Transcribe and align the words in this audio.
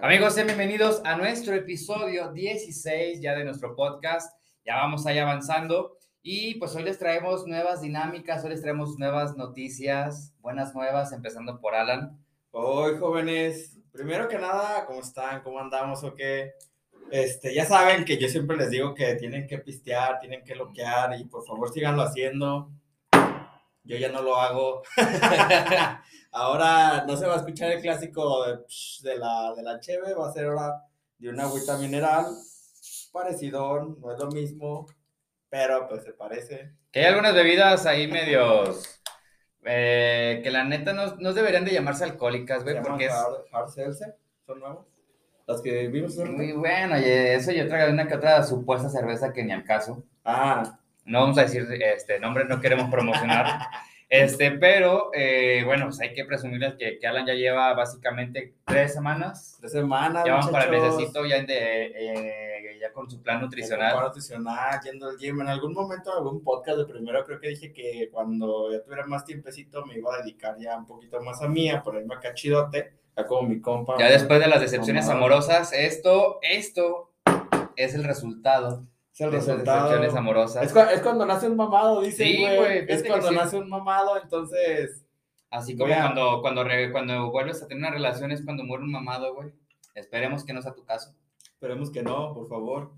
Amigos, 0.00 0.34
sean 0.34 0.46
bienvenidos 0.46 1.00
a 1.04 1.16
nuestro 1.16 1.54
episodio 1.54 2.32
16 2.32 3.20
ya 3.20 3.34
de 3.34 3.44
nuestro 3.44 3.76
podcast. 3.76 4.36
Ya 4.64 4.76
vamos 4.76 5.06
ahí 5.06 5.18
avanzando 5.18 5.96
y 6.22 6.54
pues 6.54 6.74
hoy 6.74 6.82
les 6.82 6.98
traemos 6.98 7.46
nuevas 7.46 7.82
dinámicas, 7.82 8.42
hoy 8.42 8.50
les 8.50 8.62
traemos 8.62 8.98
nuevas 8.98 9.36
noticias, 9.36 10.34
buenas 10.40 10.74
nuevas, 10.74 11.12
empezando 11.12 11.60
por 11.60 11.74
Alan. 11.74 12.18
Hoy, 12.50 12.96
jóvenes, 12.98 13.78
primero 13.92 14.28
que 14.28 14.38
nada, 14.38 14.86
¿cómo 14.86 15.00
están? 15.00 15.42
¿Cómo 15.42 15.60
andamos 15.60 16.02
o 16.02 16.14
qué? 16.14 16.52
Este, 17.10 17.54
ya 17.54 17.66
saben 17.66 18.04
que 18.04 18.16
yo 18.16 18.28
siempre 18.28 18.56
les 18.56 18.70
digo 18.70 18.94
que 18.94 19.14
tienen 19.16 19.46
que 19.46 19.58
pistear, 19.58 20.18
tienen 20.18 20.42
que 20.42 20.54
bloquear 20.54 21.20
y 21.20 21.24
por 21.24 21.44
favor 21.44 21.70
síganlo 21.70 22.02
haciendo. 22.02 22.70
Yo 23.84 23.96
ya 23.96 24.08
no 24.10 24.22
lo 24.22 24.36
hago. 24.36 24.82
ahora 26.32 27.04
no 27.06 27.16
se 27.16 27.26
va 27.26 27.34
a 27.34 27.38
escuchar 27.38 27.72
el 27.72 27.82
clásico 27.82 28.46
de, 28.46 28.58
de 29.02 29.18
la, 29.18 29.54
de 29.54 29.62
la 29.62 29.80
cheve, 29.80 30.14
va 30.14 30.28
a 30.28 30.32
ser 30.32 30.46
ahora 30.46 30.84
de 31.18 31.28
una 31.28 31.44
agüita 31.44 31.76
mineral. 31.78 32.26
Parecido, 33.12 33.96
no 34.00 34.12
es 34.12 34.18
lo 34.18 34.28
mismo, 34.28 34.86
pero 35.50 35.86
pues 35.88 36.04
se 36.04 36.12
parece. 36.12 36.72
Que 36.90 37.00
hay 37.00 37.06
algunas 37.06 37.34
bebidas 37.34 37.86
ahí 37.86 38.06
medios... 38.08 38.98
Eh, 39.64 40.40
que 40.42 40.50
la 40.50 40.64
neta 40.64 40.92
no, 40.92 41.14
no, 41.20 41.32
deberían 41.32 41.64
de 41.64 41.72
llamarse 41.72 42.02
alcohólicas, 42.02 42.64
güey, 42.64 42.82
porque 42.82 43.04
es... 43.04 43.12
Hard, 43.12 43.44
hard 43.52 43.68
seltzer, 43.68 44.16
son 44.44 44.58
nuevos. 44.58 44.86
Las 45.46 45.60
que 45.60 45.86
vimos. 45.86 46.16
Muy 46.16 46.52
bueno, 46.52 46.98
y 46.98 47.04
eso 47.04 47.52
yo 47.52 47.68
traigo 47.68 47.92
una 47.92 48.08
que 48.08 48.14
otra 48.14 48.42
supuesta 48.42 48.88
cerveza 48.88 49.32
que 49.32 49.44
ni 49.44 49.52
al 49.52 49.62
caso. 49.62 50.02
Ah. 50.24 50.80
No 51.04 51.20
vamos 51.20 51.38
a 51.38 51.42
decir 51.42 51.66
este 51.80 52.20
nombre, 52.20 52.44
no 52.44 52.60
queremos 52.60 52.90
promocionar. 52.90 53.60
Este, 54.12 54.50
pero 54.50 55.10
eh, 55.14 55.62
bueno, 55.64 55.86
pues 55.86 55.98
hay 56.02 56.12
que 56.12 56.26
presumirles 56.26 56.74
que, 56.74 56.98
que, 56.98 57.06
Alan 57.06 57.24
ya 57.24 57.32
lleva 57.32 57.72
básicamente 57.72 58.52
tres 58.66 58.92
semanas. 58.92 59.56
Tres 59.58 59.72
semanas. 59.72 60.24
Ya 60.26 60.34
vamos 60.34 60.50
para 60.50 60.66
el 60.66 60.70
mesecito 60.70 61.24
ya, 61.24 61.42
de, 61.42 61.86
eh, 61.96 62.78
ya 62.78 62.92
con 62.92 63.08
su 63.08 63.22
plan 63.22 63.40
nutricional. 63.40 63.92
Plan 63.92 64.04
nutricional, 64.04 64.80
yendo 64.84 65.08
al 65.08 65.16
gym. 65.16 65.40
En 65.40 65.48
algún 65.48 65.72
momento, 65.72 66.10
en 66.10 66.18
algún 66.18 66.44
podcast 66.44 66.76
de 66.80 66.84
primero, 66.84 67.24
creo 67.24 67.40
que 67.40 67.48
dije 67.48 67.72
que 67.72 68.10
cuando 68.12 68.70
ya 68.70 68.82
tuviera 68.82 69.06
más 69.06 69.24
tiempecito 69.24 69.86
me 69.86 69.94
iba 69.94 70.14
a 70.14 70.18
dedicar 70.18 70.58
ya 70.58 70.76
un 70.76 70.84
poquito 70.84 71.18
más 71.22 71.40
a 71.40 71.48
mí, 71.48 71.70
a 71.70 71.82
ponerme 71.82 72.14
acá 72.14 72.34
chidote, 72.34 72.92
ya 73.16 73.26
como 73.26 73.48
mi 73.48 73.62
compa. 73.62 73.96
Ya 73.98 74.10
después 74.10 74.40
de 74.40 74.46
las 74.46 74.60
decepciones 74.60 75.08
amorosas, 75.08 75.72
esto, 75.72 76.38
esto 76.42 77.10
es 77.76 77.94
el 77.94 78.04
resultado 78.04 78.84
es 79.12 79.20
el 79.20 79.30
resultado. 79.30 80.18
amorosas. 80.18 80.64
Es, 80.64 80.76
es, 80.76 81.00
cuando 81.02 81.26
nace 81.26 81.46
un 81.48 81.56
mamado, 81.56 82.00
dice, 82.00 82.24
sí, 82.24 82.38
güey. 82.56 82.84
Es 82.88 83.04
cuando 83.04 83.30
nace 83.30 83.56
un 83.58 83.68
mamado, 83.68 84.20
entonces. 84.20 85.04
Así 85.50 85.76
como 85.76 85.94
cuando, 85.94 86.40
cuando, 86.40 86.64
cuando 86.92 87.30
vuelves 87.30 87.62
a 87.62 87.68
tener 87.68 87.82
una 87.82 87.90
relación 87.90 88.32
es 88.32 88.42
cuando 88.42 88.64
muere 88.64 88.84
un 88.84 88.92
mamado, 88.92 89.34
güey. 89.34 89.50
Esperemos 89.94 90.44
que 90.44 90.54
no 90.54 90.62
sea 90.62 90.72
tu 90.72 90.84
caso. 90.84 91.14
Esperemos 91.44 91.90
que 91.90 92.02
no, 92.02 92.32
por 92.32 92.48
favor. 92.48 92.92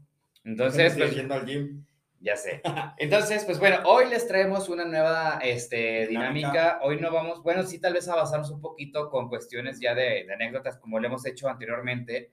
Entonces, 0.45 0.95
pues, 0.97 1.17
yendo 1.17 1.35
al 1.35 1.47
gym. 1.47 1.85
Ya 2.20 2.37
sé. 2.37 2.62
Entonces, 2.98 3.45
pues 3.45 3.59
bueno, 3.59 3.79
hoy 3.85 4.09
les 4.09 4.29
traemos 4.29 4.69
una 4.69 4.85
nueva 4.85 5.41
este, 5.42 6.07
dinámica. 6.07 6.48
dinámica. 6.51 6.79
Hoy 6.83 7.01
no 7.01 7.11
vamos, 7.11 7.42
bueno, 7.42 7.65
sí, 7.65 7.81
tal 7.81 7.92
vez 7.92 8.09
a 8.09 8.15
basarnos 8.15 8.53
un 8.53 8.61
poquito 8.61 9.11
con 9.11 9.29
cuestiones 9.29 9.81
ya 9.81 9.97
de, 9.97 10.25
de 10.25 10.33
anécdotas 10.33 10.77
como 10.77 11.01
lo 11.01 11.09
hemos 11.09 11.27
hecho 11.27 11.48
anteriormente. 11.48 12.31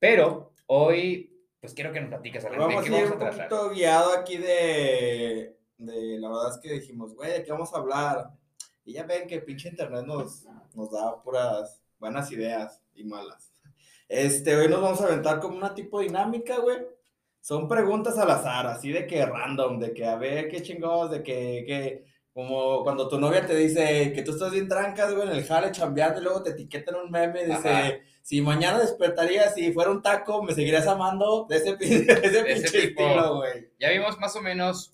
Pero 0.00 0.52
hoy 0.66 1.37
pues 1.60 1.74
quiero 1.74 1.92
que 1.92 2.00
nos 2.00 2.10
platiques 2.10 2.44
a 2.44 2.50
vamos 2.50 2.84
qué 2.84 2.90
vamos 2.90 3.10
a 3.10 3.18
tratar. 3.18 3.32
un 3.32 3.36
poquito 3.36 3.70
guiado 3.70 4.12
aquí 4.12 4.36
de, 4.36 5.56
de, 5.76 6.18
la 6.18 6.28
verdad 6.28 6.54
es 6.54 6.58
que 6.58 6.74
dijimos, 6.74 7.14
güey, 7.14 7.32
¿de 7.32 7.42
qué 7.42 7.52
vamos 7.52 7.72
a 7.74 7.78
hablar? 7.78 8.30
Y 8.84 8.94
ya 8.94 9.04
ven 9.04 9.26
que 9.26 9.40
pinche 9.40 9.68
internet 9.68 10.04
nos, 10.06 10.46
nos 10.74 10.90
da 10.90 11.22
puras 11.22 11.82
buenas 11.98 12.30
ideas 12.32 12.80
y 12.94 13.04
malas. 13.04 13.52
Este, 14.08 14.56
hoy 14.56 14.68
nos 14.68 14.80
vamos 14.80 15.00
a 15.00 15.06
aventar 15.06 15.40
como 15.40 15.56
una 15.56 15.74
tipo 15.74 16.00
dinámica, 16.00 16.58
güey. 16.58 16.78
Son 17.40 17.68
preguntas 17.68 18.16
al 18.18 18.30
azar, 18.30 18.66
así 18.66 18.90
de 18.90 19.06
que 19.06 19.24
random, 19.24 19.78
de 19.78 19.92
que 19.92 20.06
a 20.06 20.16
ver 20.16 20.48
qué 20.48 20.62
chingados, 20.62 21.10
de 21.10 21.22
que, 21.22 21.64
que 21.66 22.04
como 22.32 22.82
cuando 22.84 23.08
tu 23.08 23.18
novia 23.18 23.46
te 23.46 23.54
dice 23.54 24.12
que 24.12 24.22
tú 24.22 24.32
estás 24.32 24.52
bien 24.52 24.68
trancas, 24.68 25.14
güey, 25.14 25.28
en 25.28 25.34
el 25.34 25.44
jale 25.44 25.72
chambeando 25.72 26.20
y 26.20 26.24
luego 26.24 26.42
te 26.42 26.50
etiquetan 26.50 26.94
un 26.94 27.10
meme 27.10 27.42
y 27.42 27.46
dice, 27.46 28.02
si 28.22 28.40
mañana 28.42 28.78
despertarías 28.78 29.56
y 29.56 29.72
fuera 29.72 29.90
un 29.90 30.02
taco, 30.02 30.42
me 30.42 30.54
seguirías 30.54 30.86
amando 30.86 31.46
de 31.48 31.56
ese, 31.56 31.76
de 31.78 31.86
ese, 31.86 32.42
de 32.42 32.52
ese 32.52 32.78
estilo, 32.86 33.36
güey. 33.36 33.70
Ya 33.78 33.90
vimos 33.90 34.18
más 34.18 34.36
o 34.36 34.42
menos, 34.42 34.92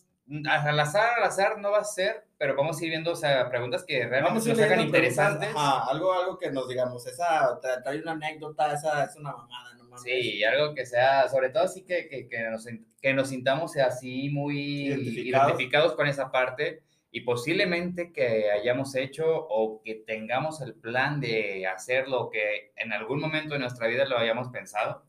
al 0.48 0.80
azar, 0.80 1.18
al 1.18 1.24
azar 1.24 1.58
no 1.58 1.70
va 1.70 1.78
a 1.78 1.84
ser, 1.84 2.26
pero 2.38 2.56
vamos 2.56 2.80
a 2.80 2.84
ir 2.84 2.90
viendo, 2.90 3.12
o 3.12 3.16
sea, 3.16 3.48
preguntas 3.48 3.84
que 3.84 4.06
realmente 4.06 4.48
nos 4.48 4.58
hagan 4.58 4.80
interesantes. 4.80 5.50
Ajá, 5.54 5.90
algo, 5.90 6.12
algo 6.12 6.38
que 6.38 6.50
nos 6.50 6.68
digamos, 6.68 7.06
esa, 7.06 7.58
trae 7.82 8.00
una 8.00 8.12
anécdota, 8.12 8.72
esa 8.72 9.04
es 9.04 9.16
una 9.16 9.32
mamada, 9.32 9.74
no 9.74 9.84
mames. 9.84 10.02
Sí, 10.02 10.44
algo 10.44 10.74
que 10.74 10.86
sea, 10.86 11.28
sobre 11.28 11.50
todo 11.50 11.64
así 11.64 11.82
que, 11.82 12.08
que, 12.08 12.28
que, 12.28 12.50
nos, 12.50 12.66
que 13.00 13.14
nos 13.14 13.28
sintamos 13.28 13.76
así 13.76 14.30
muy 14.30 14.86
identificados. 14.86 15.48
identificados 15.48 15.92
con 15.94 16.06
esa 16.06 16.30
parte 16.30 16.82
y 17.14 17.20
posiblemente 17.20 18.12
que 18.12 18.50
hayamos 18.50 18.96
hecho 18.96 19.24
o 19.24 19.80
que 19.84 20.02
tengamos 20.04 20.60
el 20.60 20.74
plan 20.74 21.20
de 21.20 21.64
hacerlo 21.64 22.28
que 22.28 22.72
en 22.74 22.92
algún 22.92 23.20
momento 23.20 23.54
de 23.54 23.60
nuestra 23.60 23.86
vida 23.86 24.04
lo 24.04 24.18
hayamos 24.18 24.48
pensado. 24.48 25.04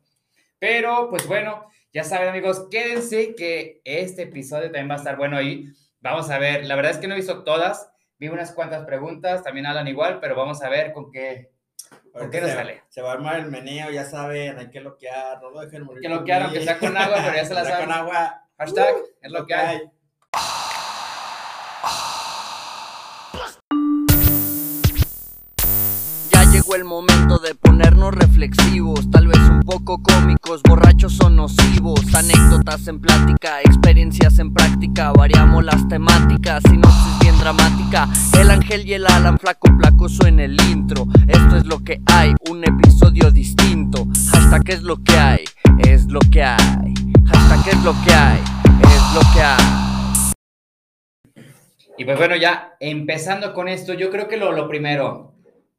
Pero 0.59 1.09
pues 1.09 1.27
bueno, 1.27 1.65
ya 1.91 2.03
saben 2.03 2.29
amigos, 2.29 2.67
quédense 2.69 3.33
que 3.33 3.81
este 3.83 4.21
episodio 4.21 4.65
también 4.65 4.91
va 4.91 4.93
a 4.93 4.97
estar 4.97 5.17
bueno 5.17 5.35
ahí. 5.35 5.65
Vamos 5.99 6.29
a 6.29 6.37
ver, 6.37 6.67
la 6.67 6.75
verdad 6.75 6.91
es 6.91 6.99
que 6.99 7.07
no 7.07 7.15
he 7.15 7.17
visto 7.17 7.43
todas, 7.43 7.91
vi 8.19 8.27
unas 8.27 8.51
cuantas 8.51 8.85
preguntas, 8.85 9.41
también 9.41 9.65
hablan 9.65 9.87
igual, 9.87 10.19
pero 10.19 10.35
vamos 10.35 10.61
a 10.61 10.69
ver 10.69 10.93
con 10.93 11.11
qué, 11.11 11.49
¿Con 12.13 12.29
qué 12.29 12.39
nos 12.39 12.51
se, 12.51 12.55
sale? 12.55 12.83
Se 12.87 13.01
va 13.01 13.09
a 13.09 13.13
armar 13.13 13.39
el 13.39 13.49
meneo, 13.49 13.89
ya 13.89 14.05
saben, 14.05 14.59
hay 14.59 14.69
que 14.69 14.79
bloquear, 14.79 15.41
no 15.41 15.49
lo 15.49 15.61
dejen 15.61 15.83
morir. 15.83 16.05
Hay 16.05 16.11
que 16.11 16.15
bloquear, 16.15 16.43
aunque 16.43 16.61
sea 16.61 16.77
con 16.77 16.95
agua, 16.95 17.17
pero 17.23 17.35
ya 17.35 17.45
se 17.45 17.53
la 17.55 17.65
saben. 17.65 17.85
con 17.87 17.95
agua. 17.95 18.43
Hashtag, 18.59 18.95
uh, 18.95 19.07
es 19.23 19.31
lo 19.31 19.47
que 19.47 19.55
hay. 19.55 19.77
hay. 19.77 19.94
El 26.73 26.83
momento 26.83 27.37
de 27.37 27.53
ponernos 27.53 28.13
reflexivos, 28.15 29.11
tal 29.11 29.27
vez 29.27 29.37
un 29.37 29.59
poco 29.59 30.01
cómicos, 30.01 30.63
borrachos 30.63 31.19
o 31.21 31.29
nocivos, 31.29 32.01
anécdotas 32.15 32.87
en 32.87 32.99
plática, 32.99 33.61
experiencias 33.61 34.39
en 34.39 34.53
práctica, 34.53 35.11
variamos 35.11 35.63
las 35.63 35.87
temáticas, 35.87 36.63
sinopsis 36.67 37.19
bien 37.21 37.37
dramática, 37.37 38.09
el 38.39 38.49
ángel 38.49 38.87
y 38.87 38.93
el 38.93 39.05
Alan 39.05 39.37
flaco 39.37 39.67
placoso 39.77 40.25
en 40.25 40.39
el 40.39 40.59
intro, 40.71 41.05
esto 41.27 41.57
es 41.57 41.65
lo 41.65 41.83
que 41.83 42.01
hay, 42.07 42.33
un 42.49 42.63
episodio 42.63 43.29
distinto, 43.29 44.07
hasta 44.33 44.59
que 44.61 44.73
es 44.73 44.81
lo 44.81 44.97
que 45.03 45.15
hay, 45.17 45.43
es 45.85 46.07
lo 46.07 46.19
que 46.31 46.43
hay, 46.43 46.93
hasta 47.31 47.63
que 47.63 47.69
es 47.69 47.83
lo 47.83 47.93
que 48.03 48.13
hay, 48.13 48.39
es 48.81 49.13
lo 49.13 49.21
que 49.33 49.41
hay. 49.41 49.85
Y 51.97 52.05
pues 52.05 52.17
bueno, 52.17 52.35
ya 52.35 52.75
empezando 52.79 53.53
con 53.53 53.67
esto, 53.67 53.93
yo 53.93 54.09
creo 54.09 54.27
que 54.27 54.37
lo, 54.37 54.51
lo 54.51 54.67
primero, 54.67 55.34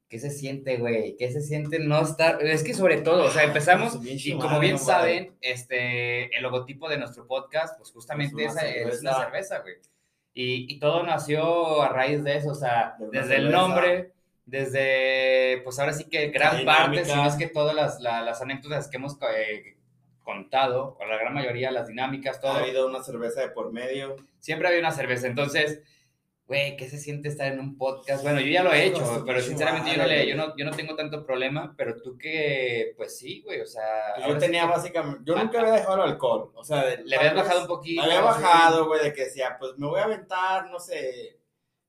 ¿Qué 0.09 0.21
se 0.21 0.31
siente, 0.31 0.77
güey? 0.77 1.17
¿Qué 1.17 1.33
se 1.33 1.41
siente 1.41 1.81
no 1.81 2.01
estar? 2.01 2.41
Es 2.41 2.63
que 2.63 2.75
sobre 2.75 2.99
todo, 2.99 3.25
o 3.25 3.31
sea, 3.31 3.43
empezamos 3.43 3.99
y 4.05 4.39
como 4.39 4.61
bien 4.61 4.79
saben, 4.79 5.37
este, 5.41 6.37
el 6.37 6.43
logotipo 6.45 6.89
de 6.89 6.99
nuestro 6.99 7.27
podcast, 7.27 7.77
pues 7.77 7.91
justamente 7.91 8.45
es, 8.45 8.53
esa 8.53 8.67
es 8.69 9.03
la 9.03 9.25
cerveza, 9.25 9.59
güey. 9.61 9.75
Y, 10.33 10.73
y, 10.73 10.79
todo 10.79 11.03
nació 11.03 11.83
a 11.83 11.89
raíz 11.89 12.23
de 12.23 12.37
eso, 12.37 12.51
o 12.51 12.55
sea, 12.55 12.95
desde 13.11 13.37
el 13.37 13.51
nombre, 13.51 14.13
desde, 14.45 15.63
pues 15.65 15.79
ahora 15.79 15.93
sí 15.93 16.05
que 16.05 16.29
gran 16.29 16.65
parte, 16.65 17.05
si 17.05 17.13
no 17.13 17.27
es 17.27 17.35
que 17.35 17.49
todas 17.49 17.75
las, 17.75 18.01
las, 18.01 18.41
anécdotas 18.41 18.89
que 18.89 18.99
hemos 18.99 19.19
eh, 19.35 19.77
contado, 20.23 20.97
o 21.01 21.05
la 21.07 21.17
gran 21.17 21.35
mayoría, 21.35 21.73
las 21.73 21.89
dinámicas, 21.89 22.41
todo. 22.41 22.53
Ha 22.53 22.59
habido 22.59 22.87
una 22.87 23.03
cerveza 23.03 23.41
de 23.41 23.49
por 23.49 23.73
medio. 23.73 24.17
Siempre 24.39 24.69
había 24.69 24.81
una 24.81 24.93
cerveza, 24.93 25.27
entonces 25.27 25.83
güey, 26.47 26.77
¿qué 26.77 26.89
se 26.89 26.99
siente 26.99 27.29
estar 27.29 27.53
en 27.53 27.59
un 27.59 27.77
podcast? 27.77 28.23
Bueno, 28.23 28.41
yo 28.41 28.47
ya 28.47 28.63
lo 28.63 28.73
he 28.73 28.87
hecho, 28.87 29.25
pero 29.27 29.41
sinceramente 29.41 29.91
yo 29.91 29.97
no, 29.97 30.07
le, 30.07 30.29
yo, 30.29 30.37
no, 30.37 30.57
yo 30.57 30.65
no 30.65 30.71
tengo 30.71 30.95
tanto 30.95 31.27
problema, 31.27 31.75
pero 31.77 32.01
tú 32.01 32.17
que, 32.17 32.95
pues 32.97 33.19
sí, 33.19 33.43
güey, 33.43 33.61
o 33.61 33.67
sea... 33.67 33.85
Yo 34.27 34.39
tenía 34.39 34.67
básicamente, 34.67 35.23
yo 35.25 35.35
nunca 35.35 35.61
había 35.61 35.73
dejado 35.73 35.97
el 35.97 36.11
alcohol, 36.13 36.53
o 36.55 36.63
sea... 36.63 36.85
le 37.05 37.17
habías 37.17 37.35
bajado 37.35 37.63
un 37.63 37.67
poquito. 37.67 38.03
Había 38.03 38.21
bajado, 38.21 38.87
güey, 38.87 39.03
de 39.03 39.13
que 39.13 39.25
decía, 39.25 39.57
pues 39.59 39.73
me 39.77 39.89
voy 39.89 39.99
a 39.99 40.05
aventar, 40.05 40.71
no 40.71 40.79
sé, 40.79 41.41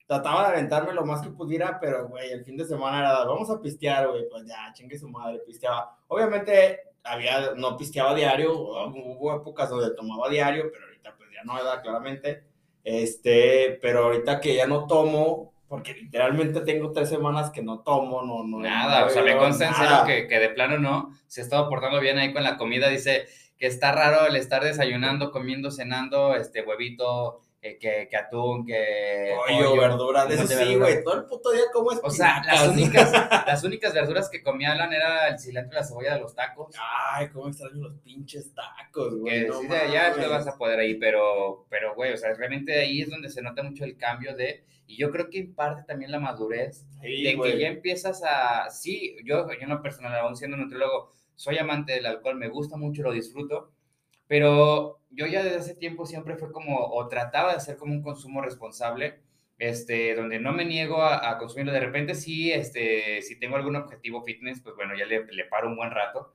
trataba 0.07 0.47
de 0.47 0.55
aventarme 0.55 0.93
lo 0.93 1.05
más 1.05 1.21
que 1.21 1.29
pudiera, 1.29 1.79
pero, 1.79 2.07
güey, 2.07 2.31
el 2.31 2.43
fin 2.43 2.57
de 2.57 2.65
semana 2.65 2.99
era, 2.99 3.25
vamos 3.25 3.51
a 3.51 3.61
pistear, 3.61 4.07
güey, 4.07 4.27
pues 4.27 4.47
ya, 4.47 4.73
chingue 4.73 4.97
su 4.97 5.07
madre, 5.07 5.39
pisteaba. 5.45 5.99
Obviamente, 6.07 6.79
había, 7.03 7.51
no 7.55 7.77
pisteaba 7.77 8.15
diario, 8.15 8.53
hubo 8.57 9.35
épocas 9.35 9.69
donde 9.69 9.93
tomaba 9.95 10.29
diario, 10.29 10.71
pero 10.71 10.85
ahorita, 10.85 11.15
pues 11.15 11.29
ya 11.31 11.43
no, 11.43 11.53
¿verdad? 11.53 11.83
Claramente 11.83 12.56
este, 12.87 13.77
pero 13.81 14.05
ahorita 14.05 14.39
que 14.39 14.55
ya 14.55 14.65
no 14.65 14.87
tomo, 14.87 15.51
porque 15.67 15.93
literalmente 15.93 16.61
tengo 16.61 16.93
tres 16.93 17.09
semanas 17.09 17.49
que 17.49 17.61
no 17.61 17.79
tomo, 17.79 18.21
no, 18.21 18.45
no. 18.45 18.59
Nada, 18.59 19.05
o 19.05 19.09
sea, 19.09 19.23
me 19.23 19.35
consta 19.35 19.67
en 19.67 19.73
serio 19.73 20.03
que, 20.05 20.25
que, 20.29 20.39
de 20.39 20.49
plano 20.51 20.79
no, 20.79 21.11
se 21.27 21.41
ha 21.41 21.43
estado 21.43 21.67
portando 21.67 21.99
bien 21.99 22.17
ahí 22.17 22.31
con 22.31 22.43
la 22.43 22.55
comida, 22.55 22.87
dice 22.87 23.25
que 23.57 23.67
está 23.67 23.91
raro 23.91 24.25
el 24.25 24.37
estar 24.37 24.63
desayunando, 24.63 25.31
comiendo, 25.31 25.69
cenando, 25.69 26.33
este 26.33 26.61
huevito, 26.61 27.41
que, 27.73 27.77
que, 27.79 28.07
que 28.09 28.17
atún, 28.17 28.65
que 28.65 29.33
Pollo, 29.47 29.75
verdura, 29.77 30.25
de 30.25 30.35
un 30.35 30.41
eso 30.41 30.47
sí, 30.47 30.55
verduras. 30.55 30.79
güey. 30.91 31.03
Todo 31.03 31.13
el 31.15 31.25
puto 31.25 31.51
día 31.51 31.63
como 31.73 31.91
es 31.91 31.99
O 32.03 32.09
sea, 32.09 32.41
las 32.45 32.67
únicas, 32.67 33.11
las 33.47 33.63
únicas 33.63 33.93
verduras 33.93 34.29
que 34.29 34.41
comía 34.43 34.71
Alan 34.71 34.93
era 34.93 35.27
el 35.27 35.39
cilantro 35.39 35.77
y 35.77 35.81
la 35.81 35.87
cebolla 35.87 36.13
de 36.15 36.19
los 36.21 36.33
tacos. 36.35 36.75
Ay, 37.13 37.29
cómo 37.29 37.47
extraño 37.47 37.75
los 37.75 37.93
pinches 37.99 38.53
tacos, 38.53 39.15
güey. 39.15 39.41
Que 39.41 39.47
no 39.47 39.59
sí, 39.61 39.67
ya- 39.91 40.13
te 40.13 40.27
vas 40.27 40.47
a 40.47 40.57
poder 40.57 40.79
ahí, 40.79 40.95
pero, 40.95 41.65
pero, 41.69 41.95
güey, 41.95 42.13
o 42.13 42.17
sea, 42.17 42.33
realmente 42.33 42.79
ahí 42.79 43.01
es 43.01 43.09
donde 43.09 43.29
se 43.29 43.41
nota 43.41 43.63
mucho 43.63 43.83
el 43.83 43.97
cambio 43.97 44.35
de, 44.35 44.63
y 44.87 44.97
yo 44.97 45.11
creo 45.11 45.29
que 45.29 45.39
en 45.39 45.53
parte 45.53 45.83
también 45.87 46.11
la 46.11 46.19
madurez, 46.19 46.85
Sí, 47.01 47.23
de 47.23 47.37
que 47.39 47.59
ya 47.59 47.67
empiezas 47.67 48.23
a, 48.23 48.69
sí, 48.69 49.15
yo, 49.23 49.47
yo 49.47 49.57
en 49.61 49.69
lo 49.69 49.81
personal, 49.81 50.15
aún 50.15 50.35
siendo 50.35 50.57
nutriólogo, 50.57 51.13
soy 51.35 51.57
amante 51.57 51.93
del 51.93 52.05
alcohol, 52.07 52.35
me 52.35 52.47
gusta 52.49 52.77
mucho, 52.77 53.03
lo 53.03 53.11
disfruto, 53.11 53.71
pero 54.27 54.99
yo 55.09 55.25
ya 55.25 55.43
desde 55.43 55.57
hace 55.57 55.75
tiempo 55.75 56.05
siempre 56.05 56.37
fue 56.37 56.51
como, 56.51 56.77
o 56.77 57.07
trataba 57.07 57.51
de 57.51 57.57
hacer 57.57 57.77
como 57.77 57.93
un 57.93 58.03
consumo 58.03 58.41
responsable, 58.41 59.21
este, 59.57 60.15
donde 60.15 60.39
no 60.39 60.53
me 60.53 60.65
niego 60.65 61.01
a, 61.01 61.29
a 61.29 61.37
consumirlo. 61.37 61.71
De 61.71 61.79
repente 61.79 62.15
sí, 62.15 62.51
este, 62.51 63.21
si 63.21 63.39
tengo 63.39 63.55
algún 63.55 63.75
objetivo 63.75 64.23
fitness, 64.23 64.61
pues 64.61 64.75
bueno, 64.75 64.95
ya 64.97 65.05
le, 65.05 65.25
le 65.25 65.45
paro 65.45 65.67
un 65.69 65.77
buen 65.77 65.91
rato, 65.91 66.33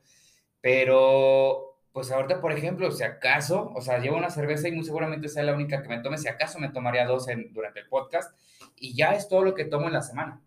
pero 0.60 1.78
pues 1.92 2.10
ahorita, 2.10 2.40
por 2.40 2.52
ejemplo, 2.52 2.90
si 2.90 3.04
acaso, 3.04 3.70
o 3.74 3.82
sea, 3.82 3.98
llevo 3.98 4.16
una 4.16 4.30
cerveza 4.30 4.68
y 4.68 4.72
muy 4.72 4.84
seguramente 4.84 5.28
sea 5.28 5.42
la 5.42 5.54
única 5.54 5.82
que 5.82 5.88
me 5.88 6.00
tome, 6.00 6.18
si 6.18 6.28
acaso 6.28 6.58
me 6.58 6.70
tomaría 6.70 7.06
dos 7.06 7.26
durante 7.50 7.80
el 7.80 7.88
podcast, 7.88 8.36
y 8.76 8.94
ya 8.96 9.12
es 9.14 9.28
todo 9.28 9.42
lo 9.44 9.54
que 9.54 9.66
tomo 9.66 9.88
en 9.88 9.92
la 9.92 10.02
semana 10.02 10.40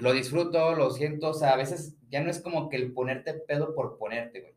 lo 0.00 0.12
disfruto, 0.12 0.74
lo 0.74 0.90
siento, 0.90 1.30
o 1.30 1.34
sea, 1.34 1.50
a 1.52 1.56
veces 1.56 1.94
ya 2.08 2.22
no 2.22 2.30
es 2.30 2.40
como 2.40 2.68
que 2.68 2.76
el 2.76 2.92
ponerte 2.92 3.34
pedo 3.34 3.74
por 3.74 3.98
ponerte, 3.98 4.40
güey. 4.40 4.54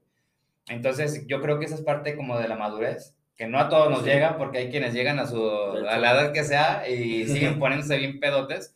Entonces, 0.68 1.25
yo 1.27 1.42
creo 1.42 1.60
que 1.60 1.65
esa 1.65 1.75
es 1.75 1.81
parte 1.81 2.15
como 2.15 2.38
de 2.39 2.48
la 2.48 2.56
madurez, 2.56 3.15
que 3.36 3.48
no 3.48 3.60
a 3.60 3.69
todos 3.69 3.89
nos 3.89 4.04
Sí. 4.04 4.10
llega, 4.10 4.38
porque 4.38 4.60
hay 4.60 4.69
quienes 4.71 4.94
llegan 4.94 5.19
a 5.19 5.27
su, 5.27 5.44
a 5.50 5.98
la 5.98 6.12
edad 6.12 6.31
que 6.33 6.44
sea 6.44 6.88
y 6.89 7.27
siguen 7.27 7.60
poniéndose 7.60 7.98
bien 7.98 8.19
pedotes, 8.19 8.75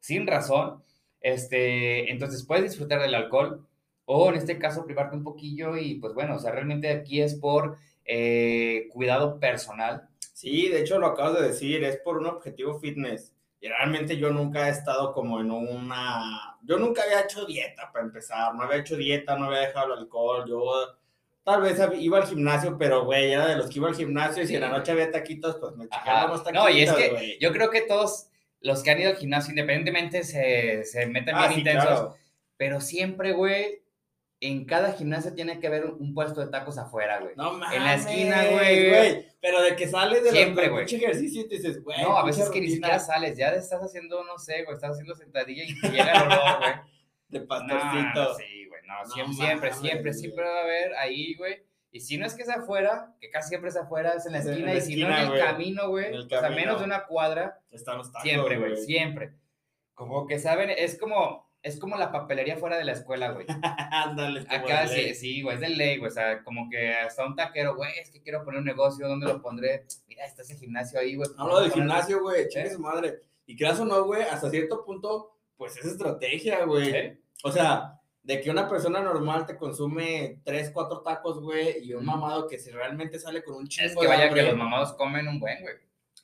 sin 0.00 0.26
razón. 0.26 0.82
Este, 1.20 2.10
entonces, 2.10 2.44
puedes 2.46 2.64
disfrutar 2.64 3.00
del 3.00 3.14
alcohol, 3.14 3.66
o 4.04 4.30
en 4.30 4.36
este 4.36 4.58
caso, 4.58 4.84
privarte 4.84 5.16
un 5.16 5.24
poquillo 5.24 5.76
y, 5.76 5.96
pues 5.96 6.14
bueno, 6.14 6.36
o 6.36 6.38
sea, 6.38 6.50
realmente 6.52 6.90
aquí 6.90 7.20
es 7.20 7.34
por 7.34 7.76
eh, 8.04 8.88
cuidado 8.90 9.38
personal. 9.38 10.08
Sí, 10.32 10.68
de 10.68 10.80
hecho 10.80 10.98
lo 10.98 11.08
acabas 11.08 11.40
de 11.40 11.48
decir, 11.48 11.84
es 11.84 11.98
por 11.98 12.16
un 12.18 12.26
objetivo 12.26 12.78
fitness. 12.78 13.34
Y 13.60 13.68
realmente 13.68 14.16
yo 14.16 14.30
nunca 14.30 14.68
he 14.68 14.70
estado 14.70 15.12
como 15.12 15.40
en 15.40 15.50
una... 15.50 16.56
Yo 16.62 16.78
nunca 16.78 17.02
había 17.02 17.22
hecho 17.22 17.44
dieta 17.44 17.90
para 17.92 18.04
empezar, 18.04 18.54
no 18.54 18.62
había 18.62 18.78
hecho 18.78 18.96
dieta, 18.96 19.36
no 19.36 19.46
había 19.46 19.60
dejado 19.66 19.92
el 19.92 19.98
alcohol, 20.00 20.44
yo 20.48 20.62
tal 21.48 21.62
vez 21.62 21.80
iba 21.98 22.18
al 22.18 22.26
gimnasio, 22.26 22.76
pero 22.76 23.04
güey, 23.04 23.32
era 23.32 23.46
de 23.46 23.56
los 23.56 23.70
que 23.70 23.78
iba 23.78 23.88
al 23.88 23.94
gimnasio 23.96 24.42
y 24.42 24.46
si 24.46 24.54
en 24.56 24.60
la 24.60 24.68
noche 24.68 24.92
había 24.92 25.10
taquitos, 25.10 25.56
pues 25.56 25.72
me 25.76 25.86
unos 25.86 26.44
taquitos, 26.44 26.52
No, 26.52 26.68
y 26.68 26.82
es 26.82 26.92
que 26.92 27.38
yo 27.40 27.52
creo 27.52 27.70
que 27.70 27.80
todos 27.82 28.28
los 28.60 28.82
que 28.82 28.90
han 28.90 29.00
ido 29.00 29.10
al 29.10 29.16
gimnasio, 29.16 29.50
independientemente, 29.52 30.24
se, 30.24 30.84
se 30.84 31.06
meten 31.06 31.34
Ah, 31.34 31.42
bien 31.48 31.52
sí, 31.54 31.58
intensos. 31.60 31.84
claro. 31.86 32.16
Pero 32.58 32.80
siempre, 32.80 33.32
güey, 33.32 33.82
en 34.40 34.66
cada 34.66 34.92
gimnasio 34.92 35.32
tiene 35.32 35.58
que 35.58 35.68
haber 35.68 35.86
un, 35.86 36.12
puesto 36.12 36.40
de 36.40 36.48
tacos 36.48 36.76
afuera, 36.76 37.18
güey. 37.20 37.34
No 37.36 37.54
mames, 37.54 37.76
En 37.76 37.84
la 37.84 37.94
esquina, 37.94 38.44
güey. 38.50 39.26
Pero 39.40 39.62
de 39.62 39.74
que 39.74 39.88
sales 39.88 40.22
de 40.24 40.30
Siempre, 40.30 40.68
pinche 40.70 40.96
ejercicio 40.96 41.42
y 41.42 41.48
te 41.48 41.56
dices, 41.56 41.82
güey. 41.82 42.02
No, 42.02 42.16
a 42.18 42.24
veces 42.24 42.50
que 42.50 42.60
ni 42.60 42.68
siquiera 42.68 42.98
sales, 42.98 43.38
ya 43.38 43.48
estás 43.54 43.80
haciendo, 43.80 44.22
no 44.24 44.38
sé, 44.38 44.64
güey, 44.64 44.74
estás 44.74 44.90
haciendo 44.90 45.14
sentadilla 45.14 45.64
y 45.64 45.74
llega 45.90 46.12
el 46.12 46.22
olor, 46.24 46.58
güey. 46.58 46.72
De 47.28 47.40
No, 47.40 47.46
pastorcito. 47.46 48.36
sí, 48.36 48.57
no, 48.88 49.04
No 49.04 49.06
siempre, 49.06 49.34
siempre, 49.34 49.72
siempre, 49.74 50.12
siempre 50.14 50.44
va 50.44 50.58
a 50.58 50.62
haber 50.62 50.94
ahí, 50.94 51.34
güey. 51.34 51.62
Y 51.90 52.00
si 52.00 52.16
no 52.16 52.26
es 52.26 52.34
que 52.34 52.42
es 52.42 52.48
afuera, 52.48 53.14
que 53.20 53.30
casi 53.30 53.50
siempre 53.50 53.70
es 53.70 53.76
afuera, 53.76 54.12
es 54.16 54.26
en 54.26 54.32
la 54.32 54.40
en 54.40 54.48
esquina, 54.48 54.72
la 54.72 54.78
y 54.78 54.80
si 54.80 54.96
no 54.96 55.08
en 55.08 55.14
el 55.14 55.28
güey. 55.28 55.40
camino, 55.40 55.88
güey, 55.88 56.16
o 56.16 56.28
sea, 56.28 56.50
menos 56.50 56.80
de 56.80 56.84
una 56.86 57.04
cuadra, 57.06 57.60
Están 57.70 57.98
los 57.98 58.10
tacos, 58.12 58.22
siempre, 58.22 58.58
güey, 58.58 58.76
siempre. 58.76 59.34
Como 59.94 60.26
que 60.26 60.38
saben, 60.38 60.70
es 60.70 60.98
como, 60.98 61.50
es 61.62 61.78
como 61.78 61.96
la 61.96 62.12
papelería 62.12 62.56
fuera 62.56 62.76
de 62.76 62.84
la 62.84 62.92
escuela, 62.92 63.32
güey. 63.32 63.46
Ándale. 63.90 64.46
Acá 64.48 64.86
sí, 64.86 64.96
ley. 64.96 65.14
sí, 65.14 65.42
güey, 65.42 65.56
es 65.56 65.60
de 65.60 65.68
ley, 65.70 65.98
güey. 65.98 66.10
O 66.10 66.14
sea, 66.14 66.42
como 66.44 66.68
que 66.70 66.92
hasta 66.94 67.26
un 67.26 67.36
taquero, 67.36 67.74
güey, 67.76 67.90
es 67.98 68.10
que 68.10 68.22
quiero 68.22 68.44
poner 68.44 68.60
un 68.60 68.66
negocio, 68.66 69.08
¿dónde 69.08 69.26
lo 69.26 69.42
pondré? 69.42 69.84
Mira, 70.06 70.24
está 70.24 70.42
ese 70.42 70.56
gimnasio 70.56 71.00
ahí, 71.00 71.16
güey. 71.16 71.28
Hablo 71.36 71.60
del 71.60 71.72
gimnasio, 71.72 72.20
güey, 72.22 72.48
chingue 72.48 72.68
¿Eh? 72.68 72.72
su 72.72 72.80
madre. 72.80 73.22
Y 73.46 73.56
creas 73.56 73.80
o 73.80 73.84
no, 73.86 74.04
güey, 74.04 74.22
hasta 74.22 74.50
cierto 74.50 74.84
punto, 74.84 75.36
pues 75.56 75.76
es 75.78 75.86
estrategia, 75.86 76.64
güey. 76.64 76.90
¿Eh? 76.90 77.20
O 77.42 77.50
sea, 77.50 77.97
de 78.28 78.42
que 78.42 78.50
una 78.50 78.68
persona 78.68 79.00
normal 79.00 79.46
te 79.46 79.56
consume 79.56 80.42
tres, 80.44 80.70
cuatro 80.70 81.00
tacos, 81.00 81.40
güey, 81.40 81.82
y 81.82 81.94
un 81.94 82.06
Ujú. 82.06 82.06
mamado 82.06 82.46
que 82.46 82.58
si 82.58 82.70
realmente 82.70 83.18
sale 83.18 83.42
con 83.42 83.54
un 83.54 83.66
chingo 83.66 83.88
Es 83.88 83.96
que 83.96 84.06
vaya 84.06 84.24
hambre. 84.26 84.42
que 84.42 84.48
los 84.48 84.58
mamados 84.58 84.92
comen 84.92 85.26
un 85.26 85.40
buen, 85.40 85.62
güey. 85.62 85.76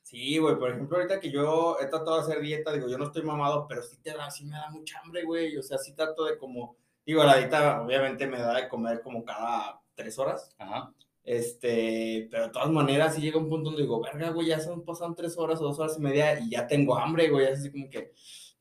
Sí, 0.03 0.37
güey, 0.37 0.57
por 0.59 0.71
ejemplo, 0.71 0.99
ahorita 0.99 1.19
que 1.19 1.31
yo 1.31 1.79
he 1.81 1.87
tratado 1.87 2.17
de 2.17 2.23
hacer 2.25 2.43
dieta, 2.43 2.75
digo, 2.75 2.89
yo 2.89 2.99
no 2.99 3.05
estoy 3.05 3.23
mamado, 3.23 3.67
pero 3.67 3.83
sí, 3.83 3.97
te 4.03 4.13
da, 4.13 4.31
sí 4.31 4.45
me 4.45 4.55
da 4.55 4.69
mucha 4.71 5.01
hambre, 5.01 5.25
güey. 5.25 5.57
O 5.57 5.63
sea, 5.63 5.79
sí 5.79 5.95
trato 5.95 6.27
de 6.27 6.37
como, 6.37 6.77
digo, 7.07 7.25
la 7.25 7.39
dieta 7.39 7.81
obviamente 7.81 8.27
me 8.27 8.39
da 8.39 8.55
de 8.61 8.69
comer 8.69 9.01
como 9.01 9.25
cada 9.25 9.81
tres 9.95 10.19
horas. 10.19 10.55
Ajá. 10.59 10.93
Este, 11.25 12.29
pero 12.31 12.45
de 12.45 12.51
todas 12.51 12.69
maneras, 12.69 13.15
sí 13.15 13.23
llega 13.23 13.39
un 13.39 13.49
punto 13.49 13.71
donde 13.71 13.83
digo, 13.83 14.03
verga, 14.03 14.29
güey, 14.29 14.49
ya 14.49 14.61
se 14.61 14.71
han 14.71 14.83
pasado 14.83 15.15
tres 15.15 15.39
horas 15.39 15.59
o 15.61 15.65
dos 15.65 15.79
horas 15.79 15.97
y 15.99 16.03
media 16.03 16.39
y 16.39 16.51
ya 16.51 16.67
tengo 16.67 16.99
hambre, 16.99 17.31
güey. 17.31 17.47
Es 17.47 17.61
así 17.61 17.71
como 17.73 17.89
que, 17.89 18.13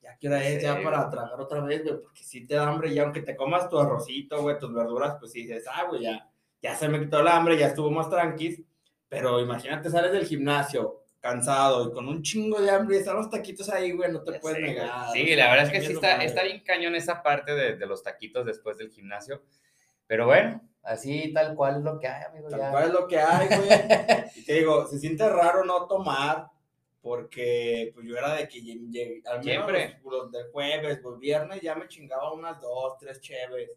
ya 0.03 0.17
qué 0.19 0.27
hora 0.27 0.43
es, 0.43 0.61
ya 0.61 0.81
para 0.83 1.09
tragar 1.09 1.39
otra 1.39 1.61
vez, 1.61 1.83
güey, 1.83 2.01
porque 2.01 2.23
sí 2.23 2.45
te 2.45 2.55
da 2.55 2.67
hambre 2.67 2.93
y 2.93 2.99
aunque 2.99 3.21
te 3.21 3.35
comas 3.35 3.69
tu 3.69 3.79
arrocito, 3.79 4.41
güey, 4.41 4.59
tus 4.59 4.73
verduras, 4.73 5.15
pues 5.19 5.31
sí 5.31 5.43
dices, 5.43 5.65
ah, 5.71 5.85
güey, 5.89 6.03
ya, 6.03 6.29
ya 6.61 6.75
se 6.75 6.89
me 6.89 6.99
quitó 6.99 7.21
el 7.21 7.27
hambre, 7.27 7.57
ya 7.57 7.67
estuvo 7.67 7.89
más 7.89 8.09
tranquis. 8.09 8.61
Pero 9.07 9.39
imagínate, 9.39 9.89
sales 9.89 10.11
del 10.11 10.25
gimnasio 10.25 11.03
cansado 11.19 11.87
y 11.87 11.93
con 11.93 12.09
un 12.09 12.21
chingo 12.21 12.59
de 12.59 12.69
hambre 12.69 12.97
y 12.97 12.99
están 12.99 13.15
los 13.15 13.29
taquitos 13.29 13.69
ahí, 13.69 13.91
güey, 13.91 14.11
no 14.11 14.21
te 14.23 14.33
Ya 14.33 14.39
puedes 14.39 14.59
negar. 14.59 15.11
Sí, 15.13 15.35
la 15.35 15.49
verdad 15.49 15.67
es 15.67 15.71
que 15.71 15.87
sí 15.87 15.93
está, 15.93 16.21
está 16.23 16.43
bien 16.43 16.61
cañón 16.65 16.95
esa 16.95 17.23
parte 17.23 17.53
de, 17.53 17.77
de 17.77 17.85
los 17.85 18.03
taquitos 18.03 18.45
después 18.45 18.77
del 18.77 18.89
gimnasio. 18.89 19.41
Pero 20.07 20.25
bueno, 20.25 20.61
así 20.81 21.31
tal 21.33 21.55
cual 21.55 21.77
es 21.77 21.83
lo 21.83 21.99
que 21.99 22.07
hay, 22.07 22.23
amigo. 22.25 22.49
Tal 22.49 22.59
ya. 22.59 22.71
cual 22.71 22.83
es 22.85 22.93
lo 22.93 23.07
que 23.07 23.19
hay, 23.19 23.47
güey. 23.47 23.69
y 24.35 24.45
te 24.45 24.53
digo, 24.53 24.85
se 24.87 24.99
siente 24.99 25.27
raro 25.29 25.63
no 25.63 25.87
tomar, 25.87 26.47
porque 27.03 27.91
pues 27.93 28.07
yo 28.07 28.17
era 28.17 28.33
de 28.33 28.47
que 28.47 29.21
al 29.25 29.43
menos 29.43 29.69
los, 29.69 30.13
los 30.13 30.31
de 30.31 30.43
jueves, 30.53 31.01
los 31.03 31.19
viernes 31.19 31.59
ya 31.61 31.75
me 31.75 31.87
chingaba 31.89 32.31
unas 32.31 32.59
dos, 32.61 32.97
tres 32.97 33.19
cheves. 33.19 33.69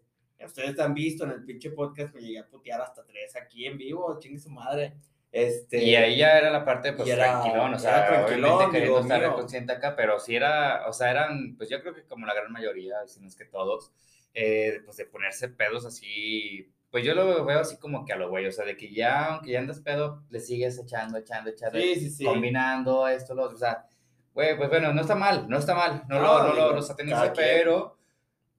Ustedes 0.43 0.79
han 0.79 0.95
visto 0.95 1.25
en 1.25 1.33
el 1.33 1.45
pinche 1.45 1.71
podcast 1.73 2.15
me 2.15 2.21
llegué 2.21 2.39
a 2.39 2.47
putear 2.47 2.81
hasta 2.81 3.05
tres 3.05 3.35
aquí 3.35 3.67
en 3.67 3.77
vivo, 3.79 4.17
chingue 4.21 4.39
su 4.39 4.49
madre. 4.51 4.95
Este, 5.33 5.83
Y 5.83 5.97
ahí 5.97 6.19
ya 6.19 6.39
era 6.39 6.51
la 6.51 6.65
parte, 6.65 6.93
pues, 6.93 7.09
era- 7.09 7.41
tranquilón, 7.41 7.65
o 7.65 7.69
era 7.71 7.79
sea, 7.79 8.07
tranquilón, 8.07 8.51
obviamente 8.53 8.73
queriendo 8.79 9.01
estar 9.01 9.21
mío. 9.21 9.35
consciente 9.35 9.73
acá, 9.73 9.97
pero 9.97 10.21
sí 10.21 10.37
era, 10.37 10.87
o 10.89 10.93
sea, 10.93 11.11
eran, 11.11 11.57
pues 11.57 11.69
yo 11.69 11.81
creo 11.83 11.95
que 11.95 12.05
como 12.05 12.27
la 12.27 12.33
gran 12.35 12.53
mayoría, 12.53 12.95
si 13.09 13.21
no 13.21 13.27
es 13.27 13.35
que 13.35 13.45
todos, 13.45 13.91
eh, 14.35 14.81
pues 14.85 14.97
de 14.99 15.05
ponerse 15.07 15.49
pedos 15.49 15.85
así, 15.85 16.71
pues 16.97 17.05
yo 17.05 17.15
lo 17.15 17.45
veo 17.45 17.61
así 17.61 17.77
como 17.77 18.07
que 18.07 18.15
a 18.15 18.17
lo 18.17 18.31
güey, 18.31 18.47
o 18.47 18.51
sea, 18.53 18.65
de 18.65 18.75
que 18.75 18.91
ya, 18.91 19.35
aunque 19.35 19.51
ya 19.51 19.59
andas 19.59 19.81
pedo, 19.81 20.23
le 20.31 20.41
sigues 20.41 20.79
echando, 20.79 21.19
echando, 21.19 21.51
echando, 21.51 21.79
Sí, 21.79 21.95
sí, 21.97 22.09
sí. 22.11 22.25
combinando 22.25 23.07
esto, 23.07 23.35
lo 23.35 23.43
otro, 23.45 23.57
o 23.57 23.59
sea, 23.59 23.85
güey, 24.33 24.57
pues 24.57 24.71
bueno, 24.71 24.95
no 24.95 25.03
está 25.03 25.15
mal, 25.15 25.47
no 25.47 25.59
está 25.59 25.75
mal, 25.75 26.05
no, 26.09 26.19
No, 26.21 26.23
lo, 26.23 26.49
no 26.49 26.55
lo, 26.55 26.73
lo 26.77 26.81
satanizo, 26.83 27.17
cada 27.17 27.33
quien. 27.33 27.47
pero 27.49 27.99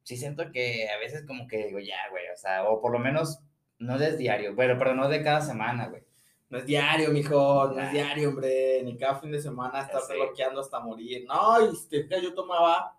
sí 0.03 0.17
siento 0.17 0.51
que 0.51 0.87
a 0.87 0.99
veces 0.99 1.25
como 1.25 1.47
que 1.47 1.65
digo, 1.65 1.79
ya, 1.79 1.97
güey, 2.11 2.25
o 2.31 2.37
sea, 2.37 2.65
o 2.69 2.79
por 2.79 2.91
lo 2.91 2.99
menos 2.99 3.39
no 3.79 3.95
es 3.95 4.17
diario, 4.19 4.53
bueno, 4.53 4.75
pero 4.77 4.93
no 4.93 5.09
de 5.09 5.23
cada 5.23 5.41
semana, 5.41 5.87
güey. 5.87 6.03
No 6.49 6.59
es 6.59 6.65
diario, 6.67 7.09
mijo, 7.09 7.71
no 7.75 7.81
es 7.81 7.91
diario, 7.91 8.29
hombre. 8.29 8.81
Ni 8.83 8.95
cada 8.97 9.15
fin 9.19 9.31
de 9.31 9.41
semana 9.41 9.81
estar 9.81 9.99
sé. 10.01 10.13
bloqueando 10.13 10.61
hasta 10.61 10.79
morir. 10.79 11.25
No, 11.27 11.59
y 11.71 11.75
si 11.75 11.89
te 11.89 12.03
fijas, 12.03 12.21
yo 12.21 12.33
tomaba, 12.33 12.95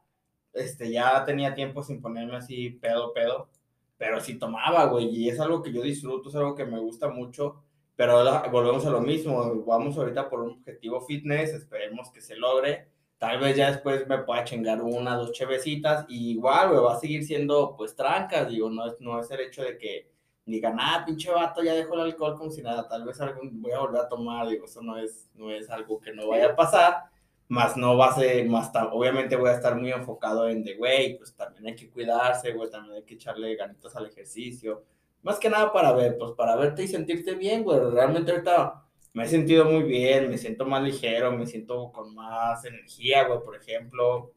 este, 0.52 0.90
ya 0.90 1.24
tenía 1.24 1.54
tiempo 1.54 1.82
sin 1.82 2.02
ponerme 2.02 2.36
así 2.36 2.70
pedo, 2.70 3.12
pedo. 3.14 3.48
Pero 3.98 4.20
sí 4.20 4.38
tomaba, 4.38 4.86
güey, 4.86 5.06
y 5.08 5.28
es 5.28 5.40
algo 5.40 5.62
que 5.62 5.72
yo 5.72 5.82
disfruto, 5.82 6.30
es 6.30 6.36
algo 6.36 6.54
que 6.54 6.64
me 6.64 6.78
gusta 6.78 7.08
mucho. 7.08 7.62
Pero 7.96 8.24
volvemos 8.50 8.86
a 8.86 8.90
lo 8.90 9.00
mismo, 9.00 9.64
vamos 9.66 9.98
ahorita 9.98 10.30
por 10.30 10.40
un 10.40 10.52
objetivo 10.52 11.00
fitness, 11.00 11.50
esperemos 11.50 12.10
que 12.10 12.20
se 12.20 12.36
logre. 12.36 12.88
Tal 13.18 13.40
vez 13.40 13.56
ya 13.56 13.72
después 13.72 14.06
me 14.06 14.18
pueda 14.18 14.44
chingar 14.44 14.80
una, 14.80 15.16
dos 15.16 15.32
chevecitas, 15.32 16.06
y 16.08 16.30
igual, 16.30 16.70
güey, 16.70 16.80
va 16.80 16.94
a 16.94 17.00
seguir 17.00 17.24
siendo, 17.24 17.74
pues, 17.76 17.96
trancas, 17.96 18.48
digo, 18.48 18.70
no 18.70 18.86
es, 18.86 19.00
no 19.00 19.18
es 19.20 19.28
el 19.32 19.40
hecho 19.40 19.62
de 19.62 19.76
que 19.76 20.12
digan, 20.46 20.76
ah, 20.80 21.02
pinche 21.04 21.30
vato, 21.30 21.62
ya 21.62 21.74
dejó 21.74 21.94
el 21.94 22.00
alcohol 22.02 22.36
como 22.38 22.50
si 22.50 22.62
nada, 22.62 22.88
tal 22.88 23.04
vez 23.04 23.20
algún, 23.20 23.60
voy 23.60 23.72
a 23.72 23.80
volver 23.80 24.00
a 24.02 24.08
tomar, 24.08 24.48
digo, 24.48 24.64
eso 24.64 24.80
no 24.80 24.96
es, 24.96 25.28
no 25.34 25.50
es 25.50 25.68
algo 25.68 26.00
que 26.00 26.12
no 26.12 26.28
vaya 26.28 26.50
a 26.50 26.56
pasar, 26.56 27.04
más 27.48 27.76
no 27.76 27.96
va 27.96 28.08
a 28.08 28.14
ser, 28.14 28.46
más 28.46 28.70
obviamente 28.92 29.36
voy 29.36 29.50
a 29.50 29.54
estar 29.54 29.74
muy 29.76 29.90
enfocado 29.90 30.48
en 30.48 30.62
de, 30.62 30.74
güey, 30.76 31.16
pues 31.16 31.34
también 31.34 31.66
hay 31.66 31.74
que 31.76 31.88
cuidarse, 31.90 32.52
güey, 32.52 32.70
también 32.70 32.96
hay 32.96 33.02
que 33.04 33.14
echarle 33.14 33.56
ganitas 33.56 33.96
al 33.96 34.06
ejercicio, 34.06 34.84
más 35.22 35.38
que 35.38 35.48
nada 35.48 35.72
para 35.72 35.92
ver, 35.92 36.16
pues 36.18 36.32
para 36.32 36.56
verte 36.56 36.82
y 36.82 36.88
sentirte 36.88 37.34
bien, 37.34 37.64
güey, 37.64 37.80
realmente 37.90 38.30
ahorita 38.32 38.84
me 39.14 39.24
he 39.24 39.28
sentido 39.28 39.64
muy 39.64 39.82
bien, 39.84 40.30
me 40.30 40.36
siento 40.38 40.66
más 40.66 40.82
ligero, 40.82 41.32
me 41.32 41.46
siento 41.46 41.90
con 41.90 42.14
más 42.14 42.64
energía, 42.66 43.24
güey, 43.26 43.40
por 43.42 43.56
ejemplo, 43.56 44.32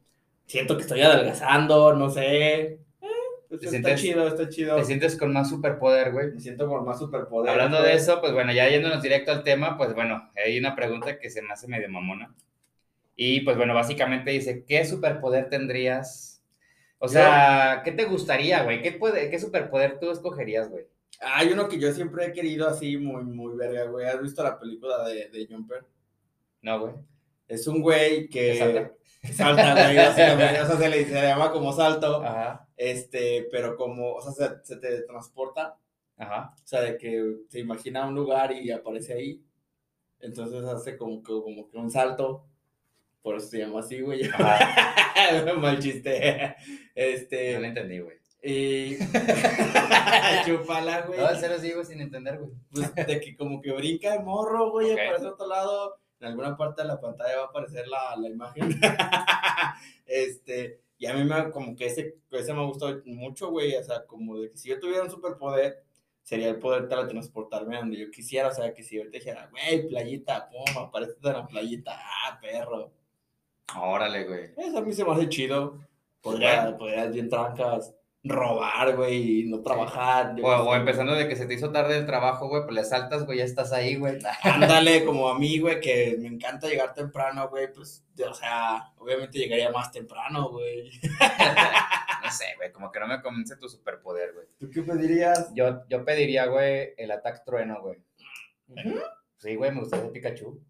siento 0.46 0.76
que 0.78 0.84
estoy 0.84 1.02
adelgazando, 1.02 1.94
no 1.94 2.10
sé, 2.10 2.62
eh, 2.62 2.80
Pues 3.50 3.60
¿Te 3.60 3.66
está 3.68 3.90
sientes- 3.90 4.02
chido, 4.02 4.28
está 4.30 4.48
chido. 4.48 4.76
Te 4.78 4.86
sientes 4.86 5.18
con 5.18 5.34
más 5.34 5.50
superpoder, 5.50 6.14
güey. 6.14 6.32
Me 6.32 6.40
siento 6.40 6.70
con 6.70 6.86
más 6.86 7.00
superpoder. 7.00 7.50
Hablando 7.52 7.80
güey. 7.80 7.90
de 7.90 7.98
eso, 7.98 8.22
pues 8.22 8.32
bueno, 8.32 8.54
ya 8.54 8.70
yéndonos 8.70 9.02
directo 9.04 9.34
al 9.34 9.44
tema, 9.44 9.76
pues 9.78 9.94
bueno, 9.94 10.30
hay 10.38 10.58
una 10.58 10.74
pregunta 10.74 11.20
que 11.20 11.30
se 11.30 11.42
me 11.42 11.52
hace 11.52 11.68
medio 11.68 11.90
mamona. 11.90 12.34
Y 13.16 13.42
pues 13.42 13.58
bueno, 13.58 13.74
básicamente 13.74 14.32
dice, 14.32 14.66
¿qué 14.66 14.86
superpoder 14.86 15.50
tendrías? 15.50 16.44
O 17.00 17.08
sea, 17.08 17.82
¿qué 17.84 17.92
te 17.92 18.06
gustaría, 18.06 18.64
güey? 18.64 18.82
¿Qué, 18.82 18.92
puede- 18.94 19.30
¿Qué 19.30 19.40
superpoder 19.40 20.00
tú 20.00 20.12
escogerías, 20.12 20.70
güey? 20.70 20.86
Hay 21.20 21.50
uno 21.52 21.68
que 21.68 21.80
yo 21.80 21.92
siempre 21.94 22.26
he 22.28 22.32
querido 22.34 22.68
así, 22.68 22.98
muy, 22.98 23.24
muy 23.24 23.56
verga, 23.56 23.86
güey. 23.86 24.08
¿Has 24.08 24.22
visto 24.22 24.44
la 24.44 24.60
película 24.60 25.04
de, 25.08 25.30
de 25.30 25.48
Jumper? 25.48 25.84
No, 26.62 26.80
güey. 26.80 26.94
Es 27.48 27.68
un 27.68 27.82
güey 27.82 28.28
que... 28.30 28.52
¿Que 28.54 28.58
salta? 28.58 28.92
que 29.22 29.34
salta, 29.34 29.84
güey, 29.84 29.98
básicamente. 29.98 30.62
O 30.62 30.66
sea, 30.68 30.78
se 30.78 30.90
le, 30.90 31.06
se 31.06 31.14
le 31.14 31.22
llama 31.28 31.52
como 31.52 31.74
salto. 31.74 32.24
Ajá, 32.24 32.68
Este, 32.78 33.48
pero 33.52 33.76
como, 33.76 34.14
o 34.14 34.22
sea, 34.22 34.32
se, 34.32 34.66
se 34.66 34.78
te 34.78 35.02
transporta. 35.04 35.78
ajá. 36.18 36.54
O 36.56 36.68
sea, 36.68 36.82
de 36.82 36.98
que 36.98 37.36
se 37.50 37.60
imagina 37.60 38.08
un 38.08 38.16
lugar 38.16 38.52
y 38.54 38.72
aparece 38.72 39.14
ahí. 39.14 39.44
Entonces 40.20 40.64
hace 40.66 40.98
como 40.98 41.22
que, 41.22 41.34
como 41.34 41.68
que 41.70 41.78
un 41.78 41.90
salto. 41.92 42.46
Por 43.22 43.36
eso 43.38 43.48
se 43.48 43.60
llama 43.60 43.80
así, 43.82 44.02
güey. 44.02 44.22
Mal 45.60 45.80
chiste. 45.80 46.56
No 46.58 46.66
Este. 46.96 47.60
lo 47.60 47.66
entendí, 47.66 48.00
güey. 48.00 48.18
Y. 48.44 48.98
Chupala, 50.46 51.02
güey. 51.02 51.20
No, 51.20 51.30
en 51.30 51.40
serio 51.40 51.60
sigo 51.60 51.84
sin 51.84 52.02
entender, 52.02 52.40
güey. 52.40 52.52
Pues 52.72 52.96
de 52.96 53.20
que 53.20 53.36
como 53.36 53.62
que 53.62 53.72
brinca 53.72 54.16
el 54.16 54.24
morro, 54.24 54.72
güey, 54.72 54.92
Ok. 54.94 55.00
aparece 55.00 55.28
otro 55.28 55.48
lado. 55.48 55.98
En 56.20 56.28
alguna 56.28 56.56
parte 56.56 56.82
de 56.84 56.88
la 56.88 57.00
pantalla 57.02 57.38
va 57.38 57.44
a 57.44 57.48
aparecer 57.48 57.88
la, 57.88 58.16
la 58.16 58.28
imagen. 58.30 58.80
este. 60.06 60.82
Y 60.98 61.08
a 61.08 61.14
mí 61.16 61.24
me, 61.24 61.50
como 61.50 61.76
que 61.76 61.88
ese, 61.88 62.16
ese 62.30 62.54
me 62.54 62.64
gustó 62.66 63.02
mucho, 63.06 63.50
güey. 63.50 63.76
O 63.76 63.84
sea, 63.84 64.06
como 64.06 64.40
de 64.40 64.52
que 64.52 64.58
si 64.58 64.70
yo 64.70 64.80
tuviera 64.80 65.04
un 65.04 65.10
superpoder, 65.10 65.84
sería 66.22 66.50
el 66.50 66.60
poder 66.60 66.88
teletransportarme 66.88 67.78
donde 67.78 67.98
yo 67.98 68.12
quisiera. 68.12 68.50
O 68.50 68.54
sea, 68.54 68.72
que 68.74 68.84
si 68.84 68.98
yo 68.98 69.04
te 69.10 69.18
dijera, 69.18 69.50
güey, 69.50 69.88
playita, 69.88 70.48
pum, 70.50 70.78
aparece 70.84 71.14
en 71.24 71.34
la 71.34 71.48
playita, 71.48 71.98
ah, 71.98 72.40
perro. 72.40 72.92
Órale, 73.80 74.26
güey. 74.26 74.52
Eso 74.58 74.78
a 74.78 74.82
mí 74.82 74.94
se 74.94 75.06
me 75.06 75.14
hace 75.14 75.30
chido. 75.30 75.80
Podría, 76.22 76.78
podrías 76.78 77.12
bien 77.12 77.30
trancas, 77.30 77.96
robar, 78.24 78.96
güey, 78.96 79.42
y 79.42 79.50
no 79.50 79.62
trabajar. 79.62 80.36
O, 80.44 80.76
empezando 80.76 81.16
de 81.16 81.28
que 81.28 81.36
se 81.36 81.48
te 81.48 81.56
hizo 81.56 81.72
tarde 81.72 81.98
el 81.98 82.06
trabajo, 82.06 82.48
güey, 82.48 82.64
pues 82.64 82.76
le 82.76 82.84
saltas, 82.84 83.26
güey, 83.26 83.40
ya 83.40 83.44
estás 83.44 83.72
ahí, 83.72 83.96
güey. 83.96 84.20
Ándale, 84.44 85.04
como 85.04 85.30
a 85.30 85.40
mí, 85.40 85.60
güey, 85.60 85.80
que 85.80 86.16
me 86.20 86.28
encanta 86.28 86.68
llegar 86.68 86.94
temprano, 86.94 87.50
güey, 87.50 87.74
pues, 87.74 88.06
o 88.30 88.34
sea, 88.34 88.94
obviamente 88.98 89.40
llegaría 89.40 89.72
más 89.72 89.92
temprano, 89.92 90.50
güey. 90.50 90.92
No 92.24 92.30
sé, 92.30 92.46
güey, 92.56 92.72
como 92.72 92.92
que 92.92 93.00
no 93.00 93.08
me 93.08 93.20
convence 93.20 93.58
tu 93.58 93.68
superpoder, 93.68 94.34
güey. 94.34 94.46
¿Tú 94.60 94.70
qué 94.70 94.84
pedirías? 94.84 95.52
Yo, 95.56 95.82
yo 95.90 96.06
pediría, 96.06 96.46
güey, 96.46 96.94
el 96.96 97.10
ataque 97.10 97.40
trueno, 97.44 97.82
güey. 97.82 97.98
Sí, 99.38 99.56
güey, 99.56 99.72
me 99.72 99.80
gustaría 99.80 100.12
Pikachu. 100.12 100.64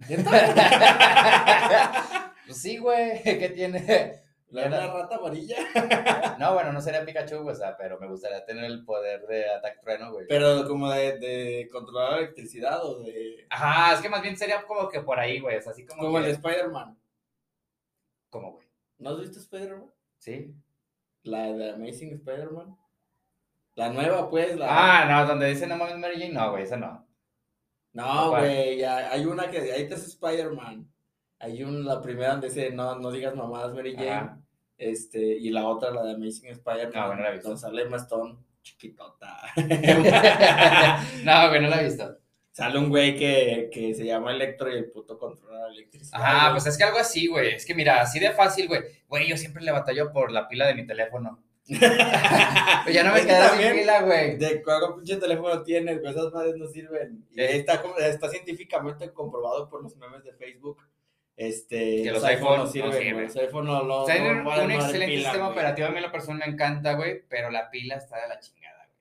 pues 2.50 2.62
sí, 2.62 2.78
güey, 2.78 3.22
¿qué 3.22 3.48
tiene? 3.54 4.24
¿La 4.48 4.66
una 4.66 4.86
rata 4.88 5.16
amarilla? 5.16 5.56
No, 6.40 6.54
bueno, 6.54 6.72
no 6.72 6.80
sería 6.80 7.04
Pikachu, 7.04 7.42
güey, 7.42 7.54
o 7.54 7.58
sea, 7.58 7.76
pero 7.76 8.00
me 8.00 8.08
gustaría 8.08 8.44
tener 8.44 8.64
el 8.64 8.84
poder 8.84 9.24
de 9.28 9.48
ataque 9.48 9.78
trueno, 9.80 10.10
güey. 10.10 10.26
Pero 10.28 10.66
como 10.66 10.90
de, 10.90 11.18
de 11.18 11.68
controlar 11.70 12.12
la 12.12 12.18
electricidad 12.18 12.84
o 12.84 12.98
de... 13.04 13.46
Ajá, 13.50 13.94
es 13.94 14.00
que 14.00 14.08
más 14.08 14.20
bien 14.22 14.36
sería 14.36 14.64
como 14.66 14.88
que 14.88 15.00
por 15.00 15.20
ahí, 15.20 15.38
güey, 15.38 15.58
o 15.58 15.62
sea, 15.62 15.70
así 15.70 15.86
como 15.86 16.02
Como 16.02 16.18
el 16.18 16.24
que... 16.24 16.28
de 16.30 16.34
Spider-Man. 16.34 16.98
¿Cómo, 18.30 18.52
güey? 18.54 18.66
¿No 18.98 19.10
has 19.10 19.20
visto 19.20 19.38
Spider-Man? 19.38 19.92
¿Sí? 20.18 20.52
La 21.22 21.52
de 21.52 21.70
Amazing 21.70 22.14
Spider-Man. 22.14 22.76
La 23.76 23.90
nueva, 23.90 24.28
pues, 24.28 24.56
la... 24.56 24.66
Ah, 24.68 25.04
no, 25.04 25.28
donde 25.28 25.46
dice 25.46 25.68
no 25.68 25.76
mames 25.76 25.98
Mary 25.98 26.18
Jane, 26.18 26.32
no, 26.32 26.50
güey, 26.50 26.64
esa 26.64 26.76
no. 26.76 27.06
No, 27.92 28.30
güey, 28.30 28.82
hay 28.82 29.24
una 29.24 29.48
que... 29.48 29.58
Hay 29.72 29.86
tres 29.86 30.04
Spider-Man. 30.08 30.89
Hay 31.40 31.62
una, 31.64 31.94
la 31.94 32.00
primera 32.00 32.32
donde 32.32 32.48
dice, 32.48 32.70
no, 32.70 32.96
no 32.98 33.10
digas 33.10 33.34
mamadas, 33.34 33.74
Mary 33.74 33.94
Jane. 33.94 34.10
Ajá. 34.10 34.38
Este, 34.78 35.18
y 35.20 35.50
la 35.50 35.66
otra, 35.66 35.90
la 35.90 36.02
de 36.04 36.14
Amazing 36.14 36.50
Spider-Man. 36.50 36.92
Ah, 36.94 37.06
bueno. 37.08 37.42
Donde 37.42 37.58
sale 37.58 37.82
Emma 37.82 37.96
Stone, 37.98 38.36
chiquitota. 38.62 39.38
no, 41.24 41.48
güey, 41.48 41.60
no 41.60 41.68
la 41.68 41.80
he 41.80 41.84
visto. 41.84 42.16
sale 42.52 42.78
un 42.78 42.88
güey 42.88 43.16
que, 43.16 43.68
que 43.72 43.94
se 43.94 44.04
llama 44.06 44.32
Electro 44.32 44.70
y 44.70 44.76
el 44.78 44.90
puto 44.90 45.18
controla 45.18 45.60
la 45.60 45.68
electricidad. 45.68 46.20
Ajá, 46.20 46.40
güey. 46.48 46.52
pues 46.54 46.66
es 46.66 46.78
que 46.78 46.84
algo 46.84 46.98
así, 46.98 47.26
güey. 47.26 47.54
Es 47.54 47.66
que 47.66 47.74
mira, 47.74 48.00
así 48.00 48.18
de 48.18 48.30
fácil, 48.32 48.68
güey. 48.68 48.82
Güey, 49.08 49.28
yo 49.28 49.36
siempre 49.36 49.62
le 49.62 49.72
batallo 49.72 50.12
por 50.12 50.30
la 50.32 50.48
pila 50.48 50.66
de 50.66 50.74
mi 50.74 50.86
teléfono. 50.86 51.42
Pero 51.68 52.90
ya 52.92 53.04
no 53.04 53.12
me 53.12 53.20
Es 53.20 53.26
que 53.26 53.32
queda 53.32 53.50
sin 53.56 53.72
pila, 53.78 54.02
güey. 54.02 54.36
¿De 54.36 54.62
cuál 54.62 54.94
pinche 54.96 55.16
teléfono 55.16 55.62
tienes? 55.62 56.00
güey? 56.00 56.10
Esas 56.12 56.32
madres 56.32 56.56
no 56.56 56.66
sirven. 56.66 57.24
Y 57.30 57.40
Eh. 57.40 57.56
está, 57.58 57.82
está 57.98 58.28
científicamente 58.28 59.12
comprobado 59.12 59.68
por 59.68 59.82
los 59.82 59.96
memes 59.96 60.24
de 60.24 60.32
Facebook. 60.32 60.78
Este, 61.40 62.02
Que 62.02 62.10
los 62.10 62.22
iPhone 62.24 62.58
no 62.58 62.64
no 62.64 62.66
sirven, 62.66 62.92
sirven. 62.92 63.14
güey, 63.14 63.26
Los 63.28 63.36
iPhone 63.36 63.64
no, 63.64 63.82
no, 63.84 64.02
O 64.02 64.06
sea, 64.06 64.34
no 64.42 64.62
un 64.62 64.70
excelente 64.70 65.06
pila, 65.06 65.22
sistema 65.22 65.46
güey. 65.46 65.56
operativo, 65.56 65.88
a 65.88 65.90
mí 65.90 66.00
la 66.02 66.12
persona 66.12 66.44
me 66.44 66.52
encanta, 66.52 66.92
güey, 66.92 67.22
pero 67.30 67.50
la 67.50 67.70
pila 67.70 67.94
está 67.94 68.20
de 68.20 68.28
la 68.28 68.38
chingada, 68.40 68.86
güey. 68.86 68.98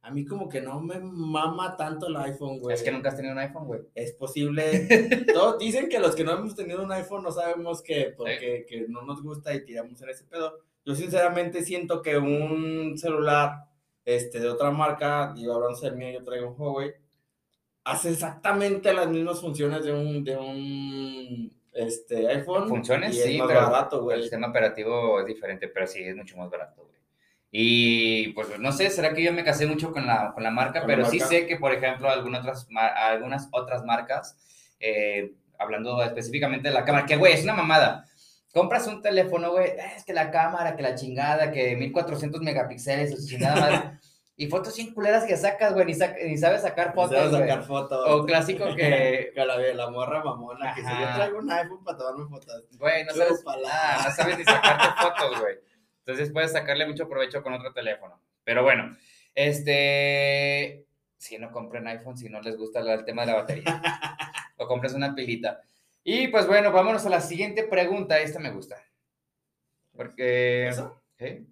A 0.00 0.10
mí 0.10 0.24
como 0.24 0.48
que 0.48 0.62
no 0.62 0.80
me 0.80 0.98
mama 0.98 1.76
tanto 1.76 2.06
el 2.06 2.16
iPhone, 2.16 2.58
güey. 2.58 2.74
Es 2.74 2.82
que 2.82 2.90
nunca 2.90 3.10
has 3.10 3.16
tenido 3.16 3.34
un 3.34 3.40
iPhone, 3.40 3.66
güey. 3.66 3.82
Es 3.94 4.12
posible. 4.12 4.88
Todos 5.34 5.58
dicen 5.58 5.90
que 5.90 5.98
los 5.98 6.16
que 6.16 6.24
no 6.24 6.32
hemos 6.32 6.56
tenido 6.56 6.82
un 6.82 6.90
iPhone 6.90 7.22
no 7.22 7.32
sabemos 7.32 7.82
que 7.82 8.14
porque 8.16 8.64
que 8.66 8.86
no 8.88 9.02
nos 9.02 9.22
gusta 9.22 9.54
y 9.54 9.62
tiramos 9.66 10.00
en 10.00 10.08
ese 10.08 10.24
pedo. 10.24 10.60
Yo 10.86 10.94
sinceramente 10.94 11.62
siento 11.64 12.00
que 12.00 12.16
un 12.16 12.96
celular 12.96 13.66
este, 14.06 14.40
de 14.40 14.48
otra 14.48 14.70
marca, 14.70 15.34
y 15.36 15.44
ahora 15.44 15.66
el 15.82 15.96
mío, 15.96 16.12
yo 16.18 16.24
traigo 16.24 16.48
un 16.48 16.58
Huawei, 16.58 16.94
hace 17.84 18.08
exactamente 18.08 18.94
las 18.94 19.06
mismas 19.08 19.38
funciones 19.38 19.84
de 19.84 19.92
un, 19.92 20.24
de 20.24 20.34
un 20.34 21.57
este, 21.72 22.28
iPhone. 22.28 22.68
Funciones, 22.68 23.14
y 23.14 23.18
es 23.20 23.24
sí, 23.24 23.38
más 23.38 23.48
pero 23.48 23.60
barato, 23.70 23.96
el 23.98 24.02
güey. 24.02 24.20
sistema 24.22 24.48
operativo 24.48 25.20
es 25.20 25.26
diferente, 25.26 25.68
pero 25.68 25.86
sí, 25.86 26.02
es 26.02 26.16
mucho 26.16 26.36
más 26.36 26.50
barato, 26.50 26.82
güey. 26.82 26.98
Y 27.50 28.28
pues 28.34 28.58
no 28.58 28.72
sé, 28.72 28.90
será 28.90 29.14
que 29.14 29.22
yo 29.22 29.32
me 29.32 29.42
casé 29.44 29.66
mucho 29.66 29.90
con 29.90 30.06
la, 30.06 30.32
con 30.34 30.42
la 30.42 30.50
marca, 30.50 30.80
Con 30.80 30.90
la 30.90 30.96
pero 30.96 31.08
sí 31.08 31.18
marca. 31.18 31.34
sé 31.34 31.46
que, 31.46 31.56
por 31.56 31.72
ejemplo, 31.72 32.10
algunas 32.10 32.40
otras, 32.40 32.68
algunas 32.96 33.48
otras 33.52 33.84
marcas, 33.84 34.36
eh, 34.80 35.32
hablando 35.58 36.02
específicamente 36.02 36.68
de 36.68 36.74
la 36.74 36.84
cámara, 36.84 37.06
que 37.06 37.16
güey, 37.16 37.32
es 37.32 37.44
una 37.44 37.54
mamada. 37.54 38.04
Compras 38.52 38.86
un 38.86 39.00
teléfono, 39.02 39.50
güey, 39.52 39.70
"Ah, 39.80 39.92
es 39.96 40.04
que 40.04 40.12
la 40.12 40.30
cámara, 40.30 40.76
que 40.76 40.82
la 40.82 40.94
chingada, 40.94 41.50
que 41.50 41.74
1400 41.76 42.40
megapíxeles, 42.42 43.26
chingada 43.26 43.60
madre. 43.60 43.90
Y 44.40 44.46
fotos 44.46 44.76
sin 44.76 44.94
culeras 44.94 45.24
que 45.24 45.36
sacas, 45.36 45.74
güey, 45.74 45.84
ni, 45.84 45.94
sabes 45.94 46.62
sacar 46.62 46.94
fotos, 46.94 47.28
güey. 47.28 47.40
sacar 47.42 47.64
fotos. 47.64 48.04
O 48.08 48.24
clásico 48.24 48.66
que, 48.76 49.32
Que 49.34 49.44
la, 49.44 49.58
la 49.58 49.90
morra 49.90 50.22
mamona, 50.22 50.76
que 50.76 50.80
si 50.80 50.88
yo 50.88 51.12
traigo 51.12 51.38
un 51.40 51.50
iPhone 51.50 51.82
para 51.82 51.98
tomarme 51.98 52.24
fotos. 52.28 52.64
güey, 52.78 53.04
no 53.04 53.14
sabes, 53.14 53.38
Chúpala. 53.38 53.68
ah, 53.68 54.04
no 54.04 54.14
sabes 54.14 54.38
ni 54.38 54.44
sacarte 54.44 55.02
fotos, 55.02 55.40
güey. 55.40 55.56
Entonces 55.98 56.30
puedes 56.30 56.52
sacarle 56.52 56.86
mucho 56.86 57.08
provecho 57.08 57.42
con 57.42 57.52
otro 57.52 57.72
teléfono. 57.72 58.22
Pero 58.44 58.62
bueno, 58.62 58.96
este, 59.34 60.86
si 61.16 61.36
no 61.38 61.50
compren 61.50 61.88
iPhone, 61.88 62.16
si 62.16 62.28
no 62.28 62.40
les 62.40 62.56
gusta 62.56 62.78
el 62.78 63.04
tema 63.04 63.22
de 63.22 63.32
la 63.32 63.38
batería. 63.38 63.82
o 64.56 64.68
compres 64.68 64.94
una 64.94 65.16
pilita. 65.16 65.62
Y 66.04 66.28
pues 66.28 66.46
bueno, 66.46 66.70
vámonos 66.70 67.04
a 67.04 67.10
la 67.10 67.20
siguiente 67.20 67.64
pregunta. 67.64 68.20
Esta 68.20 68.38
me 68.38 68.52
gusta. 68.52 68.76
Porque, 69.96 70.68
¿Eso? 70.68 71.02
¿sí? 71.18 71.44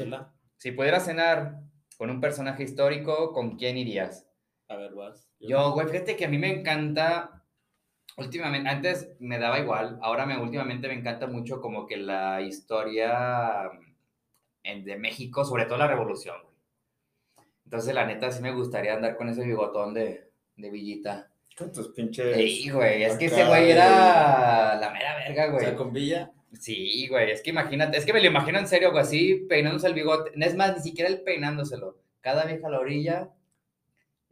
Hola. 0.00 0.32
si 0.56 0.72
pudieras 0.72 1.04
cenar 1.04 1.67
con 1.98 2.08
un 2.08 2.20
personaje 2.22 2.62
histórico, 2.62 3.32
¿con 3.34 3.56
quién 3.58 3.76
irías? 3.76 4.26
A 4.68 4.76
ver, 4.76 4.94
vas. 4.94 5.28
Yo, 5.40 5.72
güey, 5.72 5.88
fíjate 5.88 6.16
que 6.16 6.24
a 6.24 6.28
mí 6.28 6.38
me 6.38 6.48
encanta, 6.50 7.44
últimamente, 8.16 8.68
antes 8.70 9.10
me 9.18 9.38
daba 9.38 9.58
igual, 9.58 9.98
ahora 10.00 10.24
me, 10.24 10.38
últimamente 10.40 10.88
me 10.88 10.94
encanta 10.94 11.26
mucho 11.26 11.60
como 11.60 11.86
que 11.86 11.96
la 11.98 12.40
historia 12.40 13.70
en- 14.62 14.84
de 14.84 14.96
México, 14.96 15.44
sobre 15.44 15.66
todo 15.66 15.76
la 15.78 15.86
revolución, 15.88 16.36
güey. 16.42 16.54
Entonces, 17.64 17.94
la 17.94 18.06
neta, 18.06 18.30
sí 18.30 18.40
me 18.42 18.52
gustaría 18.52 18.94
andar 18.94 19.16
con 19.16 19.28
ese 19.28 19.44
bigotón 19.44 19.92
de, 19.92 20.30
de 20.56 20.70
Villita. 20.70 21.30
Con 21.56 21.70
tus 21.72 21.88
pinches. 21.88 22.34
Sí, 22.36 22.70
güey, 22.70 23.02
es 23.02 23.16
que 23.18 23.26
ese 23.26 23.44
güey 23.44 23.72
era 23.72 24.76
la 24.76 24.90
mera 24.90 25.16
verga, 25.16 25.48
O 25.48 25.52
güey. 25.52 25.64
sea, 25.64 25.76
con 25.76 25.92
Villa. 25.92 26.30
Sí, 26.52 27.06
güey, 27.08 27.30
es 27.30 27.42
que 27.42 27.50
imagínate, 27.50 27.98
es 27.98 28.06
que 28.06 28.12
me 28.12 28.20
lo 28.20 28.26
imagino 28.26 28.58
en 28.58 28.66
serio, 28.68 28.90
güey, 28.90 29.02
así 29.02 29.34
peinándose 29.48 29.86
el 29.86 29.94
bigote. 29.94 30.30
Es 30.34 30.54
más, 30.56 30.76
ni 30.76 30.82
siquiera 30.82 31.10
él 31.10 31.20
peinándoselo. 31.22 31.96
Cada 32.20 32.44
vieja 32.44 32.66
a 32.68 32.70
la 32.70 32.80
orilla, 32.80 33.30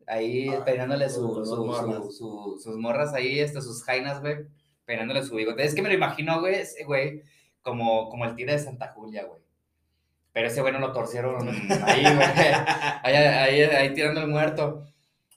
ahí 0.06 0.48
Ay, 0.48 0.58
peinándole 0.64 1.08
su, 1.08 1.32
con 1.32 1.44
su- 1.46 1.54
su- 1.56 1.64
morras. 1.66 2.16
su- 2.16 2.60
sus 2.62 2.76
morras 2.76 3.14
ahí, 3.14 3.38
este, 3.40 3.60
sus 3.60 3.82
jainas, 3.84 4.20
güey, 4.20 4.36
peinándole 4.84 5.22
su 5.22 5.34
bigote. 5.34 5.64
Es 5.64 5.74
que 5.74 5.82
me 5.82 5.88
lo 5.88 5.94
imagino, 5.94 6.40
güey, 6.40 6.54
ese 6.56 6.84
güey, 6.84 7.22
como, 7.62 8.08
como 8.08 8.24
el 8.24 8.34
tigre 8.34 8.52
de 8.52 8.58
Santa 8.60 8.92
Julia, 8.94 9.24
güey. 9.24 9.42
Pero 10.32 10.48
ese 10.48 10.60
güey 10.60 10.72
no 10.72 10.78
lo 10.80 10.92
torcieron 10.92 11.48
ahí, 11.48 12.02
güey, 12.02 12.26
ahí, 13.02 13.14
ahí, 13.14 13.60
ahí 13.62 13.94
tirando 13.94 14.20
el 14.20 14.28
muerto. 14.28 14.84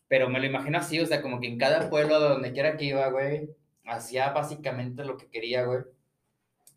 Pero 0.08 0.30
me 0.30 0.40
lo 0.40 0.46
imagino 0.46 0.78
así, 0.78 1.00
o 1.00 1.06
sea, 1.06 1.22
como 1.22 1.40
que 1.40 1.48
en 1.48 1.58
cada 1.58 1.90
pueblo, 1.90 2.20
donde 2.20 2.52
quiera 2.52 2.78
que 2.78 2.86
iba, 2.86 3.08
güey, 3.10 3.50
hacía 3.86 4.30
básicamente 4.32 5.04
lo 5.06 5.18
que 5.18 5.28
quería, 5.30 5.64
güey. 5.66 5.82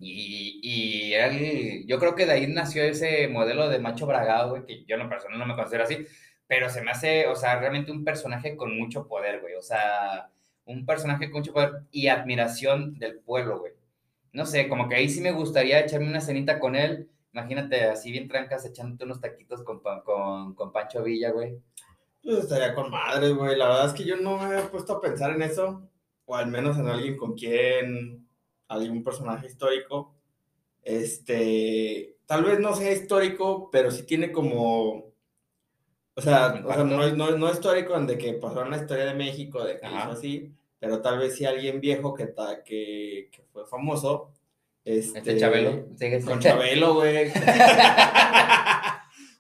Y, 0.05 0.61
y 0.63 1.15
él, 1.15 1.85
yo 1.87 1.99
creo 2.01 2.17
que 2.17 2.27
de 2.27 2.33
ahí 2.33 2.47
nació 2.49 2.83
ese 2.83 3.29
modelo 3.29 3.69
de 3.69 3.79
macho 3.79 4.05
bragado, 4.07 4.51
güey, 4.51 4.65
que 4.65 4.85
yo 4.85 4.97
en 4.97 5.05
lo 5.05 5.09
personal 5.09 5.39
no 5.39 5.47
me 5.47 5.55
considero 5.55 5.85
así, 5.85 6.05
pero 6.49 6.69
se 6.69 6.83
me 6.83 6.91
hace, 6.91 7.29
o 7.29 7.37
sea, 7.37 7.61
realmente 7.61 7.93
un 7.93 8.05
personaje 8.05 8.57
con 8.57 8.77
mucho 8.77 9.07
poder, 9.07 9.41
güey. 9.41 9.55
O 9.55 9.63
sea, 9.63 10.29
un 10.65 10.85
personaje 10.85 11.31
con 11.31 11.41
mucho 11.41 11.53
poder 11.53 11.85
y 11.93 12.09
admiración 12.09 12.99
del 12.99 13.21
pueblo, 13.21 13.61
güey. 13.61 13.73
No 14.33 14.45
sé, 14.45 14.69
como 14.69 14.89
que 14.89 14.97
ahí 14.97 15.09
sí 15.09 15.21
me 15.21 15.31
gustaría 15.31 15.81
echarme 15.81 16.09
una 16.09 16.21
cenita 16.21 16.59
con 16.59 16.75
él. 16.75 17.09
Imagínate 17.33 17.85
así 17.85 18.11
bien 18.11 18.29
trancas 18.29 18.65
echándote 18.67 19.05
unos 19.05 19.21
taquitos 19.21 19.63
con, 19.63 19.81
con, 19.81 20.55
con 20.55 20.73
Pancho 20.73 21.05
Villa, 21.05 21.31
güey. 21.31 21.59
Pues 22.25 22.39
estaría 22.39 22.75
con 22.75 22.91
madre, 22.91 23.31
güey. 23.31 23.57
La 23.57 23.69
verdad 23.69 23.87
es 23.87 23.93
que 23.93 24.05
yo 24.05 24.17
no 24.17 24.39
me 24.39 24.59
he 24.59 24.63
puesto 24.63 24.95
a 24.95 25.01
pensar 25.01 25.33
en 25.33 25.43
eso, 25.43 25.89
o 26.25 26.35
al 26.35 26.49
menos 26.49 26.77
en 26.79 26.89
alguien 26.89 27.17
con 27.17 27.35
quien 27.35 28.22
algún 28.73 29.03
personaje 29.03 29.47
histórico. 29.47 30.15
Este, 30.83 32.17
tal 32.27 32.45
vez 32.45 32.59
no 32.59 32.75
sea 32.75 32.93
histórico, 32.93 33.71
pero 33.71 33.91
sí 33.91 34.05
tiene 34.05 34.33
como, 34.33 35.13
o 36.15 36.21
sea, 36.21 36.63
o 36.67 36.73
sea 36.73 36.85
no, 36.85 37.09
no, 37.11 37.31
no, 37.37 37.51
histórico 37.51 37.97
en 37.97 38.07
de 38.07 38.19
que 38.19 38.35
pasó 38.35 38.63
en 38.63 38.71
la 38.71 38.79
historia 38.79 39.05
de 39.05 39.15
México, 39.15 39.65
de 39.65 39.79
que 39.79 39.87
hizo 39.87 40.11
así, 40.11 40.53
pero 40.79 41.01
tal 41.01 41.19
vez 41.19 41.37
sí 41.37 41.45
alguien 41.45 41.81
viejo 41.81 42.15
que, 42.15 42.35
que, 42.65 43.29
que 43.31 43.43
fue 43.53 43.67
famoso. 43.67 44.31
Este, 44.85 45.19
este 45.21 45.39
Chabelo. 45.39 45.87
Con 46.25 46.41
Chabelo, 46.41 46.95
güey. 46.95 47.31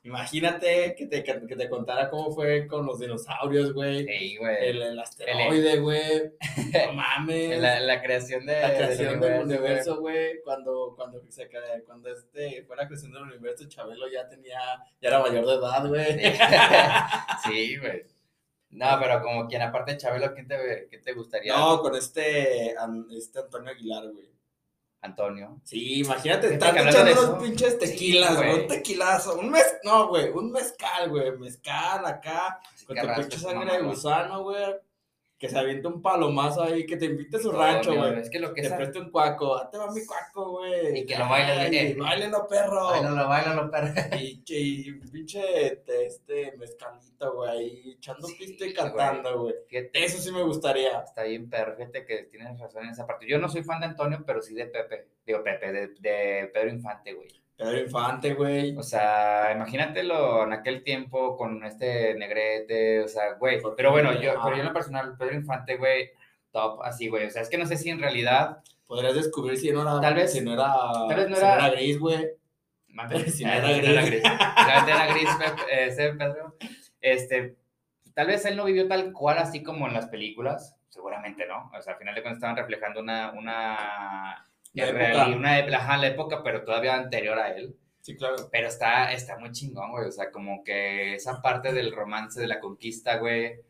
Imagínate 0.04 0.96
que 0.96 1.06
te, 1.06 1.22
que 1.22 1.56
te 1.56 1.68
contara 1.68 2.10
cómo 2.10 2.32
fue 2.32 2.66
con 2.66 2.84
los 2.84 2.98
dinosaurios, 2.98 3.72
güey. 3.72 4.04
Sí, 4.04 4.36
güey. 4.36 4.56
El, 4.68 4.98
asteroide, 4.98 5.78
güey. 5.78 6.32
No 6.86 6.92
mames. 6.94 7.60
La, 7.60 7.78
la, 7.78 8.02
creación 8.02 8.44
de, 8.44 8.60
la 8.60 8.74
creación 8.74 9.20
del 9.20 9.42
universo, 9.42 10.00
güey. 10.00 10.42
Cuando, 10.42 10.94
cuando, 10.96 11.22
se, 11.28 11.48
cuando 11.86 12.10
este 12.10 12.64
fue 12.64 12.76
la 12.76 12.88
creación 12.88 13.12
del 13.12 13.22
universo, 13.22 13.68
Chabelo 13.68 14.10
ya 14.10 14.28
tenía, 14.28 14.58
ya 15.00 15.08
era 15.08 15.20
mayor 15.20 15.46
de 15.46 15.54
edad, 15.54 15.86
güey. 15.86 16.18
Sí, 17.44 17.76
güey. 17.80 18.02
no, 18.70 18.98
pero 19.00 19.22
como 19.22 19.46
quien 19.46 19.62
aparte 19.62 19.92
de 19.92 19.98
Chabelo, 19.98 20.34
¿quién 20.34 20.48
te, 20.48 20.88
¿quién 20.90 21.02
te 21.02 21.12
gustaría? 21.12 21.56
No, 21.56 21.80
con 21.80 21.94
este, 21.94 22.74
este 23.16 23.38
Antonio 23.38 23.70
Aguilar, 23.70 24.10
güey. 24.10 24.31
Antonio. 25.02 25.60
Sí, 25.64 26.00
imagínate, 26.00 26.54
estar 26.54 26.76
echando 26.76 27.24
unos 27.24 27.42
pinches 27.42 27.78
tequilas, 27.78 28.36
güey. 28.36 28.60
un 28.62 28.66
tequilazo, 28.68 29.36
un 29.36 29.50
mes, 29.50 29.66
no, 29.84 30.08
güey, 30.08 30.30
un 30.30 30.50
mezcal, 30.52 31.10
güey, 31.10 31.36
mezcal 31.38 32.06
acá, 32.06 32.60
con 32.86 32.96
tu 32.96 33.06
pinche 33.14 33.38
sangre 33.38 33.76
de 33.76 33.82
gusano, 33.82 34.44
güey 34.44 34.74
que 35.42 35.48
se 35.48 35.58
avienta 35.58 35.88
un 35.88 36.00
palomazo 36.00 36.62
ahí, 36.62 36.86
que 36.86 36.96
te 36.96 37.06
invite 37.06 37.36
a 37.36 37.40
su 37.40 37.50
rancho, 37.50 37.96
güey. 37.96 38.20
Es 38.20 38.30
que 38.30 38.38
lo 38.38 38.54
que 38.54 38.62
Te 38.62 38.70
preste 38.70 39.00
un 39.00 39.10
cuaco, 39.10 39.56
ah, 39.56 39.68
te 39.68 39.76
va 39.76 39.90
mi 39.90 40.06
cuaco, 40.06 40.50
güey. 40.52 41.00
Y 41.00 41.04
que 41.04 41.18
lo 41.18 41.28
baile, 41.28 41.90
eh. 41.90 42.28
lo 42.30 42.46
perro. 42.46 42.90
Bailalo, 42.90 43.28
bailalo, 43.28 43.68
perro. 43.68 43.92
Y, 44.20 44.40
y 44.46 44.92
pinche 45.10 45.80
este 46.06 46.56
mezcalito, 46.56 47.34
güey, 47.34 47.50
ahí 47.50 47.92
echando 47.96 48.28
pista 48.38 48.66
y 48.66 48.72
cantando, 48.72 49.42
güey. 49.42 49.54
Eso 49.92 50.18
sí 50.18 50.30
me 50.30 50.44
gustaría. 50.44 51.00
Está 51.00 51.24
bien, 51.24 51.50
perfecto 51.50 51.98
que 52.06 52.22
tienes 52.30 52.60
razón 52.60 52.84
en 52.84 52.90
esa 52.90 53.04
parte. 53.04 53.26
Yo 53.26 53.40
no 53.40 53.48
soy 53.48 53.64
fan 53.64 53.80
de 53.80 53.86
Antonio, 53.86 54.22
pero 54.24 54.42
sí 54.42 54.54
de 54.54 54.66
Pepe. 54.66 55.08
Digo, 55.26 55.42
Pepe, 55.42 55.72
de, 55.72 55.88
de 55.98 56.50
Pedro 56.54 56.70
Infante, 56.70 57.14
güey. 57.14 57.41
Pedro 57.62 57.78
Infante, 57.78 58.34
güey. 58.34 58.76
O 58.76 58.82
sea, 58.82 59.52
imagínatelo 59.54 60.44
en 60.44 60.52
aquel 60.52 60.82
tiempo 60.82 61.36
con 61.36 61.62
este 61.64 62.14
negrete, 62.14 63.02
o 63.02 63.08
sea, 63.08 63.34
güey. 63.34 63.60
Pero 63.76 63.92
bueno, 63.92 64.12
yo, 64.12 64.34
pero 64.42 64.56
yo 64.56 64.62
en 64.62 64.68
lo 64.68 64.72
personal, 64.72 65.16
Pedro 65.16 65.34
Infante, 65.34 65.76
güey, 65.76 66.10
top, 66.50 66.82
así, 66.82 67.08
güey. 67.08 67.26
O 67.26 67.30
sea, 67.30 67.42
es 67.42 67.48
que 67.48 67.58
no 67.58 67.66
sé 67.66 67.76
si 67.76 67.90
en 67.90 68.00
realidad. 68.00 68.62
Podrías 68.86 69.14
descubrir 69.14 69.58
si 69.58 69.70
no 69.70 69.82
era. 69.82 70.00
Tal 70.00 70.14
vez. 70.14 70.32
Si 70.32 70.40
no 70.40 70.52
era. 70.52 70.72
Tal 71.08 71.16
vez 71.16 71.28
no 71.28 71.36
era, 71.36 71.54
era 71.54 71.70
gris, 71.70 71.98
güey. 71.98 72.28
Si 73.32 73.44
no 73.44 73.52
era 73.52 73.72
gris. 73.72 73.88
Era 73.88 74.04
gris. 74.04 74.22
era 74.24 75.06
gris, 75.06 75.28
ese 75.70 76.12
Pedro. 76.12 76.56
Este. 77.00 77.56
Tal 78.14 78.26
vez 78.26 78.44
él 78.44 78.56
no 78.56 78.64
vivió 78.64 78.86
tal 78.86 79.12
cual 79.12 79.38
así 79.38 79.62
como 79.62 79.86
en 79.86 79.94
las 79.94 80.08
películas. 80.08 80.76
Seguramente 80.88 81.46
no. 81.46 81.70
O 81.76 81.80
sea, 81.80 81.94
al 81.94 81.98
final 81.98 82.14
de 82.14 82.22
cuentas 82.22 82.38
estaban 82.38 82.56
reflejando 82.56 83.00
una. 83.00 83.32
una 83.32 84.46
la 84.74 84.88
época. 84.88 85.36
una 85.36 85.56
de 85.56 85.70
la 85.70 86.06
época, 86.06 86.42
pero 86.42 86.64
todavía 86.64 86.94
anterior 86.94 87.38
a 87.38 87.54
él. 87.54 87.76
Sí, 88.00 88.16
claro. 88.16 88.36
Pero 88.50 88.68
está, 88.68 89.12
está 89.12 89.38
muy 89.38 89.52
chingón, 89.52 89.92
güey. 89.92 90.06
O 90.08 90.12
sea, 90.12 90.30
como 90.30 90.64
que 90.64 91.14
esa 91.14 91.40
parte 91.40 91.72
del 91.72 91.92
romance, 91.94 92.40
de 92.40 92.48
la 92.48 92.60
conquista, 92.60 93.18
güey, 93.18 93.60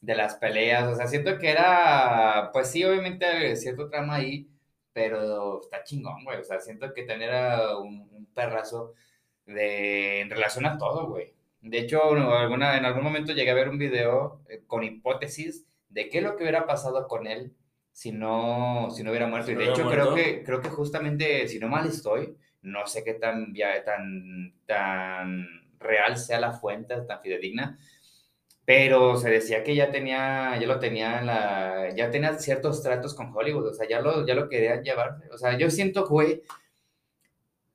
de 0.00 0.14
las 0.14 0.34
peleas. 0.36 0.84
O 0.88 0.94
sea, 0.96 1.06
siento 1.08 1.38
que 1.38 1.50
era, 1.50 2.50
pues 2.52 2.70
sí, 2.70 2.84
obviamente 2.84 3.56
cierto 3.56 3.88
trama 3.88 4.16
ahí, 4.16 4.48
pero 4.92 5.60
está 5.62 5.84
chingón, 5.84 6.24
güey. 6.24 6.38
O 6.40 6.44
sea, 6.44 6.60
siento 6.60 6.92
que 6.92 7.04
tener 7.04 7.30
un, 7.78 8.08
un 8.12 8.26
perrazo 8.34 8.94
de, 9.46 10.20
en 10.20 10.30
relación 10.30 10.66
a 10.66 10.78
todo, 10.78 11.08
güey. 11.08 11.34
De 11.60 11.78
hecho, 11.78 12.02
alguna, 12.02 12.76
en 12.76 12.84
algún 12.84 13.02
momento 13.02 13.32
llegué 13.32 13.50
a 13.50 13.54
ver 13.54 13.68
un 13.68 13.78
video 13.78 14.40
eh, 14.48 14.62
con 14.66 14.84
hipótesis 14.84 15.66
de 15.88 16.08
qué 16.08 16.18
es 16.18 16.24
lo 16.24 16.36
que 16.36 16.44
hubiera 16.44 16.66
pasado 16.66 17.08
con 17.08 17.26
él 17.26 17.52
si 17.98 18.12
no, 18.12 18.92
si 18.92 19.02
no 19.02 19.10
hubiera 19.10 19.26
muerto. 19.26 19.50
y 19.50 19.56
de 19.56 19.70
hecho, 19.70 19.90
creo 19.90 20.14
que, 20.14 20.44
creo 20.44 20.62
que 20.62 20.68
justamente, 20.68 21.48
si 21.48 21.58
no 21.58 21.66
mal 21.66 21.88
estoy, 21.88 22.36
no 22.62 22.86
sé 22.86 23.02
qué 23.02 23.14
tan, 23.14 23.52
tan, 23.84 24.54
tan 24.66 25.48
real 25.80 26.16
sea 26.16 26.38
la 26.38 26.52
fuente, 26.52 26.94
tan 27.08 27.20
fidedigna, 27.20 27.76
pero 28.64 29.16
se 29.16 29.30
decía 29.30 29.64
que 29.64 29.74
ya 29.74 29.90
tenía, 29.90 30.56
ya 30.60 30.66
lo 30.68 30.78
tenía 30.78 31.22
la, 31.22 31.92
ya 31.92 32.08
tenía 32.08 32.38
ciertos 32.38 32.84
tratos 32.84 33.14
con 33.14 33.36
Hollywood, 33.36 33.66
o 33.66 33.74
sea, 33.74 33.88
ya 33.88 34.00
lo, 34.00 34.24
ya 34.24 34.36
lo 34.36 34.48
querían 34.48 34.84
llevar. 34.84 35.16
O 35.32 35.36
sea, 35.36 35.58
yo 35.58 35.68
siento, 35.68 36.06
güey, 36.06 36.44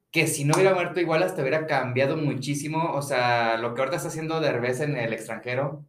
que 0.09 0.27
si 0.27 0.45
no 0.45 0.53
hubiera 0.55 0.73
muerto 0.73 1.01
igual 1.01 1.23
hasta 1.23 1.41
hubiera 1.41 1.67
cambiado 1.67 2.15
muchísimo, 2.15 2.93
o 2.93 3.01
sea, 3.01 3.57
lo 3.57 3.75
que 3.75 3.81
ahorita 3.81 3.97
está 3.97 4.07
haciendo 4.07 4.39
Derbez 4.39 4.79
en 4.79 4.95
el 4.95 5.11
extranjero, 5.11 5.83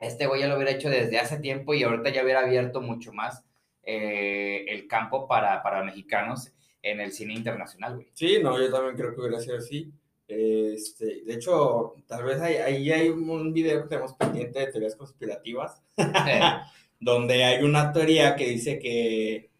este 0.00 0.26
güey 0.26 0.42
ya 0.42 0.48
lo 0.48 0.56
hubiera 0.56 0.72
hecho 0.72 0.90
desde 0.90 1.18
hace 1.18 1.38
tiempo 1.38 1.72
y 1.72 1.82
ahorita 1.82 2.10
ya 2.10 2.22
hubiera 2.22 2.40
abierto 2.40 2.82
mucho 2.82 3.14
más 3.14 3.42
eh, 3.82 4.64
el 4.68 4.86
campo 4.86 5.26
para, 5.26 5.62
para 5.62 5.82
mexicanos 5.82 6.52
en 6.82 7.00
el 7.00 7.12
cine 7.12 7.34
internacional, 7.34 7.96
güey. 7.96 8.08
Sí, 8.14 8.38
no, 8.42 8.58
yo 8.58 8.70
también 8.70 8.96
creo 8.96 9.14
que 9.14 9.20
hubiera 9.20 9.40
sido 9.40 9.58
así. 9.58 9.92
Este, 10.26 11.22
de 11.24 11.34
hecho, 11.34 11.94
tal 12.06 12.24
vez 12.24 12.40
ahí 12.40 12.56
hay, 12.56 12.92
hay, 12.92 13.08
un 13.08 13.52
video 13.52 13.82
que 13.82 13.88
tenemos 13.88 14.14
pendiente 14.14 14.60
de 14.60 14.68
teorías 14.68 14.94
conspirativas, 14.94 15.82
donde 17.00 17.44
hay 17.44 17.64
una 17.64 17.92
teoría 17.92 18.36
que 18.36 18.46
dice 18.46 18.78
que 18.78 19.50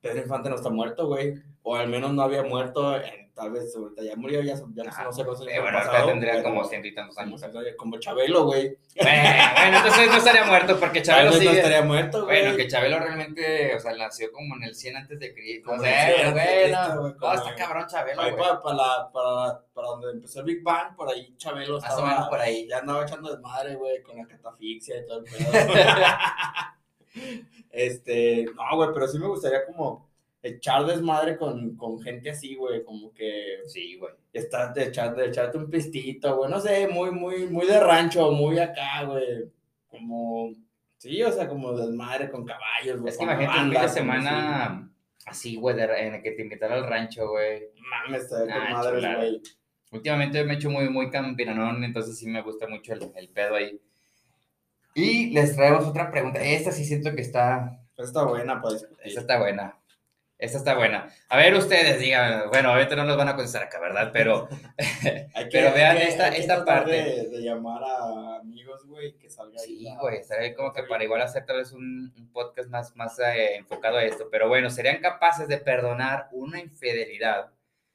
Pedro 0.00 0.22
Infante 0.22 0.48
no 0.50 0.56
está 0.56 0.70
muerto, 0.70 1.06
güey, 1.06 1.34
o 1.62 1.76
al 1.76 1.88
menos 1.88 2.12
no 2.12 2.22
había 2.22 2.42
muerto 2.42 2.96
en 2.96 3.25
tal 3.36 3.50
vez 3.52 3.76
ahorita 3.76 4.02
ya 4.02 4.16
murió, 4.16 4.40
ya, 4.40 4.54
ya 4.54 4.84
no, 5.04 5.12
sé 5.12 5.22
cuántos 5.22 5.42
años. 5.42 5.52
Eh, 5.52 5.60
bueno, 5.60 5.78
ahorita 5.78 6.06
tendría 6.06 6.42
como 6.42 6.64
ciento 6.64 6.88
y 6.88 6.94
tantos 6.94 7.18
años. 7.18 7.44
Como 7.76 7.98
Chabelo, 7.98 8.46
güey. 8.46 8.78
Bueno, 8.96 9.76
entonces 9.76 10.08
no 10.08 10.16
estaría 10.16 10.44
muerto, 10.44 10.80
porque 10.80 11.02
Chabelo 11.02 11.32
sí. 11.34 11.44
no 11.44 11.50
estaría 11.50 11.82
muerto, 11.82 12.24
güey. 12.24 12.40
Bueno, 12.40 12.56
que 12.56 12.66
Chabelo 12.66 12.98
realmente, 12.98 13.74
o 13.76 13.78
sea, 13.78 13.94
nació 13.94 14.32
como 14.32 14.56
en 14.56 14.62
el 14.62 14.74
100 14.74 14.96
antes 14.96 15.20
de 15.20 15.34
Cristo. 15.34 15.76
No 15.76 15.82
sé, 15.82 16.30
güey, 16.32 16.72
no, 16.72 17.08
está 17.34 17.54
cabrón 17.54 17.86
Chabelo, 17.86 18.22
güey. 18.22 18.36
Para, 18.36 18.62
para, 18.62 19.12
para, 19.12 19.60
para 19.74 19.88
donde 19.88 20.12
empezó 20.12 20.40
el 20.40 20.46
Big 20.46 20.62
Bang, 20.62 20.96
por 20.96 21.10
ahí 21.10 21.34
Chabelo 21.36 21.76
estaba. 21.76 22.00
Más 22.00 22.02
o 22.02 22.06
menos 22.06 22.28
por 22.28 22.40
ahí. 22.40 22.66
Ya 22.66 22.78
andaba 22.78 23.04
echando 23.04 23.30
desmadre, 23.30 23.74
güey, 23.74 24.02
con 24.02 24.16
la 24.16 24.26
catafixia 24.26 24.96
y 24.96 25.06
todo 25.06 25.18
el 25.18 25.24
pedo. 25.24 25.52
este, 27.70 28.46
no, 28.54 28.76
güey, 28.76 28.90
pero 28.94 29.06
sí 29.08 29.18
me 29.18 29.26
gustaría 29.26 29.66
como 29.66 30.05
echar 30.48 30.84
desmadre 30.86 31.36
con, 31.36 31.76
con 31.76 32.00
gente 32.00 32.30
así, 32.30 32.54
güey, 32.54 32.84
como 32.84 33.12
que... 33.12 33.60
Sí, 33.66 33.96
güey. 33.96 34.12
Estar 34.32 34.72
de, 34.74 34.84
echar, 34.84 35.14
de 35.14 35.26
echarte 35.26 35.58
un 35.58 35.70
pistito, 35.70 36.36
güey, 36.36 36.50
no 36.50 36.60
sé, 36.60 36.88
muy, 36.88 37.10
muy, 37.10 37.46
muy 37.46 37.66
de 37.66 37.80
rancho, 37.80 38.30
muy 38.32 38.58
acá, 38.58 39.04
güey, 39.04 39.50
como... 39.88 40.52
Sí, 40.98 41.22
o 41.22 41.30
sea, 41.30 41.46
como 41.48 41.76
desmadre 41.76 42.30
con 42.30 42.44
caballos, 42.44 43.00
güey. 43.00 43.12
Es 43.12 43.18
que 43.18 43.24
imagínate 43.24 43.60
un 43.60 43.70
fin 43.70 43.80
de 43.82 43.88
semana 43.88 44.90
así, 45.26 45.56
güey, 45.56 45.78
en 45.78 46.14
el 46.14 46.22
que 46.22 46.32
te 46.32 46.42
invitaron 46.42 46.84
al 46.84 46.88
rancho, 46.88 47.28
güey. 47.28 47.64
Mames, 47.90 48.22
está 48.22 48.44
de 48.44 48.52
ah, 48.52 48.68
madre, 48.72 49.16
güey. 49.16 49.42
Últimamente 49.92 50.42
me 50.44 50.54
he 50.54 50.56
hecho 50.56 50.70
muy, 50.70 50.88
muy 50.88 51.10
campinanón, 51.10 51.84
entonces 51.84 52.18
sí 52.18 52.26
me 52.26 52.42
gusta 52.42 52.66
mucho 52.66 52.92
el, 52.94 53.12
el 53.14 53.28
pedo 53.28 53.54
ahí. 53.54 53.80
Y 54.94 55.30
les 55.34 55.54
traemos 55.54 55.84
otra 55.84 56.10
pregunta. 56.10 56.42
Esta 56.42 56.72
sí 56.72 56.84
siento 56.84 57.14
que 57.14 57.20
está... 57.20 57.78
Está 57.98 58.24
buena, 58.24 58.60
pues. 58.60 58.88
Esta 59.04 59.20
está 59.20 59.38
buena. 59.38 59.76
Esa 60.38 60.58
está 60.58 60.76
buena. 60.76 61.08
A 61.30 61.38
ver, 61.38 61.54
ustedes 61.54 61.98
digan, 61.98 62.50
bueno, 62.50 62.70
ahorita 62.70 62.94
no 62.94 63.04
nos 63.04 63.16
van 63.16 63.28
a 63.28 63.34
contestar 63.34 63.62
acá, 63.62 63.80
¿verdad? 63.80 64.10
Pero, 64.12 64.48
pero 65.50 65.72
vean 65.72 65.96
esta, 65.96 66.28
esta 66.28 66.62
parte. 66.64 66.90
De, 67.30 67.40
llamar 67.40 67.82
a 67.82 68.36
amigos, 68.40 68.84
güey, 68.86 69.16
que 69.16 69.30
salga 69.30 69.58
ahí. 69.62 69.78
Sí, 69.78 69.96
güey, 69.98 70.18
estaría 70.18 70.54
como 70.54 70.74
que 70.74 70.82
para 70.82 71.04
igual 71.04 71.22
hacer 71.22 71.46
tal 71.46 71.56
vez 71.58 71.72
un, 71.72 72.12
un 72.14 72.32
podcast 72.32 72.68
más, 72.68 72.94
más 72.96 73.18
eh, 73.18 73.56
enfocado 73.56 73.96
a 73.96 74.04
esto. 74.04 74.28
Pero 74.30 74.48
bueno, 74.48 74.68
¿serían 74.68 75.00
capaces 75.00 75.48
de 75.48 75.56
perdonar 75.56 76.28
una 76.32 76.60
infidelidad 76.60 77.50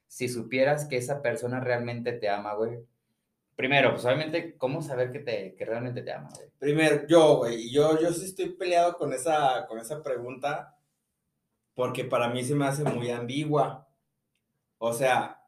si 0.08 0.27
supieras 0.27 0.86
que 0.86 0.97
esa 0.97 1.21
persona 1.21 1.60
realmente 1.60 2.12
te 2.12 2.27
ama, 2.27 2.56
güey? 2.56 2.80
Primero, 3.56 3.91
pues 3.91 4.04
obviamente, 4.06 4.58
¿cómo 4.58 4.82
saber 4.82 5.12
que, 5.12 5.19
te, 5.19 5.54
que 5.56 5.65
realmente 5.65 6.01
te 6.01 6.12
ama, 6.12 6.30
güey? 6.36 6.49
Primero, 6.58 7.06
yo, 7.06 7.38
güey, 7.38 7.71
yo, 7.71 7.99
yo 7.99 8.12
sí 8.12 8.25
estoy 8.25 8.49
peleado 8.49 8.97
con 8.97 9.13
esa, 9.13 9.67
con 9.67 9.77
esa 9.77 10.01
pregunta 10.01 10.75
porque 11.73 12.05
para 12.05 12.29
mí 12.29 12.43
se 12.43 12.55
me 12.55 12.65
hace 12.65 12.84
muy 12.84 13.10
ambigua. 13.10 13.88
O 14.77 14.93
sea, 14.93 15.41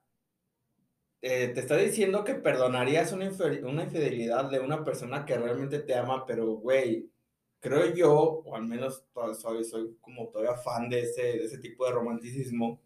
eh, 1.22 1.50
te 1.54 1.62
está 1.62 1.78
diciendo 1.78 2.24
que 2.24 2.36
perdonarías 2.36 3.12
una, 3.14 3.26
infidelidad 3.26 4.52
de 4.52 4.60
una 4.60 4.84
persona 4.84 5.26
que 5.26 5.38
realmente 5.38 5.80
te 5.80 5.96
ama, 5.96 6.26
pero, 6.26 6.48
güey, 6.56 7.10
creo 7.60 7.94
yo, 7.96 8.14
o 8.14 8.56
al 8.56 8.66
menos 8.66 9.06
soy, 9.40 9.64
soy 9.64 9.98
como 10.02 10.28
todavía 10.30 10.56
fan 10.56 10.90
de 10.90 11.02
ese, 11.02 11.22
de 11.22 11.46
ese 11.46 11.60
tipo 11.60 11.86
de 11.86 11.94
romanticismo, 11.94 12.82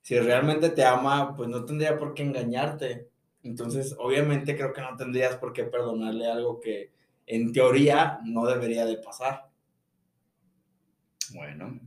si 0.00 0.18
realmente 0.18 0.70
te 0.70 0.84
ama, 0.84 1.36
pues 1.36 1.48
no 1.48 1.64
tendría 1.64 1.98
por 1.98 2.14
qué 2.14 2.22
engañarte. 2.22 3.08
Entonces, 3.42 3.94
obviamente 3.98 4.56
creo 4.56 4.72
que 4.72 4.80
no 4.80 4.96
tendrías 4.96 5.36
por 5.36 5.52
qué 5.52 5.64
perdonarle 5.64 6.26
algo 6.26 6.60
que 6.60 6.92
en 7.26 7.52
teoría 7.52 8.20
no 8.24 8.46
debería 8.46 8.84
de 8.86 8.96
pasar. 8.96 9.50
Bueno, 11.34 11.80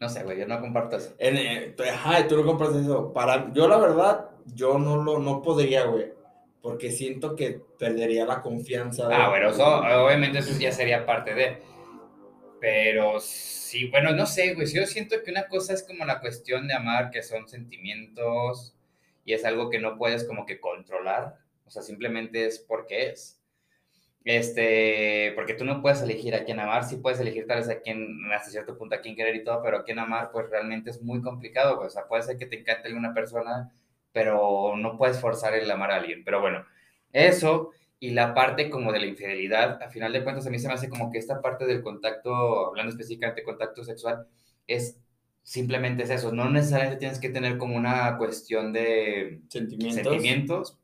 no 0.00 0.08
sé, 0.08 0.22
güey, 0.24 0.38
yo 0.38 0.46
no 0.46 0.60
comparto 0.60 0.96
eso. 0.96 1.14
En, 1.18 1.36
eh, 1.36 1.74
ajá, 1.90 2.26
tú 2.26 2.36
no 2.36 2.44
compartes 2.44 2.82
eso. 2.82 3.12
Para, 3.12 3.52
yo 3.52 3.68
la 3.68 3.78
verdad, 3.78 4.30
yo 4.54 4.78
no 4.78 5.02
lo, 5.02 5.18
no 5.18 5.42
podría, 5.42 5.84
güey 5.84 6.16
porque 6.66 6.90
siento 6.90 7.36
que 7.36 7.60
perdería 7.78 8.26
la 8.26 8.42
confianza. 8.42 9.08
Ah, 9.12 9.28
bueno, 9.28 9.50
eso, 9.50 9.64
obviamente 9.64 10.40
eso 10.40 10.58
ya 10.58 10.72
sería 10.72 11.06
parte 11.06 11.32
de. 11.32 11.58
Pero 12.60 13.20
sí, 13.20 13.86
bueno, 13.88 14.10
no 14.10 14.26
sé, 14.26 14.52
güey, 14.54 14.66
yo 14.66 14.84
siento 14.84 15.22
que 15.22 15.30
una 15.30 15.46
cosa 15.46 15.74
es 15.74 15.84
como 15.84 16.04
la 16.04 16.18
cuestión 16.18 16.66
de 16.66 16.74
amar, 16.74 17.12
que 17.12 17.22
son 17.22 17.48
sentimientos 17.48 18.74
y 19.24 19.32
es 19.32 19.44
algo 19.44 19.70
que 19.70 19.78
no 19.78 19.96
puedes 19.96 20.24
como 20.24 20.44
que 20.44 20.58
controlar, 20.58 21.36
o 21.66 21.70
sea, 21.70 21.82
simplemente 21.82 22.46
es 22.46 22.58
porque 22.58 23.10
es. 23.10 23.35
Este, 24.26 25.30
porque 25.36 25.54
tú 25.54 25.64
no 25.64 25.80
puedes 25.80 26.02
elegir 26.02 26.34
a 26.34 26.42
quién 26.42 26.58
amar, 26.58 26.82
sí 26.82 26.96
puedes 26.96 27.20
elegir 27.20 27.46
tal 27.46 27.58
vez 27.58 27.68
a 27.68 27.80
quién, 27.80 28.18
hasta 28.34 28.50
cierto 28.50 28.76
punto 28.76 28.96
a 28.96 29.00
quién 29.00 29.14
querer 29.14 29.36
y 29.36 29.44
todo, 29.44 29.62
pero 29.62 29.78
a 29.78 29.84
quién 29.84 30.00
amar, 30.00 30.30
pues 30.32 30.50
realmente 30.50 30.90
es 30.90 31.00
muy 31.00 31.22
complicado, 31.22 31.78
o 31.78 31.88
sea, 31.88 32.08
puede 32.08 32.24
ser 32.24 32.36
que 32.36 32.46
te 32.46 32.58
encante 32.58 32.88
alguna 32.88 33.14
persona, 33.14 33.72
pero 34.10 34.74
no 34.76 34.98
puedes 34.98 35.20
forzar 35.20 35.54
el 35.54 35.70
amar 35.70 35.92
a 35.92 35.96
alguien. 35.98 36.24
Pero 36.24 36.40
bueno, 36.40 36.66
eso 37.12 37.70
y 38.00 38.10
la 38.10 38.34
parte 38.34 38.68
como 38.68 38.90
de 38.90 38.98
la 38.98 39.06
infidelidad, 39.06 39.80
a 39.80 39.90
final 39.90 40.12
de 40.12 40.24
cuentas 40.24 40.44
a 40.48 40.50
mí 40.50 40.58
se 40.58 40.66
me 40.66 40.74
hace 40.74 40.88
como 40.88 41.12
que 41.12 41.18
esta 41.18 41.40
parte 41.40 41.64
del 41.64 41.82
contacto, 41.82 42.66
hablando 42.66 42.90
específicamente 42.90 43.42
de 43.42 43.46
contacto 43.46 43.84
sexual, 43.84 44.26
es 44.66 44.98
simplemente 45.44 46.02
es 46.02 46.10
eso, 46.10 46.32
no 46.32 46.50
necesariamente 46.50 46.98
tienes 46.98 47.20
que 47.20 47.28
tener 47.28 47.58
como 47.58 47.76
una 47.76 48.18
cuestión 48.18 48.72
de 48.72 49.40
sentimientos, 49.50 50.02
sentimientos. 50.02 50.78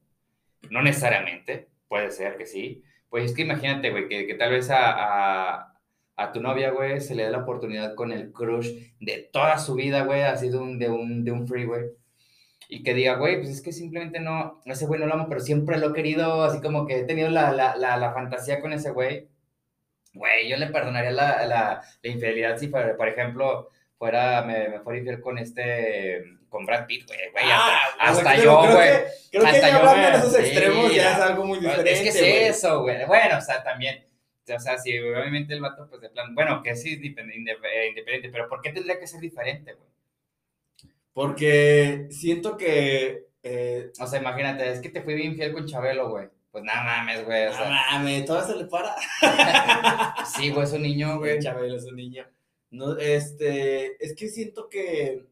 No 0.71 0.81
necesariamente, 0.81 1.69
puede 1.89 2.13
ser 2.13 2.37
que 2.37 2.47
sí, 2.47 2.85
pues 3.13 3.27
es 3.27 3.37
que 3.37 3.43
imagínate, 3.43 3.91
güey, 3.91 4.09
que, 4.09 4.27
que, 4.27 4.35
tal 4.37 4.53
vez 4.53 4.71
a, 4.71 5.75
a, 6.17 6.33
tu 6.33 6.41
novia, 6.41 6.71
güey, 6.71 6.99
se 6.99 7.15
le 7.15 7.25
dé 7.25 7.31
la 7.31 7.43
oportunidad 7.43 7.95
con 7.95 8.11
el 8.11 8.33
crush 8.33 8.71
de 9.01 9.29
toda 9.31 9.59
su 9.59 9.75
vida, 9.75 10.05
güey, 10.05 10.23
así 10.23 10.49
de 10.49 10.57
un, 10.57 10.79
de 10.79 10.89
un, 10.89 11.23
de 11.23 11.31
un 11.31 11.47
free, 11.47 11.67
güey. 11.67 11.91
Y 12.71 12.83
que 12.83 12.95
diga, 12.95 13.17
güey, 13.17 13.37
pues 13.37 13.51
es 13.51 13.61
que 13.61 13.71
simplemente 13.71 14.19
no, 14.19 14.63
ese 14.65 14.87
güey 14.87 14.99
no 14.99 15.05
lo 15.07 15.13
amo, 15.13 15.27
pero 15.29 15.43
siempre 15.43 15.79
lo 15.79 15.91
he 15.91 15.93
querido, 15.93 16.43
así 16.43 16.63
como 16.63 16.87
que 16.87 17.01
he 17.01 17.05
tenido 17.05 17.29
la, 17.29 17.53
la, 17.53 17.77
la, 17.77 18.15
fantasía 18.15 18.63
con 18.63 18.73
ese 18.73 18.93
güey, 18.93 19.29
güey, 20.15 20.49
yo 20.49 20.57
le 20.57 20.69
perdonaría 20.69 21.11
la, 21.11 21.47
la, 21.47 21.83
infidelidad 22.03 22.57
si, 22.57 22.69
por, 22.69 22.97
por 22.97 23.09
ejemplo, 23.09 23.69
fuera, 24.03 24.43
me, 24.43 24.69
me, 24.69 24.81
fuera 24.81 24.99
infiel 24.99 25.21
con 25.21 25.39
este, 25.39 26.25
con 26.49 26.67
Brad 26.67 26.87
Pitt, 26.87 27.07
güey, 27.07 27.21
güey, 27.31 27.45
ah, 27.47 27.79
hasta, 28.01 28.37
yo, 28.37 28.59
güey. 28.59 28.91
Creo 29.31 29.45
que, 29.45 29.61
ya 29.61 29.77
hablando 29.77 30.11
de 30.11 30.17
esos 30.17 30.39
extremos 30.41 30.93
ya 30.93 31.13
es 31.13 31.19
algo 31.21 31.45
muy 31.45 31.61
diferente, 31.61 31.93
Es 31.93 32.01
que 32.01 32.09
es 32.09 32.57
eso, 32.57 32.83
güey, 32.83 33.07
bueno, 33.07 33.39
o 33.39 33.41
sea, 33.41 33.63
también... 33.63 34.05
O 34.53 34.59
sea, 34.59 34.77
si 34.77 34.99
obviamente 34.99 35.55
el 35.55 35.61
vato, 35.61 35.87
pues 35.89 36.01
de 36.01 36.11
plan, 36.11 36.35
bueno, 36.35 36.65
que 36.65 36.75
sí 36.75 36.95
es 36.95 37.05
independiente, 37.05 38.29
pero 38.33 38.49
¿por 38.49 38.61
qué 38.61 38.73
tendría 38.73 38.99
que 38.99 39.07
ser 39.07 39.21
diferente, 39.21 39.73
güey? 39.75 39.89
Porque 41.13 42.09
siento 42.11 42.57
que. 42.57 43.29
Eh, 43.45 43.93
o 43.99 44.07
sea, 44.07 44.21
imagínate, 44.21 44.69
es 44.69 44.81
que 44.81 44.89
te 44.89 45.01
fui 45.03 45.15
bien 45.15 45.37
fiel 45.37 45.53
con 45.53 45.65
Chabelo, 45.65 46.11
güey. 46.11 46.29
Pues 46.51 46.65
nada 46.65 46.83
mames, 46.83 47.25
güey. 47.25 47.47
O 47.47 47.53
sea, 47.53 47.71
mames, 47.71 48.25
todo 48.25 48.45
se 48.45 48.57
le 48.57 48.65
para. 48.65 48.97
sí, 50.27 50.51
güey, 50.51 50.65
es 50.65 50.73
un 50.73 50.83
niño, 50.83 51.19
güey. 51.21 51.39
Chabelo 51.39 51.77
es 51.77 51.85
un 51.85 51.97
niño. 51.97 52.27
No, 52.73 52.97
este, 52.97 54.03
es 54.03 54.17
que 54.17 54.29
siento 54.29 54.69
que 54.69 55.27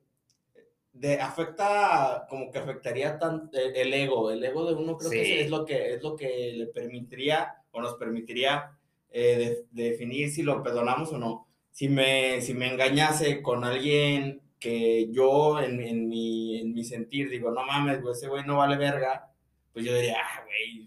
de, 0.93 1.21
afecta, 1.21 2.27
como 2.29 2.51
que 2.51 2.59
afectaría 2.59 3.19
tan, 3.19 3.51
eh, 3.55 3.73
el, 3.77 3.95
ego. 3.95 4.31
El 4.31 4.45
ego 4.45 4.67
de 4.67 4.75
uno 4.75 4.97
creo 4.99 5.11
que 5.11 5.41
es, 5.41 5.51
lo 5.51 5.65
que 5.65 5.95
es 5.95 6.03
lo 6.03 6.17
que 6.17 6.53
le 6.55 6.67
permitiría 6.67 7.57
o 7.73 7.81
nos 7.81 7.95
permitiría 7.95 8.79
eh, 9.11 9.65
definir 9.71 10.31
si 10.31 10.43
lo 10.43 10.63
perdonamos 10.63 11.13
o 11.13 11.19
no. 11.19 11.49
Si 11.71 11.89
me, 11.89 12.43
si 12.43 12.53
me 12.53 12.71
engañase 12.71 13.41
con 13.41 13.65
alguien 13.65 14.43
que 14.59 15.09
yo 15.11 15.61
en, 15.61 15.81
en, 15.81 16.09
mi, 16.09 16.61
en 16.61 16.75
mi 16.75 16.85
sentir 16.85 17.31
digo, 17.31 17.51
no 17.51 17.65
mames, 17.65 18.03
güey, 18.03 18.13
ese 18.13 18.29
güey 18.29 18.45
no 18.45 18.59
vale 18.59 18.77
verga, 18.77 19.33
pues 19.73 19.87
yo 19.87 19.95
diría, 19.95 20.19
ah, 20.23 20.45
güey, 20.45 20.87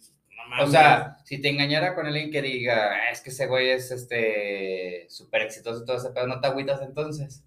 mames. 0.54 0.70
O 0.70 0.72
sea, 0.72 1.18
si 1.24 1.42
te 1.42 1.50
engañara 1.50 1.96
con 1.96 2.06
alguien 2.06 2.32
que 2.32 2.42
diga, 2.42 2.92
ah, 2.92 3.12
es 3.12 3.22
que 3.22 3.30
ese 3.30 3.48
güey 3.48 3.70
es 3.70 3.92
este 3.92 5.06
súper 5.10 5.44
exitoso 5.44 5.84
y 5.84 5.86
todo 5.86 5.98
ese 5.98 6.12
pedo, 6.12 6.28
¿no 6.28 6.39
te 6.39 6.48
agüitas 6.48 6.82
entonces? 6.82 7.44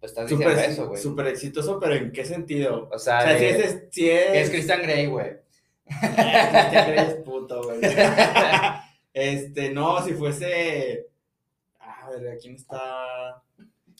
Pues 0.00 0.12
estás 0.12 0.28
diciendo 0.28 0.50
super, 0.54 0.70
eso, 0.70 0.88
güey. 0.88 1.02
Súper 1.02 1.26
exitoso, 1.26 1.78
pero 1.80 1.94
¿en 1.94 2.12
qué 2.12 2.24
sentido? 2.24 2.88
O 2.90 2.98
sea, 2.98 3.38
si, 3.38 3.44
es, 3.44 3.84
si 3.90 4.10
es... 4.10 4.34
es 4.34 4.50
Christian 4.50 4.82
Grey, 4.82 5.06
güey. 5.06 5.36
Christian 5.86 6.90
Grey 6.90 7.06
es 7.06 7.14
puto, 7.24 7.62
güey. 7.62 7.80
este, 9.12 9.70
no, 9.70 10.02
si 10.02 10.12
fuese... 10.14 11.08
A 11.80 12.08
ver, 12.10 12.38
¿quién 12.40 12.54
está? 12.54 13.42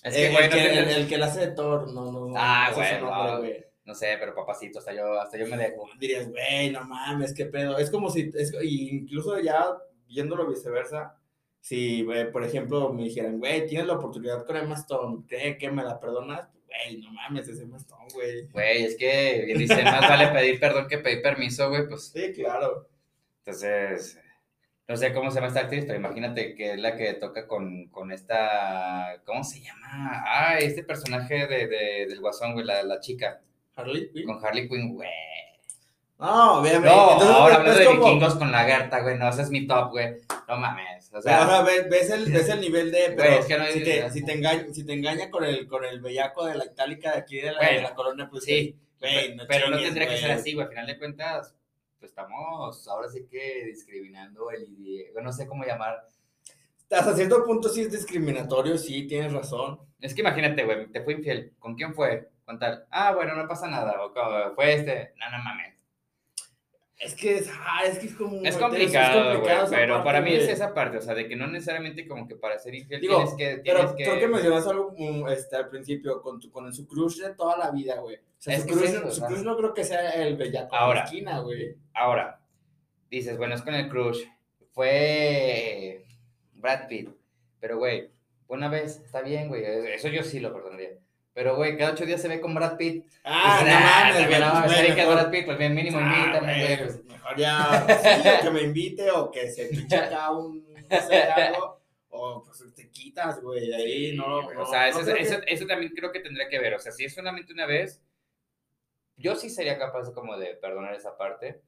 Es 0.02 0.14
que, 0.14 0.26
el, 0.28 0.50
que, 0.50 0.78
el, 0.78 1.08
que 1.08 1.18
la 1.18 1.26
hace 1.26 1.40
de 1.40 1.48
Thor, 1.48 1.92
no, 1.92 2.10
no. 2.10 2.32
Ah, 2.36 2.70
güey, 2.74 3.00
no, 3.00 3.67
sé, 3.94 4.16
pero 4.18 4.34
papacito, 4.34 4.78
hasta 4.78 4.92
yo, 4.94 5.20
hasta 5.20 5.38
yo 5.38 5.46
me 5.46 5.56
dejo. 5.56 5.88
Dirías, 5.98 6.28
güey, 6.28 6.70
no 6.70 6.84
mames, 6.84 7.34
qué 7.34 7.46
pedo. 7.46 7.78
Es 7.78 7.90
como 7.90 8.10
si, 8.10 8.30
es, 8.34 8.52
incluso 8.62 9.38
ya 9.40 9.66
viéndolo 10.06 10.48
viceversa, 10.48 11.16
si, 11.60 12.06
por 12.32 12.44
ejemplo, 12.44 12.92
me 12.92 13.04
dijeran, 13.04 13.38
güey, 13.38 13.66
tienes 13.66 13.86
la 13.86 13.94
oportunidad 13.94 14.46
con 14.46 14.56
Emma 14.56 14.74
Stone, 14.74 15.24
¿qué, 15.28 15.56
qué 15.58 15.70
me 15.70 15.84
la 15.84 16.00
perdonas? 16.00 16.48
Güey, 16.66 17.00
no 17.00 17.12
mames, 17.12 17.48
es 17.48 17.60
Emma 17.60 17.76
Stone, 17.76 18.06
güey. 18.14 18.46
Güey, 18.48 18.84
es 18.84 18.96
que 18.96 19.52
dicen, 19.56 19.84
más 19.84 20.08
vale 20.08 20.28
pedir 20.28 20.60
perdón 20.60 20.86
que 20.88 20.98
pedir 20.98 21.22
permiso, 21.22 21.68
güey, 21.68 21.86
pues. 21.88 22.08
Sí, 22.08 22.32
claro. 22.32 22.88
Entonces, 23.38 24.18
no 24.88 24.96
sé 24.96 25.12
cómo 25.12 25.30
se 25.30 25.36
llama 25.36 25.48
esta 25.48 25.60
actriz, 25.60 25.84
pero 25.86 25.98
imagínate 25.98 26.54
que 26.54 26.72
es 26.72 26.78
la 26.78 26.96
que 26.96 27.12
toca 27.14 27.46
con, 27.46 27.88
con 27.88 28.10
esta, 28.10 29.20
¿cómo 29.26 29.44
se 29.44 29.60
llama? 29.60 30.22
Ah, 30.26 30.56
este 30.58 30.82
personaje 30.82 31.46
de, 31.46 31.66
de 31.66 32.06
del 32.08 32.20
Guasón, 32.20 32.54
güey, 32.54 32.64
la, 32.64 32.82
la, 32.82 32.98
chica. 32.98 33.42
Harley 33.78 34.10
Quinn. 34.10 34.26
Con 34.26 34.44
Harley 34.44 34.68
Quinn, 34.68 34.94
güey. 34.94 35.08
No, 36.18 36.60
obviamente. 36.60 36.88
No, 36.88 37.12
Entonces, 37.12 37.36
ahora 37.36 37.54
hablando 37.56 37.78
de 37.78 37.88
vikingos 37.88 38.34
con 38.34 38.50
la 38.50 38.64
Gerta, 38.64 39.00
güey, 39.00 39.16
no, 39.16 39.28
ese 39.28 39.42
es 39.42 39.50
mi 39.50 39.66
top, 39.66 39.90
güey. 39.90 40.16
No 40.48 40.56
mames. 40.56 41.10
O 41.12 41.22
sea, 41.22 41.44
ahora 41.44 41.62
ves, 41.62 41.88
ves, 41.88 42.10
el, 42.10 42.30
ves 42.32 42.48
el 42.48 42.60
nivel 42.60 42.90
de. 42.90 43.14
Pero 43.16 43.34
es 43.34 43.46
que 43.46 43.56
no 43.56 43.66
si, 43.66 43.84
te, 43.84 44.10
si, 44.10 44.24
te 44.24 44.32
engaña, 44.32 44.66
si 44.72 44.84
te 44.84 44.92
engaña 44.94 45.30
con 45.30 45.44
el, 45.44 45.68
con 45.68 45.84
el 45.84 46.00
bellaco 46.00 46.44
de 46.44 46.56
la 46.56 46.66
itálica 46.66 47.12
de 47.12 47.18
aquí 47.18 47.36
de 47.40 47.52
la, 47.52 47.60
de 47.60 47.82
la 47.82 47.94
colonia, 47.94 48.28
pues 48.28 48.44
sí. 48.44 48.76
Güey, 48.98 49.36
no 49.36 49.44
pero 49.48 49.70
no 49.70 49.78
tendría 49.78 50.08
que 50.08 50.18
ser 50.18 50.32
así, 50.32 50.54
güey. 50.54 50.66
Al 50.66 50.70
final 50.70 50.86
de 50.88 50.98
cuentas, 50.98 51.54
pues 52.00 52.10
estamos 52.10 52.88
ahora 52.88 53.08
sí 53.08 53.26
que 53.30 53.64
discriminando 53.66 54.50
el 54.50 54.64
idioma, 54.64 55.20
no 55.20 55.32
sé 55.32 55.46
cómo 55.46 55.64
llamar. 55.64 56.04
Hasta 56.90 57.14
cierto 57.14 57.44
punto 57.44 57.68
sí 57.68 57.82
es 57.82 57.92
discriminatorio, 57.92 58.76
sí, 58.76 59.06
tienes 59.06 59.32
razón. 59.32 59.78
Es 60.00 60.14
que 60.14 60.22
imagínate, 60.22 60.64
güey, 60.64 60.88
te 60.88 61.02
fue 61.02 61.12
infiel. 61.12 61.52
¿Con 61.58 61.76
quién 61.76 61.94
fue? 61.94 62.28
Con 62.48 62.58
tal. 62.58 62.86
Ah, 62.90 63.12
bueno, 63.14 63.34
no 63.34 63.46
pasa 63.46 63.68
nada. 63.68 64.02
O 64.02 64.54
fue 64.54 64.72
este. 64.72 65.12
No, 65.18 65.36
no 65.36 65.44
mames. 65.44 65.84
Es 66.98 67.14
que 67.14 67.36
es, 67.36 67.50
ah, 67.52 67.84
es, 67.84 67.98
que 67.98 68.06
es 68.06 68.14
como... 68.14 68.42
Es 68.42 68.56
complicado, 68.56 69.38
güey, 69.40 69.52
pero 69.68 70.02
para 70.02 70.22
mí 70.22 70.32
es 70.32 70.48
esa 70.48 70.72
parte, 70.72 70.96
o 70.96 71.00
sea, 71.02 71.14
de 71.14 71.28
que 71.28 71.36
no 71.36 71.46
necesariamente 71.46 72.08
como 72.08 72.26
que 72.26 72.36
para 72.36 72.58
ser 72.58 72.74
infiel 72.74 73.00
tienes 73.00 73.34
que... 73.34 73.58
Tienes 73.58 73.62
pero 73.64 73.94
creo 73.94 74.18
que 74.18 74.26
mencionas 74.26 74.66
algo 74.66 75.28
este, 75.28 75.56
al 75.56 75.68
principio, 75.68 76.22
con, 76.22 76.40
tu, 76.40 76.50
con 76.50 76.72
su 76.72 76.88
crush 76.88 77.18
de 77.18 77.34
toda 77.34 77.56
la 77.56 77.70
vida, 77.70 78.00
güey. 78.00 78.16
O 78.16 78.20
sea, 78.38 78.58
su, 78.58 78.66
crush, 78.66 79.42
no 79.44 79.56
creo 79.56 79.74
que 79.74 79.84
sea 79.84 80.10
el 80.14 80.36
bellaco 80.36 80.74
ahora, 80.74 80.94
de 80.94 80.98
la 81.00 81.04
esquina, 81.04 81.38
güey. 81.40 81.76
Ahora, 81.92 82.40
dices, 83.10 83.36
bueno, 83.36 83.54
es 83.54 83.62
con 83.62 83.74
el 83.74 83.88
crush. 83.90 84.24
Fue 84.72 86.04
Brad 86.54 86.88
Pitt, 86.88 87.10
pero, 87.60 87.76
güey, 87.76 88.10
una 88.48 88.68
vez, 88.68 89.02
está 89.04 89.20
bien, 89.20 89.48
güey, 89.48 89.62
eso 89.64 90.08
yo 90.08 90.24
sí 90.24 90.40
lo 90.40 90.52
perdonaría. 90.52 90.98
Pero, 91.38 91.54
güey, 91.54 91.78
cada 91.78 91.92
ocho 91.92 92.04
días 92.04 92.20
se 92.20 92.26
ve 92.26 92.40
con 92.40 92.52
Brad 92.52 92.76
Pitt. 92.76 93.06
Ah, 93.22 93.60
no 93.62 93.70
mames, 93.70 94.26
güey. 94.26 94.40
No, 94.40 94.64
pues, 94.64 94.94
que 94.96 95.06
Brad 95.06 95.30
Pitt, 95.30 95.46
pues 95.46 95.56
bien 95.56 95.72
mínimo 95.72 95.98
ah, 96.00 96.18
invítame, 96.18 96.64
güey. 96.64 96.78
Pues. 96.78 97.04
Mejor 97.04 97.36
ya, 97.36 98.40
que 98.42 98.50
me 98.50 98.62
invite 98.62 99.08
o 99.12 99.30
que 99.30 99.48
se 99.48 99.66
pinche 99.66 99.96
acá 99.96 100.32
un, 100.32 100.66
algo, 100.90 101.80
o 102.08 102.42
pues 102.42 102.74
te 102.74 102.90
quitas, 102.90 103.40
güey, 103.40 103.72
ahí 103.72 104.16
no, 104.16 104.48
O 104.48 104.66
sea, 104.66 104.88
eso, 104.88 104.98
eso, 105.02 105.38
eso, 105.46 105.66
también 105.68 105.92
creo 105.94 106.10
que 106.10 106.18
tendría 106.18 106.48
que 106.48 106.58
ver. 106.58 106.74
O 106.74 106.80
sea, 106.80 106.90
si 106.90 107.04
es 107.04 107.14
solamente 107.14 107.52
una 107.52 107.66
vez, 107.66 108.02
yo 109.16 109.36
sí 109.36 109.48
sería 109.48 109.78
capaz 109.78 110.10
como 110.12 110.36
de 110.36 110.56
perdonar 110.56 110.92
esa 110.96 111.16
parte. 111.16 111.60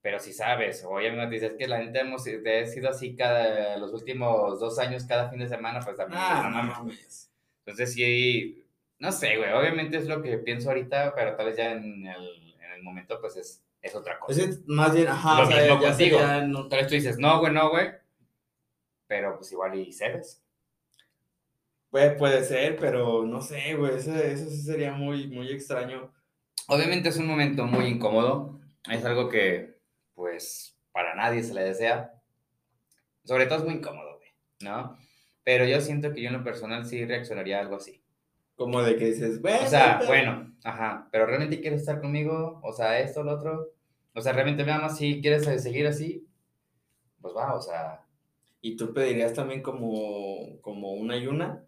Pero 0.00 0.18
si 0.18 0.32
sabes, 0.32 0.82
oye, 0.88 1.12
me 1.12 1.28
dices 1.28 1.52
que 1.58 1.68
la 1.68 1.76
gente 1.76 2.00
hemos 2.00 2.24
sido 2.24 2.88
así 2.88 3.14
cada, 3.14 3.76
los 3.76 3.92
últimos 3.92 4.58
dos 4.58 4.78
años, 4.78 5.04
cada 5.04 5.28
fin 5.28 5.40
de 5.40 5.48
semana, 5.48 5.80
pues 5.80 5.98
también. 5.98 6.22
Ah, 6.24 6.50
no 6.50 6.62
mames. 6.62 7.30
Entonces 7.66 7.92
sí 7.92 8.64
No 9.00 9.10
sé, 9.12 9.36
güey, 9.38 9.52
obviamente 9.52 9.96
es 9.96 10.06
lo 10.06 10.22
que 10.22 10.38
pienso 10.38 10.68
ahorita, 10.68 11.14
pero 11.14 11.34
tal 11.34 11.46
vez 11.46 11.56
ya 11.56 11.72
en 11.72 12.06
el, 12.06 12.54
en 12.62 12.72
el 12.72 12.82
momento, 12.82 13.20
pues 13.20 13.36
es, 13.36 13.64
es 13.82 13.94
otra 13.94 14.18
cosa. 14.20 14.40
Es 14.42 14.60
más 14.68 14.94
bien, 14.94 15.08
ajá, 15.08 15.38
Lo 15.40 15.48
o 15.48 15.50
sea, 15.50 15.56
mismo 15.62 15.80
ya 15.82 15.88
contigo. 15.88 16.18
sería 16.18 16.46
no- 16.46 16.68
Tal 16.68 16.78
vez 16.80 16.88
tú 16.88 16.94
dices, 16.94 17.18
no, 17.18 17.40
güey, 17.40 17.52
no, 17.52 17.70
güey, 17.70 17.90
pero 19.06 19.36
pues 19.36 19.50
igual 19.52 19.74
y 19.78 19.92
cedes. 19.92 20.42
Puede, 21.90 22.10
puede 22.12 22.44
ser, 22.44 22.76
pero 22.76 23.24
no 23.24 23.40
sé, 23.42 23.74
güey, 23.74 23.96
eso, 23.96 24.14
eso 24.14 24.48
sí 24.48 24.62
sería 24.62 24.92
muy, 24.92 25.26
muy 25.26 25.50
extraño. 25.50 26.12
Obviamente 26.68 27.08
es 27.08 27.16
un 27.16 27.26
momento 27.26 27.64
muy 27.64 27.86
incómodo, 27.86 28.60
es 28.88 29.04
algo 29.04 29.28
que, 29.28 29.78
pues, 30.14 30.76
para 30.92 31.14
nadie 31.16 31.42
se 31.42 31.52
le 31.54 31.62
desea. 31.64 32.12
Sobre 33.24 33.46
todo 33.46 33.58
es 33.58 33.64
muy 33.64 33.74
incómodo, 33.74 34.18
güey, 34.18 34.30
¿no? 34.60 34.96
Pero 35.42 35.64
yo 35.64 35.80
siento 35.80 36.12
que 36.12 36.22
yo 36.22 36.28
en 36.28 36.36
lo 36.36 36.44
personal 36.44 36.86
sí 36.86 37.04
reaccionaría 37.04 37.58
a 37.58 37.60
algo 37.62 37.76
así. 37.76 37.99
Como 38.60 38.82
de 38.82 38.96
que 38.96 39.06
dices, 39.06 39.40
bueno, 39.40 39.64
O 39.64 39.66
sea, 39.70 39.96
pero- 40.00 40.08
bueno, 40.10 40.54
ajá, 40.64 41.08
pero 41.10 41.24
realmente 41.24 41.62
quieres 41.62 41.80
estar 41.80 41.98
conmigo, 41.98 42.60
o 42.62 42.72
sea, 42.74 42.98
esto, 43.00 43.22
lo 43.22 43.32
otro. 43.32 43.70
O 44.14 44.20
sea, 44.20 44.34
realmente 44.34 44.64
me 44.64 44.72
amas, 44.72 44.98
si 44.98 45.22
quieres 45.22 45.46
eh, 45.46 45.58
seguir 45.58 45.86
así, 45.86 46.26
pues 47.22 47.34
va, 47.34 47.54
o 47.54 47.62
sea, 47.62 48.04
¿Y 48.60 48.76
tú 48.76 48.92
pedirías 48.92 49.32
también 49.32 49.62
como, 49.62 50.60
como 50.60 50.92
una 50.92 51.16
y 51.16 51.26
una? 51.26 51.64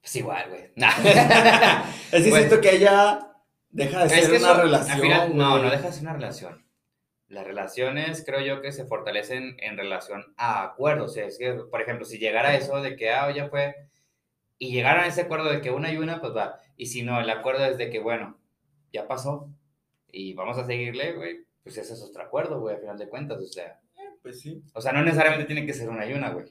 pues 0.00 0.16
igual, 0.16 0.48
güey. 0.48 0.62
Es 2.12 2.24
que 2.24 2.30
Pues- 2.30 2.34
siento 2.34 2.60
que 2.60 2.74
ella 2.76 3.32
deja 3.70 4.00
de 4.00 4.06
Es 4.06 4.12
ser 4.12 4.30
que 4.30 4.36
una 4.38 4.52
eso, 4.52 4.62
relación. 4.62 5.00
final, 5.00 5.36
no, 5.36 5.58
no 5.62 5.70
deja 5.70 5.86
de 5.86 5.92
ser 5.92 6.02
una 6.02 6.12
relación. 6.14 6.66
Las 7.28 7.46
relaciones 7.46 8.24
creo 8.26 8.40
yo 8.40 8.62
que 8.62 8.72
se 8.72 8.84
fortalecen 8.86 9.56
en 9.60 9.76
relación 9.76 10.24
a 10.36 10.64
acuerdos. 10.64 11.10
O 11.12 11.14
sea, 11.14 11.26
es 11.26 11.38
que, 11.38 11.52
por 11.54 11.80
ejemplo, 11.82 12.04
si 12.04 12.18
llegara 12.18 12.56
eso 12.56 12.80
de 12.80 12.96
que, 12.96 13.10
ah, 13.10 13.30
ya 13.32 13.48
fue, 13.48 13.74
y 14.58 14.72
llegaran 14.72 15.04
a 15.04 15.06
ese 15.08 15.22
acuerdo 15.22 15.50
de 15.50 15.60
que 15.60 15.70
una 15.70 15.92
y 15.92 15.96
una, 15.98 16.20
pues 16.20 16.34
va. 16.34 16.58
Y 16.76 16.86
si 16.86 17.02
no, 17.02 17.20
el 17.20 17.28
acuerdo 17.30 17.64
es 17.66 17.78
de 17.78 17.90
que, 17.90 18.00
bueno, 18.00 18.38
ya 18.92 19.06
pasó 19.06 19.48
y 20.10 20.34
vamos 20.34 20.56
a 20.58 20.66
seguirle, 20.66 21.12
güey, 21.14 21.44
pues 21.62 21.76
ese 21.78 21.92
es 21.94 22.02
otro 22.02 22.22
acuerdo, 22.22 22.60
güey, 22.60 22.74
al 22.76 22.80
final 22.80 22.98
de 22.98 23.08
cuentas. 23.08 23.38
O 23.38 23.46
sea, 23.46 23.80
Pues 24.22 24.40
sí, 24.40 24.62
o 24.74 24.80
sea, 24.80 24.92
no 24.92 25.02
necesariamente 25.02 25.46
tiene 25.46 25.64
que 25.66 25.72
ser 25.74 25.88
una 25.88 26.06
y 26.06 26.12
una, 26.12 26.30
güey. 26.30 26.46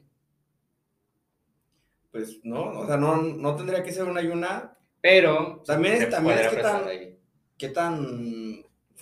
pues 2.12 2.40
no, 2.44 2.64
o 2.80 2.88
sea, 2.88 2.96
no, 2.98 3.18
no 3.22 3.56
tendría 3.56 3.84
que 3.84 3.92
ser 3.92 4.06
una 4.06 4.22
y 4.22 4.28
una. 4.28 4.78
Pero 5.02 5.62
También 5.66 5.96
es- 5.96 6.10
también 6.10 6.40
es 6.40 6.48
que 6.48 6.58
tan-. 6.62 6.86
¿Qué 7.58 7.70
tan 7.70 8.45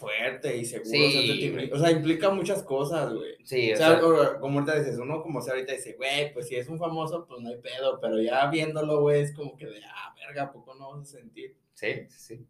fuerte 0.03 0.55
y 0.57 0.65
seguro? 0.65 0.89
Sí, 0.91 1.05
o, 1.05 1.11
sea, 1.11 1.57
te- 1.67 1.73
o 1.73 1.79
sea, 1.79 1.91
implica 1.91 2.29
muchas 2.29 2.61
cosas, 2.61 3.11
güey. 3.13 3.33
Sí, 3.43 3.71
O 3.71 3.73
o 3.73 3.77
sea, 3.77 4.39
como 4.39 4.59
ahorita 4.59 4.77
dices, 4.79 4.99
uno 4.99 5.23
como 5.23 5.41
sea 5.41 5.53
ahorita 5.53 5.73
dice, 5.73 5.93
güey, 5.93 6.31
pues 6.33 6.47
si 6.47 6.55
es 6.55 6.67
un 6.67 6.77
famoso, 6.77 7.25
pues 7.25 7.41
no 7.41 7.49
hay 7.49 7.57
pedo, 7.57 7.99
pero 7.99 8.21
ya 8.21 8.47
viéndolo, 8.51 9.01
güey, 9.01 9.21
es 9.21 9.33
como 9.33 9.57
que 9.57 9.65
de, 9.65 9.79
ah, 9.85 10.13
verga, 10.15 10.43
¿a 10.43 10.51
poco 10.51 10.75
no 10.75 10.91
vas 10.97 11.01
a 11.09 11.17
sentir? 11.17 11.55
sí, 11.73 11.87
sí, 12.09 12.19
sí. 12.37 12.47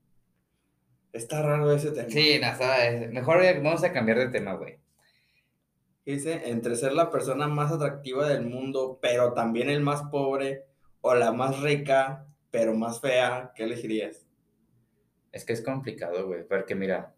Está 1.13 1.41
raro 1.43 1.71
ese 1.71 1.91
tema. 1.91 2.09
Sí, 2.09 2.39
nada, 2.41 2.87
es- 2.87 3.11
mejor 3.11 3.41
vamos 3.61 3.83
a 3.83 3.93
cambiar 3.93 4.17
de 4.17 4.29
tema, 4.29 4.55
güey. 4.55 4.79
Dice, 6.05 6.49
entre 6.49 6.75
ser 6.75 6.91
la 6.93 7.09
persona 7.11 7.47
más 7.47 7.71
atractiva 7.71 8.27
del 8.27 8.45
mundo, 8.45 8.99
pero 9.01 9.33
también 9.33 9.69
el 9.69 9.79
más 9.81 10.01
pobre, 10.11 10.65
o 11.01 11.13
la 11.15 11.31
más 11.31 11.61
rica, 11.61 12.25
pero 12.51 12.73
más 12.73 12.99
fea, 12.99 13.51
¿qué 13.55 13.63
elegirías? 13.63 14.25
Es 15.31 15.45
que 15.45 15.53
es 15.53 15.61
complicado, 15.61 16.27
güey, 16.27 16.45
porque 16.47 16.75
mira, 16.75 17.13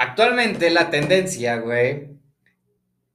actualmente 0.00 0.70
la 0.70 0.90
tendencia, 0.90 1.58
güey, 1.58 2.08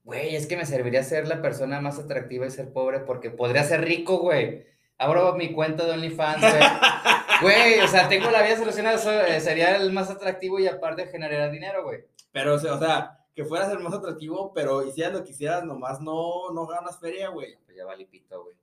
güey, 0.03 0.35
es 0.35 0.45
que 0.47 0.55
me 0.55 0.65
serviría 0.65 1.03
ser 1.03 1.27
la 1.27 1.41
persona 1.41 1.81
más 1.81 1.97
atractiva 1.99 2.45
y 2.45 2.51
ser 2.51 2.71
pobre 2.71 2.99
porque 2.99 3.31
podría 3.31 3.63
ser 3.63 3.81
rico, 3.81 4.19
güey. 4.19 4.65
Abro 4.97 5.33
mi 5.35 5.51
cuenta 5.51 5.85
de 5.85 5.91
OnlyFans, 5.91 6.41
güey. 6.41 6.63
Güey, 7.41 7.79
o 7.81 7.87
sea, 7.89 8.07
tengo 8.07 8.31
la 8.31 8.41
vida 8.43 8.55
solucionada, 8.55 8.97
so- 8.97 9.11
eh, 9.25 9.41
sería 9.41 9.75
el 9.75 9.91
más 9.91 10.09
atractivo 10.09 10.57
y 10.57 10.67
aparte 10.67 11.07
generaría 11.07 11.49
dinero, 11.49 11.83
güey. 11.83 12.05
Pero, 12.31 12.53
o 12.53 12.57
sea, 12.59 12.75
o 12.75 12.79
sea, 12.79 13.19
que 13.35 13.43
fueras 13.43 13.69
el 13.73 13.79
más 13.79 13.93
atractivo, 13.93 14.53
pero 14.53 14.87
hicieras 14.87 15.11
lo 15.11 15.21
que 15.25 15.31
hicieras, 15.31 15.65
nomás 15.65 15.99
no, 15.99 16.51
no 16.53 16.65
ganas 16.65 16.97
feria, 16.97 17.27
güey. 17.27 17.57
Pues 17.65 17.75
ya 17.75 17.83
vale 17.83 18.05
pito, 18.05 18.41
güey. 18.41 18.55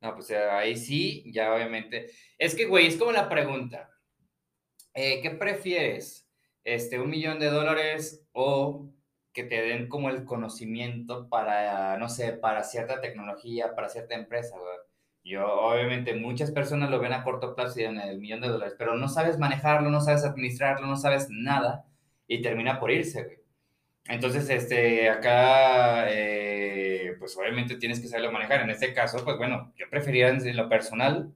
No, 0.00 0.16
pues 0.16 0.28
eh, 0.30 0.36
ahí 0.50 0.76
sí, 0.76 1.22
ya 1.32 1.54
obviamente. 1.54 2.10
Es 2.38 2.56
que, 2.56 2.64
güey, 2.64 2.88
es 2.88 2.96
como 2.96 3.12
la 3.12 3.28
pregunta. 3.28 3.88
Eh, 4.94 5.20
¿Qué 5.22 5.30
prefieres? 5.30 6.21
Este, 6.64 7.00
un 7.00 7.10
millón 7.10 7.38
de 7.38 7.50
dólares 7.50 8.24
o 8.32 8.88
que 9.32 9.44
te 9.44 9.62
den 9.62 9.88
como 9.88 10.10
el 10.10 10.24
conocimiento 10.24 11.28
para, 11.28 11.96
no 11.98 12.08
sé, 12.08 12.32
para 12.32 12.64
cierta 12.64 13.00
tecnología, 13.00 13.74
para 13.74 13.88
cierta 13.88 14.14
empresa. 14.14 14.56
Yo, 15.24 15.46
obviamente, 15.46 16.14
muchas 16.14 16.50
personas 16.50 16.90
lo 16.90 17.00
ven 17.00 17.12
a 17.12 17.24
corto 17.24 17.54
plazo 17.54 17.80
y 17.80 17.84
en 17.84 17.98
el 18.00 18.18
millón 18.18 18.40
de 18.40 18.48
dólares, 18.48 18.74
pero 18.78 18.96
no 18.96 19.08
sabes 19.08 19.38
manejarlo, 19.38 19.90
no 19.90 20.00
sabes 20.00 20.24
administrarlo, 20.24 20.86
no 20.86 20.96
sabes 20.96 21.28
nada 21.30 21.86
y 22.26 22.42
termina 22.42 22.80
por 22.80 22.90
irse, 22.90 23.22
güey. 23.24 23.38
Entonces, 24.08 24.50
este, 24.50 25.08
acá, 25.08 26.06
eh, 26.10 27.14
pues 27.18 27.36
obviamente 27.36 27.76
tienes 27.76 28.00
que 28.00 28.08
saberlo 28.08 28.32
manejar. 28.32 28.62
En 28.62 28.70
este 28.70 28.92
caso, 28.92 29.24
pues 29.24 29.36
bueno, 29.38 29.72
yo 29.76 29.88
preferiría 29.90 30.28
en 30.28 30.56
lo 30.56 30.68
personal 30.68 31.32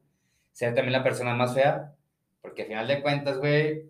ser 0.52 0.74
también 0.74 0.92
la 0.92 1.04
persona 1.04 1.34
más 1.34 1.54
fea, 1.54 1.94
porque 2.42 2.62
al 2.62 2.68
final 2.68 2.88
de 2.88 3.02
cuentas, 3.02 3.38
güey, 3.38 3.84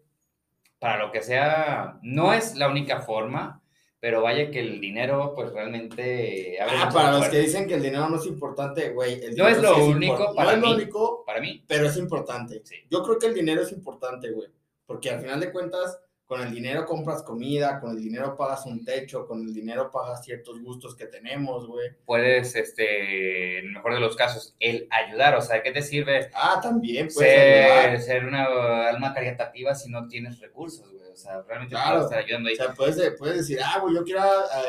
para 0.79 0.99
lo 1.05 1.13
que 1.13 1.23
sea, 1.23 1.99
no 2.03 2.33
es 2.33 2.55
la 2.57 2.69
única 2.69 3.01
forma, 3.01 3.63
pero 3.99 4.23
vaya 4.23 4.51
que 4.51 4.61
el 4.61 4.81
dinero, 4.81 5.33
pues 5.35 5.53
realmente... 5.53 6.59
Ah, 6.61 6.91
para 6.93 7.13
los 7.13 7.29
que 7.29 7.41
dicen 7.41 7.67
que 7.67 7.75
el 7.75 7.83
dinero 7.83 8.09
no 8.09 8.17
es 8.17 8.27
importante, 8.27 8.91
güey. 8.91 9.21
No 9.37 9.49
es 9.49 9.61
lo 9.61 9.75
sí 9.75 9.81
único 9.81 10.19
impor- 10.33 10.35
para 10.37 10.51
No 10.53 10.57
es 10.57 10.63
lo 10.63 10.69
mí. 10.69 10.75
único, 10.83 11.25
Para 11.25 11.41
mí, 11.41 11.65
pero 11.67 11.87
es 11.89 11.97
importante. 11.97 12.61
sí. 12.65 12.77
Yo 12.91 13.03
creo 13.03 13.19
que 13.19 13.27
el 13.27 13.35
dinero 13.35 13.63
es 13.63 13.73
importante, 13.73 14.31
güey. 14.31 14.49
Porque 14.85 15.11
al 15.11 15.21
final 15.21 15.41
de 15.41 15.51
cuentas, 15.51 15.99
con 16.27 16.41
el 16.41 16.53
dinero 16.53 16.85
compras 16.87 17.23
comida, 17.23 17.79
con 17.81 17.93
el 17.97 18.03
dinero 18.03 18.37
pagas 18.37 18.67
un 18.67 18.85
techo, 18.85 19.27
con 19.27 19.43
el 19.43 19.55
dinero 19.55 19.91
pagas 19.93 20.25
ciertos 20.25 20.61
gustos 20.61 20.97
que 20.97 21.07
tenemos, 21.07 21.67
güey. 21.69 21.91
Puedes, 22.05 22.57
este, 22.57 23.59
en 23.61 23.67
el 23.67 23.73
mejor 23.73 23.95
de 23.95 24.01
los 24.01 24.17
casos, 24.17 24.57
el 24.59 24.89
ayudar, 24.91 25.37
o 25.37 25.41
sea, 25.41 25.63
¿qué 25.63 25.71
te 25.71 25.83
sirve 25.83 26.31
Ah, 26.35 26.59
también 26.61 27.09
puedes 27.15 27.39
ayudar. 27.39 27.99
ser, 27.99 28.03
ser 28.03 28.25
una 28.27 28.89
alma 28.89 29.15
caritativa 29.15 29.75
si 29.75 29.89
no 29.91 30.09
tienes 30.09 30.41
recursos, 30.41 30.91
güey. 30.93 31.07
O 31.13 31.17
sea, 31.17 31.41
realmente 31.43 31.75
Claro. 31.75 31.91
puedes 31.93 32.05
estar 32.07 32.19
ayudando 32.25 32.49
O 32.49 32.51
ahí. 32.51 32.57
sea, 32.57 32.75
puedes, 32.75 33.13
puedes 33.19 33.37
decir, 33.39 33.59
ah, 33.65 33.79
güey, 33.81 33.95
yo 33.95 34.05
quiero, 34.05 34.23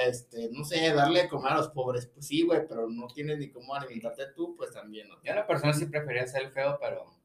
este, 0.08 0.50
no 0.52 0.63
sé, 0.63 0.93
darle 0.93 1.24
de 1.24 1.28
comer 1.28 1.54
a 1.54 1.58
los 1.58 1.70
pobres. 1.70 2.06
Pues 2.06 2.28
sí, 2.28 2.43
güey, 2.43 2.62
pero 2.70 2.88
no 2.88 3.08
tienes 3.08 3.39
ni 3.39 3.50
cómo 3.50 3.74
alimentarte 3.76 4.28
tú, 4.36 4.56
pues 4.56 4.72
también, 4.72 5.10
¿no? 5.10 5.15
Yo 5.24 5.32
en 5.32 5.36
la 5.38 5.48
persona 5.48 5.74
sí 5.74 5.88
prefería 5.88 6.26
ser 6.28 6.43
el 6.43 6.52
feo, 6.52 6.78
pero... 6.80 7.16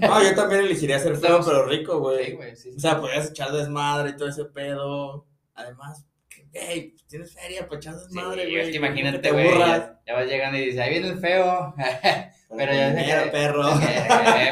No, 0.00 0.22
yo 0.22 0.34
también 0.34 0.62
elegiría 0.62 0.98
ser 0.98 1.16
feo, 1.16 1.38
No, 1.40 1.44
pero 1.44 1.66
rico, 1.66 1.98
güey. 1.98 2.26
Sí, 2.26 2.32
güey, 2.32 2.56
sí. 2.56 2.70
sí. 2.70 2.76
O 2.76 2.80
sea, 2.80 3.00
podrías 3.00 3.30
echar 3.30 3.50
desmadre 3.52 4.10
y 4.10 4.16
todo 4.16 4.28
ese 4.28 4.44
pedo. 4.44 5.26
Además, 5.54 6.06
hey, 6.52 6.94
tienes 7.08 7.32
feria 7.34 7.66
para 7.66 7.76
echar 7.78 7.96
desmadre, 7.96 8.44
güey, 8.44 8.60
es 8.60 8.70
que 8.70 8.76
imagínate, 8.76 9.18
te 9.18 9.32
güey, 9.32 9.58
ya, 9.58 10.00
ya 10.06 10.14
vas 10.14 10.26
llegando 10.26 10.58
y 10.58 10.66
dices, 10.66 10.80
ahí 10.80 10.90
viene 10.90 11.08
el 11.08 11.18
feo. 11.18 11.74
pero 12.56 12.72
ya 12.72 12.90
Dinero, 12.90 13.24
que- 13.24 13.30
perro. 13.30 13.62
Eh, 13.82 14.50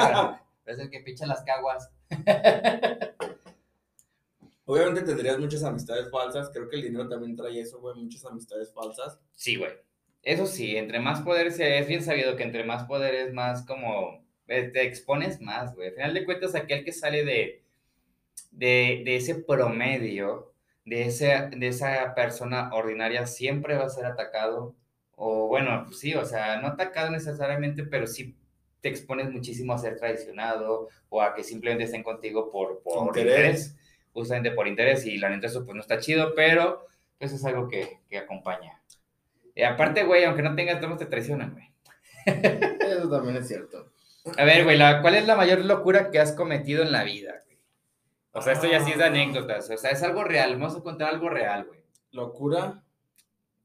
es 0.66 0.79
el 0.81 0.90
que 0.90 1.01
picha 1.01 1.27
las 1.27 1.43
caguas. 1.45 1.90
Obviamente 4.64 5.03
tendrías 5.03 5.38
muchas 5.38 5.64
amistades 5.64 6.11
falsas. 6.11 6.51
Creo 6.53 6.69
que 6.69 6.77
el 6.77 6.83
dinero 6.83 7.09
también 7.09 7.35
trae 7.37 7.61
eso, 7.61 7.81
güey. 7.81 7.97
Muchas 7.97 8.25
amistades 8.25 8.73
falsas. 8.73 9.19
Sí, 9.35 9.57
güey. 9.57 9.73
Eso 10.23 10.47
sí, 10.47 10.77
entre 10.77 11.01
más 11.01 11.23
poderes, 11.23 11.59
es 11.59 11.87
bien 11.88 12.03
sabido 12.05 12.37
que 12.37 12.43
entre 12.45 12.62
más 12.64 12.85
poderes, 12.85 13.33
más 13.33 13.64
como 13.66 14.11
eh, 14.12 14.23
te 14.73 14.83
expones 14.83 15.41
más, 15.41 15.75
güey. 15.75 15.89
Al 15.89 15.95
final 15.95 16.15
de 16.15 16.25
cuentas, 16.25 16.55
aquel 16.55 16.85
que 16.85 16.93
sale 16.93 17.25
de, 17.25 17.63
de, 18.51 19.03
de 19.05 19.17
ese 19.17 19.37
promedio, 19.37 20.53
de, 20.85 21.07
ese, 21.07 21.49
de 21.57 21.69
esa 21.69 22.15
persona 22.15 22.71
ordinaria, 22.73 23.27
siempre 23.27 23.77
va 23.77 23.85
a 23.85 23.91
ser 23.91 24.07
atacado. 24.07 24.75
O 25.17 25.49
bueno, 25.49 25.85
pues 25.87 25.99
sí, 26.01 26.15
o 26.15 26.25
sea, 26.25 26.61
no 26.61 26.69
atacado 26.69 27.11
necesariamente, 27.11 27.85
pero 27.85 28.07
sí 28.07 28.37
te 28.81 28.89
expones 28.89 29.31
muchísimo 29.31 29.73
a 29.75 29.79
ser 29.79 29.97
traicionado 29.99 30.89
o 31.11 31.23
a 31.23 31.35
que 31.35 31.45
simplemente 31.45 31.85
estén 31.85 32.03
contigo 32.03 32.51
por, 32.51 32.83
por 32.83 33.07
Interés. 33.09 33.29
interés. 33.29 33.77
Justamente 34.13 34.51
por 34.53 34.67
interés. 34.67 35.07
Y 35.07 35.19
la 35.19 35.29
neta, 35.31 35.47
eso 35.47 35.65
pues 35.65 35.75
no 35.75 35.81
está 35.83 36.01
chido, 36.01 36.35
pero 36.35 36.87
pues 37.19 37.33
es 37.33 37.45
algo 37.45 37.69
que, 37.69 38.01
que 38.09 38.19
acompaña. 38.19 38.83
Y 39.55 39.63
aparte, 39.63 40.05
güey, 40.05 40.25
aunque 40.25 40.43
no 40.43 40.55
tengas 40.57 40.81
todos 40.81 40.99
te 40.99 41.07
traicionan, 41.07 41.53
güey. 41.53 41.71
Eso 42.81 43.09
también 43.11 43.37
es 43.37 43.47
cierto. 43.49 43.89
A 44.37 44.44
ver, 44.44 44.64
güey, 44.64 44.76
la- 44.76 45.00
¿cuál 45.02 45.14
es 45.14 45.26
la 45.26 45.37
mayor 45.37 45.64
locura 45.64 46.11
que 46.11 46.18
has 46.18 46.33
cometido 46.33 46.83
en 46.83 46.92
la 46.92 47.04
vida, 47.04 47.42
güey? 47.46 47.59
O 48.33 48.42
sea, 48.42 48.52
esto 48.52 48.66
ya 48.70 48.85
sí 48.85 48.92
es 48.92 48.98
de 48.98 49.04
Ah. 49.04 49.09
anécdotas. 49.09 49.70
O 49.70 49.76
sea, 49.76 49.90
es 49.90 50.02
algo 50.02 50.24
real. 50.24 50.52
Vamos 50.59 50.76
a 50.76 50.83
contar 50.83 51.09
algo 51.09 51.28
real, 51.28 51.64
güey. 51.66 51.80
Locura, 52.12 52.83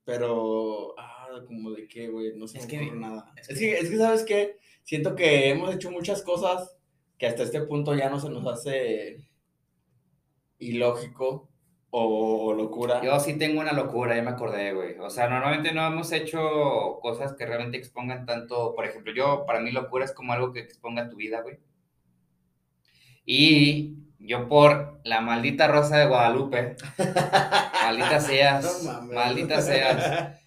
pero. 0.05 0.95
Ah, 0.97 1.11
como 1.45 1.71
de 1.71 1.87
qué, 1.87 2.07
güey. 2.07 2.33
No 2.37 2.47
se 2.47 2.59
Es 2.59 2.65
que- 2.67 2.91
nada. 2.91 3.31
es 3.35 3.49
Es 3.49 3.59
que, 3.59 3.77
es 3.77 3.89
que, 3.89 3.97
¿sabes 3.97 4.23
qué? 4.23 4.57
Siento 4.83 5.15
que 5.15 5.49
hemos 5.49 5.73
hecho 5.73 5.91
muchas 5.91 6.21
cosas 6.21 6.77
que 7.17 7.27
hasta 7.27 7.43
este 7.43 7.61
punto 7.61 7.93
ya 7.95 8.09
no 8.09 8.19
se 8.19 8.29
nos 8.29 8.45
hace 8.47 9.17
ilógico 10.59 11.49
o, 11.97 12.53
locura? 12.53 13.01
Yo 13.01 13.17
sí 13.19 13.37
tengo 13.37 13.61
una 13.61 13.71
locura, 13.71 14.15
ya 14.15 14.21
me 14.21 14.31
acordé, 14.31 14.73
güey. 14.73 14.99
O 14.99 15.09
sea, 15.09 15.29
normalmente 15.29 15.71
no 15.71 15.85
hemos 15.87 16.11
hecho 16.11 16.99
cosas 17.01 17.33
que 17.33 17.45
realmente 17.45 17.77
expongan 17.77 18.25
tanto. 18.25 18.75
Por 18.75 18.85
ejemplo, 18.85 19.13
yo, 19.13 19.45
para 19.45 19.61
mí, 19.61 19.71
locura 19.71 20.03
es 20.03 20.11
como 20.11 20.33
algo 20.33 20.51
que 20.51 20.59
exponga 20.59 21.09
tu 21.09 21.15
vida, 21.15 21.41
güey. 21.41 21.57
Y 23.25 23.95
yo, 24.19 24.49
por 24.49 24.99
la 25.05 25.21
maldita 25.21 25.67
rosa 25.67 25.97
de 25.97 26.07
Guadalupe, 26.07 26.75
maldita 27.83 28.19
seas, 28.19 28.83
maldita 29.11 29.61
seas. 29.61 30.37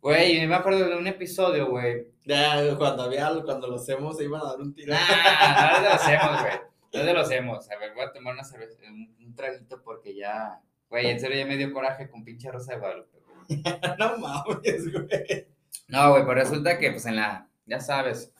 Güey, 0.00 0.46
me 0.46 0.54
acuerdo 0.54 0.88
de 0.88 0.96
un 0.96 1.06
episodio, 1.06 1.68
güey. 1.68 2.12
Ya, 2.24 2.76
cuando 2.78 3.02
había, 3.02 3.30
cuando 3.44 3.66
lo 3.68 3.76
hacemos, 3.76 4.16
se 4.16 4.24
iban 4.24 4.40
a 4.40 4.44
dar 4.44 4.60
un 4.60 4.74
tiro. 4.74 4.94
Nah, 4.94 5.80
no 5.80 5.82
lo 5.82 5.90
hacemos, 5.90 6.40
güey. 6.40 7.04
No 7.04 7.12
lo 7.12 7.20
hacemos. 7.20 7.70
A 7.70 7.78
ver, 7.78 7.92
voy 7.94 8.04
a 8.04 8.12
tomar 8.12 8.32
una 8.32 8.44
cerveza, 8.44 8.78
un, 8.88 9.14
un 9.20 9.34
traguito 9.34 9.82
porque 9.82 10.14
ya 10.14 10.62
Güey, 10.90 11.08
en 11.08 11.20
serio 11.20 11.38
ya 11.38 11.46
me 11.46 11.56
dio 11.56 11.72
coraje 11.72 12.08
con 12.08 12.24
pinche 12.24 12.50
Rosa 12.50 12.74
de 12.74 12.80
Guadalupe. 12.80 13.18
no 13.98 14.18
mames, 14.18 14.92
güey. 14.92 15.46
No, 15.88 16.10
güey, 16.10 16.22
pero 16.22 16.34
resulta 16.34 16.78
que, 16.78 16.90
pues 16.90 17.06
en 17.06 17.16
la, 17.16 17.48
ya 17.66 17.80
sabes, 17.80 18.32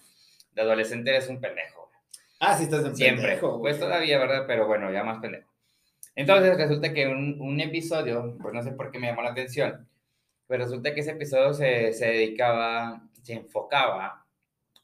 de 0.52 0.62
adolescente 0.62 1.11
eres 1.11 1.28
un 1.28 1.40
pendejo. 1.40 1.88
Güey. 1.88 2.00
Ah, 2.40 2.56
sí, 2.56 2.64
estás 2.64 2.84
en 2.84 2.96
Siempre. 2.96 3.26
Pendejo, 3.26 3.61
pues 3.61 3.78
todavía, 3.78 4.18
¿verdad? 4.18 4.44
Pero 4.46 4.66
bueno, 4.66 4.90
ya 4.92 5.04
más 5.04 5.20
pendejo. 5.20 5.48
Entonces 6.14 6.56
resulta 6.56 6.92
que 6.92 7.06
un, 7.06 7.40
un, 7.40 7.61
episodio, 7.61 8.37
pues 8.42 8.52
no 8.52 8.62
sé 8.62 8.72
por 8.72 8.90
qué 8.90 8.98
me 8.98 9.06
llamó 9.06 9.22
la 9.22 9.30
atención, 9.30 9.88
pero 10.48 10.64
resulta 10.64 10.92
que 10.92 11.00
ese 11.00 11.12
episodio 11.12 11.54
se, 11.54 11.92
se 11.92 12.06
dedicaba, 12.06 13.02
se 13.22 13.34
enfocaba 13.34 14.26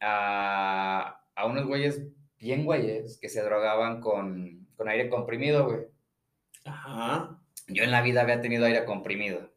a, 0.00 1.20
a 1.34 1.46
unos 1.46 1.66
güeyes 1.66 2.02
bien 2.38 2.64
güeyes 2.64 3.18
que 3.18 3.28
se 3.28 3.42
drogaban 3.42 4.00
con, 4.00 4.68
con 4.76 4.88
aire 4.88 5.08
comprimido, 5.08 5.66
güey. 5.66 5.80
Ajá. 6.64 7.40
Yo 7.68 7.84
en 7.84 7.90
la 7.90 8.02
vida 8.02 8.22
había 8.22 8.40
tenido 8.40 8.66
aire 8.66 8.84
comprimido. 8.84 9.50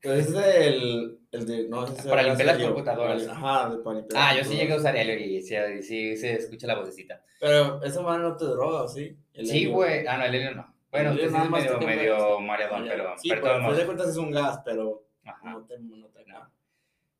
Pero 0.00 0.14
es 0.14 0.28
el, 0.28 1.18
el 1.32 1.46
de. 1.46 1.68
No, 1.68 1.86
es 1.86 2.02
para 2.02 2.22
limpiar 2.22 2.46
las 2.46 2.58
computadoras. 2.58 3.26
Ajá, 3.28 3.70
de 3.70 3.78
para 3.78 3.96
limpiar. 3.98 4.22
Ah, 4.22 4.36
yo 4.36 4.44
sí 4.44 4.56
llegué 4.56 4.74
a 4.74 4.76
usar 4.76 4.96
helio 4.96 5.18
y 5.18 5.42
sí, 5.42 6.16
se 6.16 6.34
escucha 6.34 6.66
la 6.66 6.76
vocecita. 6.76 7.22
Pero 7.40 7.82
esa 7.82 8.02
mano 8.02 8.30
no 8.30 8.36
te 8.36 8.44
droga, 8.44 8.86
¿sí? 8.88 9.16
sí, 9.34 9.66
güey. 9.66 10.06
Ah, 10.06 10.18
no, 10.18 10.24
el 10.24 10.34
helio 10.34 10.54
no. 10.54 10.74
Bueno, 10.90 11.10
usted 11.10 11.24
es 11.24 11.50
medio, 11.50 11.80
medio 11.80 12.40
mareadón, 12.40 12.86
pero. 12.88 13.14
Sí, 13.18 13.30
pero 13.30 13.60
no. 13.60 13.74
de 13.74 13.84
cuentas 13.84 14.08
es 14.08 14.16
un 14.16 14.30
gas, 14.30 14.60
pero. 14.64 15.06
Ajá. 15.24 15.50
No 15.50 15.64
te, 15.64 15.78
no 15.78 16.06
te 16.08 16.24
no. 16.26 16.50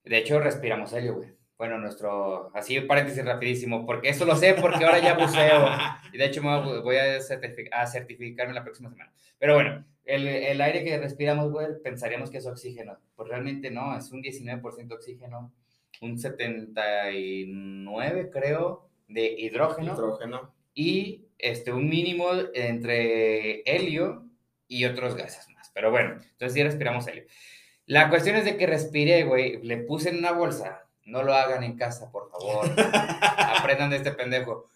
De 0.05 0.19
hecho, 0.19 0.39
respiramos 0.39 0.93
helio, 0.93 1.17
güey. 1.17 1.35
Bueno, 1.59 1.79
nuestro, 1.79 2.51
así 2.55 2.79
paréntesis 2.83 3.25
rapidísimo, 3.25 3.87
porque 3.87 4.11
eso 4.11 4.27
lo 4.27 4.37
sé, 4.37 4.55
porque 4.55 4.85
ahora 4.85 4.99
ya 4.99 5.15
buceo. 5.15 5.69
Y 6.13 6.19
de 6.19 6.27
hecho 6.27 6.43
me 6.43 6.81
voy 6.83 6.97
a, 6.97 7.17
a 7.17 7.87
certificarme 7.87 8.55
la 8.55 8.63
próxima 8.63 8.91
semana. 8.91 9.13
Pero 9.39 9.55
bueno, 9.55 9.85
el, 10.07 10.27
el, 10.27 10.61
aire 10.61 10.83
que 10.85 10.99
respiramos, 10.99 11.53
güey, 11.53 11.69
pensaríamos 11.83 12.31
que 12.31 12.39
es 12.39 12.47
oxígeno. 12.47 12.99
Pues 13.15 13.29
realmente 13.29 13.71
no, 13.71 13.97
es 13.97 14.11
un 14.13 14.23
19% 14.23 14.93
oxígeno, 14.93 15.53
un 16.01 16.19
79, 16.19 18.31
creo, 18.33 18.89
de 19.09 19.35
hidrógeno. 19.39 19.95
Hidrógeno. 19.95 20.53
Y 20.75 21.27
este, 21.39 21.73
un 21.73 21.89
mínimo 21.89 22.29
entre 22.55 23.63
helio 23.63 24.25
y 24.69 24.85
otros 24.85 25.17
gases 25.17 25.49
más. 25.51 25.71
Pero 25.75 25.91
bueno, 25.91 26.13
entonces 26.13 26.55
sí 26.55 26.63
respiramos 26.63 27.07
helio. 27.07 27.25
La 27.87 28.09
cuestión 28.09 28.37
es 28.37 28.45
de 28.45 28.57
que 28.57 28.67
respiré, 28.67 29.25
güey, 29.25 29.63
le 29.63 29.79
puse 29.79 30.11
en 30.11 30.19
una 30.19 30.33
bolsa 30.33 30.87
no 31.07 31.23
lo 31.23 31.35
hagan 31.35 31.63
en 31.63 31.77
casa, 31.77 32.11
por 32.11 32.31
favor. 32.31 32.67
Aprendan 33.59 33.91
de 33.91 33.97
este 33.97 34.13
pendejo. 34.13 34.69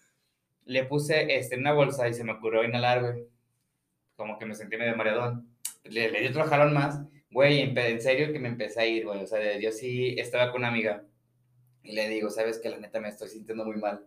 Le 0.65 0.85
puse 0.85 1.35
este, 1.35 1.55
en 1.55 1.61
una 1.61 1.73
bolsa 1.73 2.07
y 2.07 2.13
se 2.13 2.23
me 2.23 2.31
ocurrió 2.31 2.63
inhalar, 2.63 3.01
güey. 3.01 3.27
Como 4.15 4.37
que 4.37 4.45
me 4.45 4.55
sentí 4.55 4.77
medio 4.77 4.95
mareadón. 4.95 5.47
Le, 5.83 6.11
le 6.11 6.21
di 6.21 6.27
otro 6.27 6.45
jalón 6.45 6.73
más. 6.73 7.01
Güey, 7.31 7.61
en, 7.61 8.01
serio 8.01 8.33
que 8.33 8.39
me 8.39 8.49
empecé 8.49 8.81
a 8.81 8.85
ir, 8.85 9.05
güey. 9.05 9.23
O 9.23 9.25
sea, 9.25 9.57
yo 9.57 9.71
sí 9.71 10.15
estaba 10.19 10.51
con 10.51 10.61
una 10.61 10.67
amiga 10.67 11.03
y 11.83 11.93
le 11.93 12.09
digo, 12.09 12.29
¿sabes 12.29 12.59
que 12.59 12.69
La 12.69 12.77
neta 12.77 12.99
me 12.99 13.09
estoy 13.09 13.29
sintiendo 13.29 13.65
muy 13.65 13.77
mal. 13.77 14.05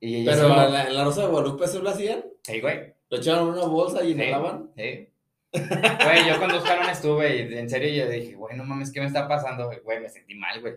Y 0.00 0.24
Pero 0.24 0.46
en 0.48 0.72
la, 0.72 1.04
Rosa 1.04 1.22
de 1.22 1.28
Guadalupe 1.28 1.66
se 1.66 1.80
lo 1.80 1.90
hacían. 1.90 2.24
Sí, 2.42 2.60
güey. 2.60 2.94
¿Lo 3.08 3.18
echaron 3.18 3.48
en 3.48 3.54
una 3.54 3.66
bolsa 3.66 4.04
y 4.04 4.12
inhalaban? 4.12 4.70
Sí. 4.76 5.08
Güey, 5.52 6.28
yo 6.28 6.38
cuando 6.38 6.56
buscaron 6.58 6.88
estuve 6.90 7.36
y 7.36 7.56
en 7.56 7.70
serio 7.70 8.04
yo 8.04 8.10
dije, 8.10 8.34
güey, 8.34 8.56
no 8.56 8.64
mames, 8.64 8.92
¿qué 8.92 9.00
me 9.00 9.06
está 9.06 9.26
pasando? 9.26 9.70
Güey, 9.82 10.00
me 10.00 10.08
sentí 10.08 10.34
mal, 10.34 10.60
güey. 10.60 10.74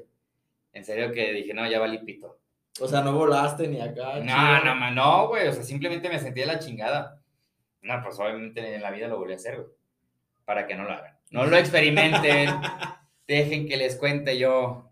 En 0.73 0.85
serio 0.85 1.11
que 1.11 1.33
dije, 1.33 1.53
no, 1.53 1.69
ya 1.69 1.79
valí 1.79 1.99
pito. 1.99 2.39
O 2.79 2.87
sea, 2.87 3.01
no 3.01 3.13
volaste 3.13 3.67
ni 3.67 3.81
acá. 3.81 4.19
No, 4.19 4.63
no, 4.63 4.91
no, 4.91 5.27
güey. 5.27 5.47
O 5.47 5.53
sea, 5.53 5.63
simplemente 5.63 6.07
me 6.07 6.19
sentí 6.19 6.39
de 6.39 6.45
la 6.45 6.59
chingada. 6.59 7.20
No, 7.81 8.01
pues 8.03 8.19
obviamente 8.19 8.75
en 8.75 8.81
la 8.81 8.91
vida 8.91 9.07
lo 9.07 9.17
volví 9.17 9.33
a 9.33 9.37
hacer, 9.37 9.55
güey. 9.55 9.67
Para 10.45 10.67
que 10.67 10.75
no 10.75 10.83
lo 10.83 10.91
hagan. 10.91 11.17
No 11.29 11.45
lo 11.45 11.57
experimenten. 11.57 12.49
Dejen 13.27 13.67
que 13.67 13.77
les 13.77 13.95
cuente 13.95 14.37
yo 14.37 14.91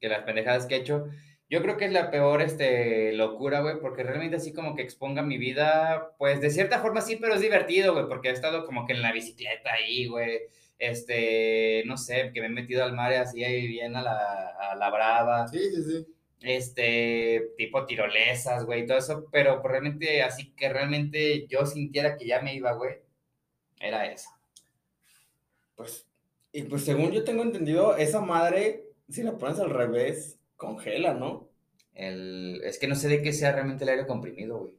que 0.00 0.08
las 0.08 0.22
pendejadas 0.22 0.66
que 0.66 0.76
he 0.76 0.78
hecho. 0.78 1.08
Yo 1.48 1.62
creo 1.62 1.76
que 1.76 1.86
es 1.86 1.92
la 1.92 2.10
peor 2.10 2.42
este, 2.42 3.12
locura, 3.12 3.60
güey, 3.60 3.80
porque 3.80 4.04
realmente 4.04 4.36
así 4.36 4.52
como 4.52 4.76
que 4.76 4.82
exponga 4.82 5.22
mi 5.22 5.36
vida, 5.36 6.14
pues 6.16 6.40
de 6.40 6.50
cierta 6.50 6.78
forma 6.78 7.00
sí, 7.00 7.16
pero 7.16 7.34
es 7.34 7.40
divertido, 7.40 7.92
güey, 7.92 8.06
porque 8.06 8.28
he 8.28 8.32
estado 8.32 8.64
como 8.64 8.86
que 8.86 8.92
en 8.92 9.02
la 9.02 9.12
bicicleta 9.12 9.72
ahí, 9.72 10.06
güey, 10.06 10.42
este, 10.78 11.82
no 11.86 11.96
sé, 11.96 12.30
que 12.32 12.40
me 12.40 12.46
he 12.46 12.50
metido 12.50 12.84
al 12.84 12.94
mar 12.94 13.12
así 13.14 13.42
ahí 13.42 13.66
bien 13.66 13.96
a 13.96 14.02
la, 14.02 14.54
a 14.60 14.76
la 14.76 14.90
brava. 14.90 15.48
Sí, 15.48 15.58
sí, 15.58 15.82
sí. 15.82 16.06
Este, 16.42 17.52
tipo 17.58 17.84
tirolesas, 17.84 18.64
güey, 18.64 18.86
todo 18.86 18.98
eso, 18.98 19.26
pero 19.30 19.60
pues 19.60 19.72
realmente, 19.72 20.22
así 20.22 20.52
que 20.52 20.70
realmente 20.70 21.46
yo 21.48 21.66
sintiera 21.66 22.16
que 22.16 22.26
ya 22.26 22.40
me 22.40 22.54
iba, 22.54 22.72
güey, 22.72 22.96
era 23.78 24.06
esa. 24.10 24.30
Pues, 25.76 26.06
y 26.52 26.62
pues 26.62 26.84
según 26.84 27.12
yo 27.12 27.24
tengo 27.24 27.42
entendido, 27.42 27.96
esa 27.96 28.20
madre, 28.20 28.84
si 29.08 29.22
la 29.22 29.36
pones 29.36 29.58
al 29.58 29.70
revés, 29.70 30.38
congela, 30.56 31.14
¿no? 31.14 31.48
El, 31.94 32.62
es 32.64 32.78
que 32.78 32.88
no 32.88 32.94
sé 32.94 33.08
de 33.08 33.22
qué 33.22 33.32
sea 33.32 33.52
realmente 33.52 33.84
el 33.84 33.90
aire 33.90 34.06
comprimido, 34.06 34.58
güey. 34.58 34.74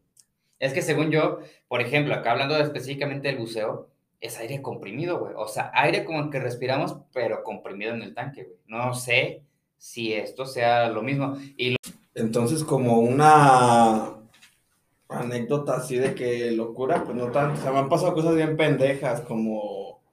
Es 0.59 0.73
que 0.73 0.81
según 0.81 1.11
yo, 1.11 1.39
por 1.67 1.81
ejemplo, 1.81 2.13
acá 2.13 2.31
hablando 2.31 2.55
específicamente 2.57 3.27
del 3.27 3.37
buceo, 3.37 3.89
es 4.19 4.37
aire 4.37 4.61
comprimido, 4.61 5.19
güey. 5.19 5.33
O 5.35 5.47
sea, 5.47 5.71
aire 5.73 6.05
como 6.05 6.21
el 6.21 6.29
que 6.29 6.39
respiramos, 6.39 6.97
pero 7.13 7.43
comprimido 7.43 7.93
en 7.93 8.03
el 8.03 8.13
tanque, 8.13 8.43
güey. 8.43 8.57
No 8.67 8.93
sé 8.93 9.41
si 9.81 10.13
esto 10.13 10.45
sea 10.45 10.89
lo 10.89 11.01
mismo. 11.01 11.35
Y 11.57 11.75
Entonces, 12.13 12.63
como 12.63 12.99
una 12.99 14.13
anécdota 15.09 15.77
así 15.77 15.97
de 15.97 16.13
que 16.13 16.51
locura, 16.51 17.03
pues 17.03 17.17
no 17.17 17.31
tanto. 17.31 17.59
O 17.59 17.63
sea, 17.63 17.71
me 17.71 17.79
han 17.79 17.89
pasado 17.89 18.13
cosas 18.13 18.35
bien 18.35 18.55
pendejas, 18.55 19.21
como 19.21 20.03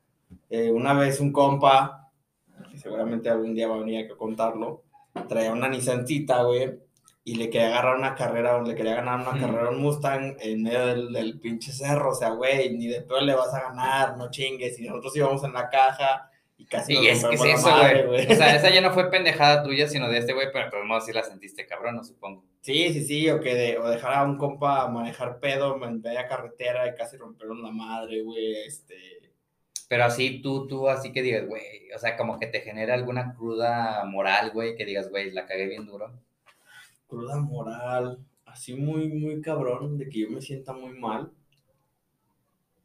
eh, 0.49 0.73
una 0.73 0.95
vez 0.95 1.21
un 1.21 1.33
compa, 1.33 2.11
que 2.71 2.79
seguramente 2.79 3.29
algún 3.29 3.55
día 3.55 3.69
va 3.69 3.77
a 3.77 3.81
venir 3.81 4.11
a 4.11 4.17
contarlo, 4.17 4.85
traía 5.29 5.53
una 5.53 5.69
Nissancita, 5.69 6.45
güey, 6.45 6.81
y 7.25 7.35
le 7.35 7.51
quería 7.51 7.69
agarrar 7.69 7.99
una 7.99 8.15
carrera, 8.15 8.63
le 8.63 8.75
quería 8.75 8.95
ganar 8.95 9.21
una 9.21 9.39
carrera 9.39 9.69
a 9.69 9.71
un 9.71 9.83
Mustang 9.83 10.37
en 10.41 10.63
medio 10.63 11.13
del, 11.13 11.41
pinche 11.41 11.73
cerro, 11.73 12.13
o 12.13 12.15
sea, 12.15 12.31
güey, 12.31 12.75
ni 12.75 12.87
de 12.87 13.03
todo 13.03 13.21
le 13.21 13.35
vas 13.35 13.53
a 13.53 13.69
ganar, 13.69 14.17
no 14.17 14.31
chingues, 14.31 14.81
y 14.81 14.89
nosotros 14.89 15.15
íbamos 15.15 15.45
en 15.45 15.53
la 15.53 15.69
caja 15.69 16.31
y 16.59 16.67
casi 16.67 16.93
y 16.93 17.07
es 17.07 17.25
que 17.25 17.37
es 17.37 17.45
eso, 17.45 17.71
güey. 18.07 18.27
O 18.31 18.35
sea, 18.35 18.55
esa 18.55 18.71
ya 18.71 18.83
no 18.83 18.93
fue 18.93 19.11
pendejada 19.11 19.63
tuya, 19.63 19.89
sino 19.89 20.11
de 20.11 20.19
este 20.19 20.35
güey, 20.35 20.49
pero 20.53 20.67
de 20.67 20.71
todos 20.71 20.85
modos 20.85 21.07
sí 21.07 21.13
la 21.13 21.23
sentiste 21.23 21.67
cabrón, 21.67 21.97
no 21.97 22.05
supongo. 22.05 22.45
Sí, 22.61 22.93
sí, 22.93 23.05
sí, 23.05 23.31
o 23.31 23.41
que 23.41 23.55
de, 23.55 23.79
o 23.79 23.89
dejar 23.89 24.13
a 24.15 24.25
un 24.25 24.37
compa 24.37 24.89
manejar 24.89 25.41
pedo 25.41 25.83
en 25.83 26.03
media 26.03 26.29
carretera 26.29 26.87
y 26.87 26.95
casi 26.95 27.17
romperle 27.17 27.63
la 27.63 27.71
madre, 27.71 28.23
güey, 28.23 28.67
este... 28.67 28.97
Pero 29.89 30.05
así 30.05 30.43
tú, 30.43 30.67
tú, 30.67 30.87
así 30.89 31.13
que 31.13 31.23
digas, 31.23 31.47
güey, 31.47 31.91
o 31.95 31.99
sea, 31.99 32.19
como 32.19 32.39
que 32.39 32.47
te 32.47 32.61
genera 32.61 32.93
alguna 32.93 33.33
cruda 33.35 34.05
moral, 34.05 34.51
güey, 34.51 34.77
que 34.77 34.85
digas, 34.85 35.09
güey, 35.09 35.31
la 35.31 35.47
cagué 35.47 35.67
bien 35.67 35.87
duro 35.87 36.13
cruda 37.09 37.41
moral, 37.41 38.19
así 38.45 38.75
muy, 38.75 39.09
muy 39.09 39.41
cabrón, 39.41 39.99
de 39.99 40.09
que 40.09 40.21
yo 40.21 40.31
me 40.31 40.41
sienta 40.41 40.73
muy 40.73 40.93
mal. 40.93 41.33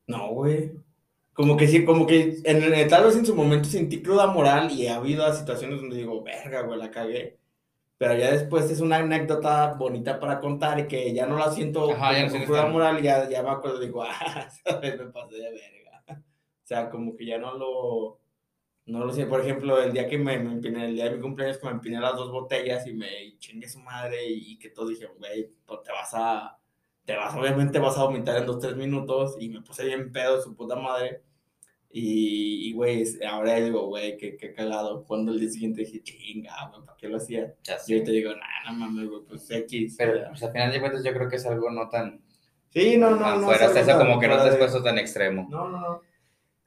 No, 0.08 0.30
güey. 0.30 0.72
Como 1.34 1.58
que 1.58 1.68
sí, 1.68 1.84
como 1.84 2.06
que 2.06 2.38
en, 2.44 2.88
tal 2.88 3.06
vez 3.06 3.16
en 3.16 3.26
su 3.26 3.36
momento 3.36 3.68
sentí 3.68 4.02
cruda 4.02 4.28
moral 4.28 4.72
y 4.72 4.88
ha 4.88 4.98
habido 4.98 5.32
situaciones 5.34 5.80
donde 5.80 5.98
digo, 5.98 6.22
verga, 6.24 6.62
güey, 6.62 6.80
la 6.80 6.92
cagué. 6.92 7.40
Pero 7.98 8.16
ya 8.16 8.32
después 8.32 8.70
es 8.70 8.82
una 8.82 8.98
anécdota 8.98 9.74
bonita 9.74 10.20
para 10.20 10.40
contar 10.40 10.80
y 10.80 10.88
que 10.88 11.14
ya 11.14 11.26
no 11.26 11.38
la 11.38 11.52
siento 11.52 11.88
con 11.88 12.44
cruda 12.46 12.68
moral 12.68 13.00
y 13.00 13.04
ya, 13.04 13.30
ya 13.30 13.42
me 13.42 13.50
acuerdo 13.50 13.80
digo, 13.80 14.04
ah, 14.08 14.50
¿sabes? 14.64 14.98
Me 14.98 15.06
pasé 15.06 15.36
de 15.36 15.52
verga. 15.52 16.04
O 16.10 16.66
sea, 16.66 16.90
como 16.90 17.16
que 17.16 17.26
ya 17.26 17.38
no 17.38 17.58
lo 17.58 18.24
no 18.86 19.06
lo 19.06 19.14
sé, 19.14 19.26
por 19.26 19.40
ejemplo, 19.42 19.82
el 19.82 19.94
día 19.94 20.08
que 20.08 20.18
me, 20.18 20.38
me 20.40 20.54
empiné, 20.54 20.86
el 20.86 20.96
día 20.96 21.06
de 21.06 21.16
mi 21.16 21.22
cumpleaños, 21.22 21.58
que 21.58 21.66
me 21.66 21.72
empiné 21.72 22.00
las 22.00 22.16
dos 22.16 22.32
botellas 22.32 22.86
y 22.86 22.94
me 22.94 23.38
chingue 23.38 23.70
su 23.70 23.80
madre 23.80 24.26
y, 24.28 24.58
que 24.60 24.70
todos 24.70 24.90
dijeron, 24.90 25.16
güey, 25.18 25.50
pues 25.66 25.84
te 25.84 25.92
vas 25.92 26.14
a, 26.14 26.60
te 27.06 27.16
vas, 27.16 27.36
obviamente 27.36 27.80
vas 27.80 27.98
a 27.98 28.04
vomitar 28.04 28.38
en 28.38 28.46
dos, 28.46 28.60
tres 28.60 28.76
minutos 28.76 29.36
y 29.40 29.50
me 29.50 29.62
puse 29.62 29.86
bien 29.86 30.12
pedo 30.12 30.38
de 30.38 30.44
su 30.44 30.56
puta 30.56 30.76
madre. 30.76 31.22
Y, 31.96 32.74
güey, 32.74 33.04
ahora 33.30 33.56
digo, 33.58 33.86
güey, 33.88 34.18
qué, 34.18 34.36
qué 34.36 34.52
cagado. 34.52 35.04
Cuando 35.04 35.32
el 35.32 35.40
día 35.40 35.50
siguiente 35.50 35.82
dije, 35.82 36.02
chinga, 36.02 36.70
güey, 36.72 36.84
¿para 36.84 36.98
qué 36.98 37.08
lo 37.08 37.18
hacía? 37.18 37.54
Y 37.88 38.00
yo 38.00 38.04
te 38.04 38.12
digo, 38.12 38.32
nah, 38.32 38.72
no 38.72 38.80
mames, 38.80 39.08
güey, 39.08 39.22
pues 39.28 39.52
X. 39.52 39.94
Pero, 39.96 40.28
pues, 40.30 40.42
al 40.42 40.52
final 40.52 40.72
de 40.72 40.80
cuentas, 40.80 41.04
yo 41.04 41.14
creo 41.14 41.30
que 41.30 41.36
es 41.36 41.46
algo 41.46 41.70
no 41.70 41.90
tan. 41.90 42.20
Sí, 42.70 42.98
no, 42.98 43.12
no, 43.12 43.36
no. 43.36 43.46
Fuera, 43.46 43.68
hasta 43.68 43.82
eso 43.82 43.98
como 44.00 44.20
que 44.20 44.28
no 44.28 44.44
te 44.44 44.56
puesto 44.56 44.82
tan 44.82 44.98
extremo. 44.98 45.48
No, 45.52 45.70
no, 45.70 45.80
no. 45.80 46.02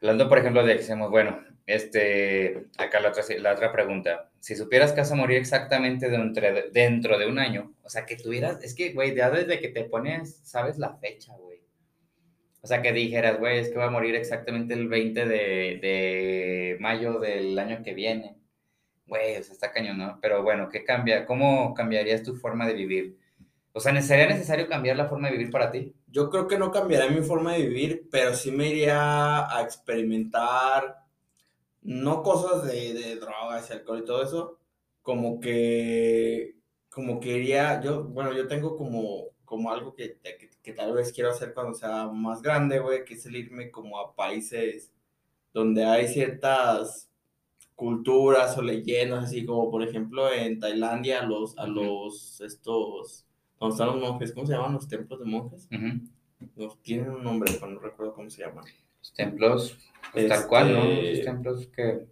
Hablando, 0.00 0.28
por 0.28 0.38
ejemplo, 0.38 0.62
de 0.64 0.74
que 0.74 0.78
decimos, 0.78 1.10
bueno, 1.10 1.40
este, 1.66 2.68
acá 2.78 3.00
la 3.00 3.08
otra, 3.08 3.24
la 3.40 3.52
otra 3.52 3.72
pregunta. 3.72 4.30
Si 4.46 4.54
supieras 4.54 4.92
que 4.92 5.00
vas 5.00 5.10
a 5.10 5.16
morir 5.16 5.38
exactamente 5.38 6.08
dentro 6.08 6.40
de, 6.40 6.70
dentro 6.72 7.18
de 7.18 7.26
un 7.26 7.40
año, 7.40 7.74
o 7.82 7.88
sea, 7.88 8.06
que 8.06 8.14
tuvieras, 8.14 8.62
es 8.62 8.76
que, 8.76 8.92
güey, 8.92 9.12
ya 9.12 9.28
desde 9.28 9.58
que 9.58 9.70
te 9.70 9.82
pones, 9.82 10.36
sabes 10.44 10.78
la 10.78 10.96
fecha, 10.98 11.34
güey. 11.36 11.64
O 12.60 12.68
sea, 12.68 12.80
que 12.80 12.92
dijeras, 12.92 13.40
güey, 13.40 13.58
es 13.58 13.70
que 13.70 13.78
va 13.78 13.86
a 13.86 13.90
morir 13.90 14.14
exactamente 14.14 14.74
el 14.74 14.86
20 14.86 15.26
de, 15.26 15.36
de 15.82 16.76
mayo 16.78 17.18
del 17.18 17.58
año 17.58 17.82
que 17.82 17.92
viene. 17.92 18.36
Güey, 19.08 19.36
o 19.36 19.42
sea, 19.42 19.52
está 19.52 19.72
cañón, 19.72 19.98
¿no? 19.98 20.20
Pero 20.22 20.44
bueno, 20.44 20.68
¿qué 20.68 20.84
cambia? 20.84 21.26
¿Cómo 21.26 21.74
cambiarías 21.74 22.22
tu 22.22 22.36
forma 22.36 22.68
de 22.68 22.74
vivir? 22.74 23.18
O 23.72 23.80
sea, 23.80 24.00
¿sería 24.00 24.28
necesario 24.28 24.68
cambiar 24.68 24.96
la 24.96 25.08
forma 25.08 25.26
de 25.26 25.38
vivir 25.38 25.50
para 25.50 25.72
ti? 25.72 25.92
Yo 26.06 26.30
creo 26.30 26.46
que 26.46 26.56
no 26.56 26.70
cambiaría 26.70 27.10
mi 27.10 27.26
forma 27.26 27.54
de 27.54 27.66
vivir, 27.66 28.08
pero 28.12 28.32
sí 28.32 28.52
me 28.52 28.68
iría 28.68 29.52
a 29.52 29.60
experimentar, 29.62 31.05
no 31.86 32.22
cosas 32.22 32.64
de, 32.66 32.94
de 32.94 33.16
drogas 33.16 33.70
y 33.70 33.72
alcohol 33.72 34.00
y 34.00 34.04
todo 34.04 34.22
eso, 34.22 34.58
como 35.02 35.40
que, 35.40 36.56
como 36.90 37.20
que 37.20 37.38
iría, 37.38 37.80
yo, 37.80 38.04
bueno, 38.04 38.32
yo 38.32 38.48
tengo 38.48 38.76
como, 38.76 39.28
como 39.44 39.70
algo 39.70 39.94
que, 39.94 40.18
que, 40.20 40.50
que 40.62 40.72
tal 40.72 40.92
vez 40.94 41.12
quiero 41.12 41.30
hacer 41.30 41.54
cuando 41.54 41.74
sea 41.74 42.08
más 42.08 42.42
grande, 42.42 42.80
güey, 42.80 43.04
que 43.04 43.14
es 43.14 43.24
el 43.26 43.36
irme 43.36 43.70
como 43.70 44.00
a 44.00 44.14
países 44.16 44.92
donde 45.54 45.84
hay 45.84 46.08
ciertas 46.08 47.08
culturas 47.76 48.58
o 48.58 48.62
leyendas, 48.62 49.26
así 49.26 49.46
como 49.46 49.70
por 49.70 49.82
ejemplo 49.82 50.32
en 50.32 50.58
Tailandia, 50.58 51.22
los, 51.22 51.56
a 51.56 51.66
los, 51.68 52.40
estos 52.40 53.26
donde 53.60 53.74
están 53.74 53.86
los 53.88 54.00
monjes, 54.00 54.32
¿cómo 54.32 54.46
se 54.46 54.54
llaman 54.54 54.74
los 54.74 54.88
templos 54.88 55.20
de 55.20 55.26
monjes? 55.26 55.68
Nos 56.56 56.82
tienen 56.82 57.10
un 57.10 57.22
nombre, 57.22 57.52
pero 57.60 57.72
no 57.72 57.80
recuerdo 57.80 58.14
cómo 58.14 58.28
se 58.28 58.42
llaman. 58.42 58.64
Los 59.06 59.14
templos, 59.14 59.78
pues, 60.12 60.28
tal 60.28 60.46
cual, 60.46 60.72
¿no? 60.72 60.84
Los 60.84 61.04
este 61.04 61.24
templos 61.24 61.66
que... 61.68 62.06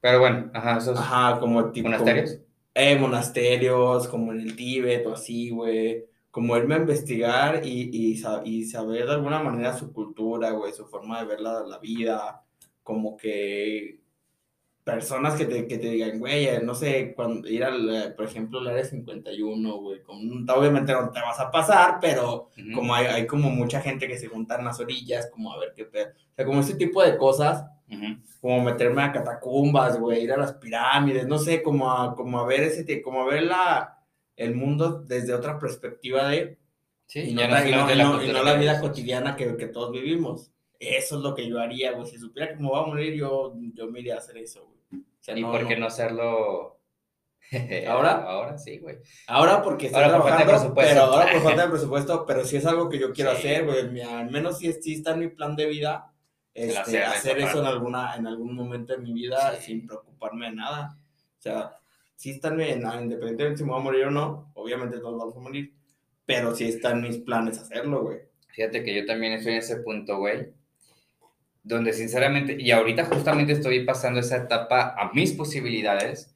Pero 0.00 0.20
bueno, 0.20 0.50
ajá, 0.54 0.78
esos... 0.78 0.98
Ajá, 0.98 1.38
como 1.38 1.70
tipo... 1.70 1.88
¿Monasterios? 1.88 2.40
eh, 2.74 2.96
monasterios, 2.96 4.08
como 4.08 4.32
en 4.32 4.40
el 4.40 4.56
Tíbet 4.56 5.06
o 5.06 5.14
así, 5.14 5.50
güey. 5.50 6.04
Como 6.30 6.56
irme 6.56 6.76
a 6.76 6.78
investigar 6.78 7.60
y, 7.64 7.90
y, 7.92 8.22
y, 8.44 8.64
saber 8.64 9.04
de 9.04 9.12
alguna 9.12 9.42
manera 9.42 9.76
su 9.76 9.92
cultura, 9.92 10.50
güey, 10.52 10.72
su 10.72 10.86
forma 10.86 11.20
de 11.20 11.26
ver 11.26 11.40
la, 11.40 11.60
la 11.60 11.78
vida. 11.78 12.42
Como 12.82 13.16
que 13.16 14.00
personas 14.84 15.34
que 15.34 15.44
te, 15.44 15.66
que 15.68 15.78
te 15.78 15.90
digan, 15.90 16.18
güey, 16.18 16.46
eh, 16.46 16.60
no 16.62 16.74
sé, 16.74 17.12
cuando 17.14 17.48
ir 17.48 17.62
al, 17.62 17.94
eh, 17.94 18.10
por 18.10 18.26
ejemplo, 18.26 18.60
el 18.60 18.68
área 18.68 18.84
51, 18.84 19.76
güey, 19.76 20.00
obviamente 20.06 20.92
no 20.92 21.10
te 21.10 21.20
vas 21.20 21.38
a 21.38 21.50
pasar, 21.50 21.98
pero 22.00 22.50
como 22.74 22.94
hay, 22.94 23.06
hay, 23.06 23.26
como 23.26 23.50
mucha 23.50 23.80
gente 23.80 24.08
que 24.08 24.18
se 24.18 24.26
junta 24.26 24.58
en 24.58 24.64
las 24.64 24.80
orillas, 24.80 25.30
como 25.30 25.52
a 25.52 25.58
ver 25.58 25.72
qué 25.76 25.84
pedo. 25.84 26.08
O 26.08 26.34
sea, 26.34 26.44
como 26.44 26.60
ese 26.60 26.74
tipo 26.74 27.02
de 27.02 27.16
cosas, 27.16 27.64
como 28.40 28.62
meterme 28.62 29.02
a 29.02 29.12
catacumbas, 29.12 29.98
güey, 30.00 30.24
ir 30.24 30.32
a 30.32 30.36
las 30.36 30.54
pirámides, 30.54 31.28
no 31.28 31.38
sé, 31.38 31.62
como 31.62 31.92
a, 31.92 32.16
como 32.16 32.40
a 32.40 32.46
ver 32.46 32.62
ese, 32.62 33.02
como 33.02 33.22
a 33.22 33.26
ver 33.26 33.44
la, 33.44 33.98
el 34.36 34.54
mundo 34.54 35.02
desde 35.02 35.34
otra 35.34 35.58
perspectiva 35.58 36.28
de... 36.28 36.58
Sí, 37.06 37.20
y 37.20 37.34
no, 37.34 37.46
la, 37.46 37.68
y 37.68 37.72
no, 37.72 38.22
y 38.24 38.32
no 38.32 38.42
la 38.42 38.54
vida 38.54 38.80
cotidiana 38.80 39.36
que, 39.36 39.56
que 39.56 39.66
todos 39.66 39.92
vivimos. 39.92 40.51
Eso 40.82 41.16
es 41.16 41.22
lo 41.22 41.32
que 41.32 41.48
yo 41.48 41.60
haría, 41.60 41.92
güey. 41.92 42.08
Si 42.08 42.18
supiera 42.18 42.48
que 42.48 42.56
me 42.56 42.66
voy 42.66 42.80
a 42.80 42.86
morir, 42.86 43.14
yo, 43.14 43.54
yo 43.72 43.86
me 43.86 44.00
iría 44.00 44.16
a 44.16 44.18
hacer 44.18 44.36
eso, 44.38 44.66
güey. 44.66 45.02
O 45.02 45.04
sea, 45.20 45.38
¿Y 45.38 45.44
por 45.44 45.68
qué 45.68 45.76
no, 45.76 45.86
hacerlo 45.86 46.80
¿Ahora? 47.88 48.24
Ahora 48.24 48.58
sí, 48.58 48.78
güey. 48.78 48.96
Ahora 49.28 49.62
porque 49.62 49.86
estoy 49.86 50.02
ahora 50.02 50.16
trabajando, 50.16 50.74
pero 50.74 51.02
ahora 51.02 51.32
por 51.32 51.42
falta 51.44 51.62
de 51.62 51.70
presupuesto, 51.70 52.26
pero 52.26 52.44
sí 52.44 52.56
es 52.56 52.66
algo 52.66 52.88
que 52.88 52.98
yo 52.98 53.12
quiero 53.12 53.30
hacer, 53.30 53.64
güey. 53.64 54.00
Al 54.00 54.30
menos 54.32 54.58
si 54.58 54.72
sí 54.72 54.94
está 54.94 55.12
en 55.12 55.20
mi 55.20 55.28
plan 55.28 55.54
de 55.54 55.66
vida, 55.66 56.12
este, 56.52 57.04
hacer 57.04 57.38
eso 57.38 57.60
en, 57.60 57.66
alguna, 57.66 58.16
en 58.16 58.26
algún 58.26 58.52
momento 58.52 58.92
de 58.92 58.98
mi 58.98 59.12
vida 59.12 59.54
sin 59.60 59.86
preocuparme 59.86 60.46
de 60.46 60.56
nada. 60.56 60.98
O 61.38 61.42
sea, 61.42 61.78
sí 62.16 62.30
está 62.30 62.48
en, 62.48 62.82
independientemente 63.02 63.58
si 63.58 63.62
me 63.62 63.70
voy 63.70 63.80
a 63.80 63.84
morir 63.84 64.04
o 64.06 64.10
no, 64.10 64.50
obviamente 64.54 64.98
todos 64.98 65.16
vamos 65.16 65.36
a 65.36 65.40
morir, 65.40 65.72
pero 66.26 66.56
sí 66.56 66.64
está 66.64 66.90
en 66.90 67.02
mis 67.02 67.18
planes 67.18 67.60
hacerlo, 67.60 68.02
güey. 68.02 68.18
Fíjate 68.48 68.82
que 68.82 68.94
yo 68.94 69.06
también 69.06 69.34
estoy 69.34 69.52
en 69.52 69.58
ese 69.58 69.76
punto, 69.76 70.18
güey 70.18 70.52
donde 71.62 71.92
sinceramente, 71.92 72.56
y 72.58 72.70
ahorita 72.70 73.04
justamente 73.04 73.52
estoy 73.52 73.84
pasando 73.84 74.20
esa 74.20 74.36
etapa 74.36 74.94
a 74.98 75.12
mis 75.12 75.32
posibilidades 75.32 76.34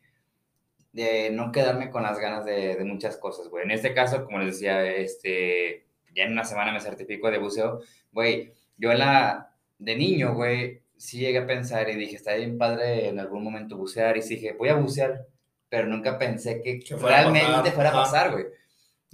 de 0.93 1.31
no 1.31 1.53
quedarme 1.53 1.91
con 1.91 2.05
las 2.05 2.19
ganas 2.19 2.45
de, 2.45 2.77
de 2.77 2.85
muchas 2.85 3.17
cosas, 3.17 3.49
güey. 3.49 3.65
En 3.65 3.71
este 3.71 3.93
caso, 3.93 4.25
como 4.25 4.39
les 4.39 4.55
decía, 4.55 4.87
este, 4.87 5.87
ya 6.15 6.25
en 6.25 6.33
una 6.33 6.45
semana 6.45 6.73
me 6.73 6.81
certifico 6.81 7.31
de 7.31 7.39
buceo, 7.39 7.81
güey, 8.13 8.53
yo 8.79 8.95
la, 8.95 9.55
de 9.79 9.97
niño, 9.97 10.35
güey, 10.35 10.83
sí 10.97 11.19
llegué 11.19 11.39
a 11.39 11.47
pensar 11.47 11.89
y 11.91 11.97
dije, 11.97 12.17
está 12.17 12.35
bien 12.35 12.57
padre 12.57 13.09
en 13.09 13.21
algún 13.21 13.45
momento 13.45 13.77
bucear, 13.77 14.17
y 14.17 14.23
sí 14.23 14.37
dije, 14.37 14.53
voy 14.53 14.71
a 14.71 14.75
bucear, 14.75 15.27
pero 15.69 15.87
nunca 15.87 16.19
pensé 16.19 16.63
que, 16.63 16.81
realmente 16.97 17.73
fuera 17.73 17.91
a 17.91 17.93
pasar, 17.93 18.33
güey. 18.33 18.47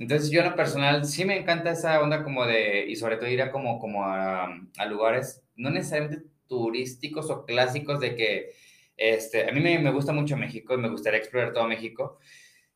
Entonces 0.02 0.30
yo 0.32 0.40
en 0.40 0.50
lo 0.50 0.56
personal 0.56 1.04
sí 1.04 1.24
me 1.24 1.38
encanta 1.38 1.70
esa 1.70 2.00
onda 2.02 2.24
como 2.24 2.44
de, 2.44 2.86
y 2.88 2.96
sobre 2.96 3.16
todo 3.18 3.28
ir 3.28 3.40
a 3.40 3.52
como, 3.52 3.78
como 3.78 4.04
a, 4.04 4.46
a 4.76 4.86
lugares 4.86 5.44
no 5.54 5.70
necesariamente 5.70 6.24
turísticos 6.48 7.30
o 7.30 7.44
clásicos 7.44 8.00
de 8.00 8.16
que, 8.16 8.50
este, 8.96 9.48
a 9.48 9.52
mí 9.52 9.60
me, 9.60 9.78
me, 9.78 9.92
gusta 9.92 10.12
mucho 10.12 10.36
México 10.36 10.74
y 10.74 10.78
me 10.78 10.88
gustaría 10.88 11.20
explorar 11.20 11.52
todo 11.52 11.68
México, 11.68 12.18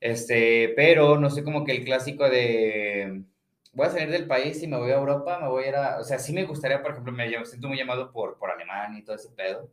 este, 0.00 0.72
pero 0.76 1.18
no 1.18 1.28
sé 1.30 1.42
como 1.42 1.64
que 1.64 1.72
el 1.72 1.84
clásico 1.84 2.30
de, 2.30 3.22
voy 3.72 3.86
a 3.86 3.90
salir 3.90 4.10
del 4.10 4.28
país 4.28 4.62
y 4.62 4.68
me 4.68 4.76
voy 4.78 4.92
a 4.92 4.98
Europa, 4.98 5.40
me 5.42 5.48
voy 5.48 5.64
a 5.64 5.68
ir 5.68 5.74
a, 5.74 5.98
o 5.98 6.04
sea, 6.04 6.20
sí 6.20 6.32
me 6.32 6.44
gustaría, 6.44 6.80
por 6.80 6.92
ejemplo, 6.92 7.12
me, 7.12 7.28
siento 7.44 7.66
muy 7.66 7.76
llamado 7.76 8.12
por, 8.12 8.38
por 8.38 8.50
Alemania 8.52 9.00
y 9.00 9.04
todo 9.04 9.16
ese 9.16 9.30
pedo, 9.30 9.68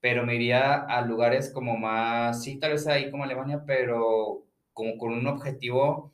pero 0.00 0.24
me 0.24 0.36
iría 0.36 0.74
a 0.74 1.02
lugares 1.02 1.50
como 1.50 1.76
más, 1.76 2.44
sí, 2.44 2.60
tal 2.60 2.72
vez 2.72 2.86
ahí 2.86 3.10
como 3.10 3.24
Alemania, 3.24 3.64
pero 3.66 4.44
como 4.72 4.96
con 4.98 5.12
un 5.12 5.26
objetivo 5.26 6.12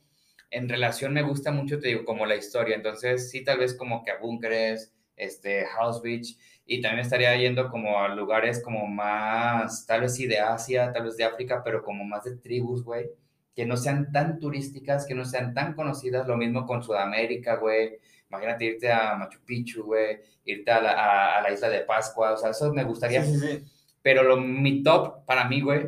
en 0.51 0.69
relación 0.69 1.13
me 1.13 1.21
gusta 1.21 1.51
mucho, 1.51 1.79
te 1.79 1.89
digo, 1.89 2.05
como 2.05 2.25
la 2.25 2.35
historia, 2.35 2.75
entonces 2.75 3.29
sí, 3.29 3.43
tal 3.43 3.59
vez 3.59 3.75
como 3.75 4.03
que 4.03 4.11
a 4.11 4.17
búnkeres, 4.17 4.93
este, 5.15 5.65
House 5.65 6.01
Beach, 6.01 6.37
y 6.65 6.81
también 6.81 7.01
estaría 7.01 7.35
yendo 7.35 7.69
como 7.69 7.99
a 7.99 8.09
lugares 8.09 8.61
como 8.63 8.87
más, 8.87 9.85
tal 9.85 10.01
vez 10.01 10.15
sí 10.15 10.27
de 10.27 10.39
Asia, 10.39 10.91
tal 10.91 11.05
vez 11.05 11.17
de 11.17 11.23
África, 11.23 11.61
pero 11.63 11.83
como 11.83 12.03
más 12.03 12.23
de 12.23 12.37
tribus, 12.37 12.83
güey, 12.83 13.09
que 13.55 13.65
no 13.65 13.75
sean 13.75 14.11
tan 14.11 14.39
turísticas, 14.39 15.05
que 15.05 15.15
no 15.15 15.25
sean 15.25 15.53
tan 15.53 15.73
conocidas, 15.73 16.27
lo 16.27 16.37
mismo 16.37 16.65
con 16.65 16.83
Sudamérica, 16.83 17.55
güey, 17.55 17.97
imagínate 18.29 18.65
irte 18.65 18.91
a 18.91 19.15
Machu 19.15 19.39
Picchu, 19.45 19.83
güey, 19.83 20.19
irte 20.45 20.71
a 20.71 20.81
la, 20.81 21.37
a, 21.37 21.41
la, 21.41 21.51
isla 21.51 21.69
de 21.69 21.81
Pascua, 21.81 22.33
o 22.33 22.37
sea, 22.37 22.51
eso 22.51 22.71
me 22.73 22.83
gustaría, 22.83 23.23
pero 24.01 24.23
lo, 24.23 24.37
mi 24.37 24.81
top 24.83 25.25
para 25.25 25.45
mí, 25.45 25.61
güey, 25.61 25.87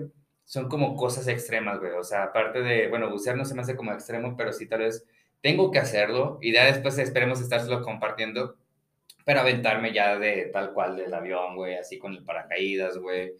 son 0.52 0.68
como 0.68 0.98
cosas 0.98 1.30
extremas, 1.30 1.80
güey, 1.80 1.94
o 1.94 2.04
sea, 2.04 2.24
aparte 2.24 2.62
de, 2.62 2.90
bueno, 2.90 3.10
bucear 3.10 3.38
no 3.38 3.46
se 3.46 3.56
me 3.56 3.62
hace 3.62 3.78
como 3.78 3.94
extremo, 3.94 4.36
pero 4.36 4.52
sí 4.52 4.68
tal 4.68 4.80
vez 4.80 5.06
tengo 5.40 5.72
que 5.72 5.80
hacerlo 5.80 6.40
y 6.42 6.52
ya 6.52 6.66
después 6.66 6.98
esperemos 6.98 7.40
estárselo 7.40 7.82
compartiendo 7.82 8.58
pero 9.26 9.40
aventarme 9.40 9.94
ya 9.94 10.20
de 10.20 10.50
tal 10.52 10.74
cual 10.74 10.98
del 10.98 11.14
avión, 11.14 11.56
güey, 11.56 11.76
así 11.76 11.98
con 11.98 12.12
el 12.12 12.26
paracaídas, 12.26 12.98
güey. 12.98 13.34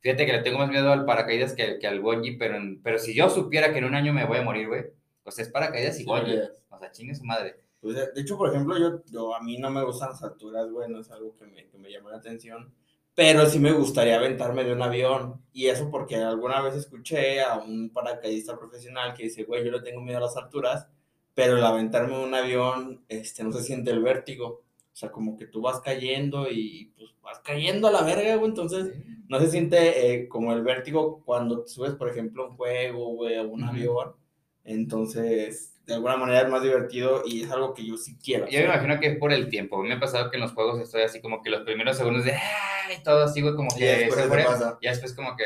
Fíjate 0.00 0.26
que 0.26 0.32
le 0.32 0.42
tengo 0.42 0.58
más 0.58 0.68
miedo 0.68 0.90
al 0.90 1.04
paracaídas 1.04 1.54
que, 1.54 1.78
que 1.78 1.86
al 1.86 2.00
bungee, 2.00 2.36
pero, 2.36 2.58
pero 2.82 2.98
si 2.98 3.14
yo 3.14 3.30
supiera 3.30 3.72
que 3.72 3.78
en 3.78 3.84
un 3.84 3.94
año 3.94 4.12
me 4.12 4.26
voy 4.26 4.38
a 4.38 4.42
morir, 4.42 4.66
güey, 4.66 4.86
pues 5.22 5.38
es 5.38 5.48
paracaídas 5.48 6.00
y 6.00 6.04
bungee. 6.04 6.40
O 6.70 6.78
sea, 6.78 6.90
chingue 6.90 7.14
su 7.14 7.24
madre. 7.24 7.54
Pues, 7.80 7.94
de 7.94 8.20
hecho, 8.20 8.36
por 8.36 8.48
ejemplo, 8.48 8.76
yo, 8.76 9.04
yo 9.12 9.32
a 9.32 9.40
mí 9.40 9.58
no 9.58 9.70
me 9.70 9.84
gustan 9.84 10.08
las 10.08 10.24
alturas, 10.24 10.68
güey, 10.72 10.88
no 10.88 10.98
es 10.98 11.10
algo 11.12 11.36
que 11.36 11.46
me, 11.46 11.68
que 11.68 11.78
me 11.78 11.92
llame 11.92 12.10
la 12.10 12.16
atención. 12.16 12.74
Pero 13.18 13.46
sí 13.46 13.58
me 13.58 13.72
gustaría 13.72 14.14
aventarme 14.14 14.62
de 14.62 14.72
un 14.72 14.80
avión. 14.80 15.42
Y 15.52 15.66
eso 15.66 15.90
porque 15.90 16.14
alguna 16.14 16.62
vez 16.62 16.76
escuché 16.76 17.42
a 17.42 17.56
un 17.58 17.90
paracaidista 17.90 18.56
profesional 18.56 19.12
que 19.12 19.24
dice, 19.24 19.42
güey, 19.42 19.64
yo 19.64 19.72
le 19.72 19.80
tengo 19.80 20.00
miedo 20.00 20.18
a 20.18 20.20
las 20.20 20.36
alturas, 20.36 20.86
pero 21.34 21.56
el 21.56 21.64
aventarme 21.64 22.16
de 22.16 22.24
un 22.24 22.34
avión, 22.34 23.04
este, 23.08 23.42
no 23.42 23.50
se 23.50 23.64
siente 23.64 23.90
el 23.90 24.04
vértigo. 24.04 24.62
O 24.92 24.96
sea, 24.96 25.10
como 25.10 25.36
que 25.36 25.48
tú 25.48 25.60
vas 25.60 25.80
cayendo 25.80 26.48
y 26.48 26.92
pues 26.96 27.10
vas 27.20 27.40
cayendo 27.40 27.88
a 27.88 27.90
la 27.90 28.02
verga, 28.02 28.36
güey. 28.36 28.50
Entonces, 28.50 28.94
no 29.28 29.40
se 29.40 29.50
siente 29.50 30.12
eh, 30.12 30.28
como 30.28 30.52
el 30.52 30.62
vértigo 30.62 31.20
cuando 31.24 31.66
subes, 31.66 31.94
por 31.94 32.08
ejemplo, 32.08 32.50
un 32.50 32.56
juego, 32.56 33.16
güey, 33.16 33.34
a 33.34 33.42
un 33.42 33.64
avión. 33.64 34.14
Entonces, 34.62 35.76
de 35.88 35.94
alguna 35.94 36.18
manera 36.18 36.42
es 36.42 36.48
más 36.50 36.62
divertido 36.62 37.22
y 37.24 37.44
es 37.44 37.50
algo 37.50 37.72
que 37.72 37.86
yo 37.86 37.96
sí 37.96 38.14
quiero. 38.22 38.46
Yo 38.46 38.58
me 38.58 38.66
imagino 38.66 39.00
que 39.00 39.06
es 39.06 39.18
por 39.18 39.32
el 39.32 39.48
tiempo. 39.48 39.82
Me 39.82 39.94
ha 39.94 39.98
pasado 39.98 40.30
que 40.30 40.36
en 40.36 40.42
los 40.42 40.52
juegos 40.52 40.78
estoy 40.80 41.00
así 41.00 41.22
como 41.22 41.42
que 41.42 41.48
los 41.48 41.62
primeros 41.62 41.96
segundos 41.96 42.26
de 42.26 42.32
¡ay! 42.32 43.02
Todo 43.02 43.24
así, 43.24 43.40
güey, 43.40 43.54
como 43.54 43.70
que. 43.70 43.86
Ya 43.86 43.98
después, 43.98 44.44
pasa. 44.44 44.78
ya 44.82 44.90
después 44.90 45.14
como 45.14 45.34
que. 45.34 45.44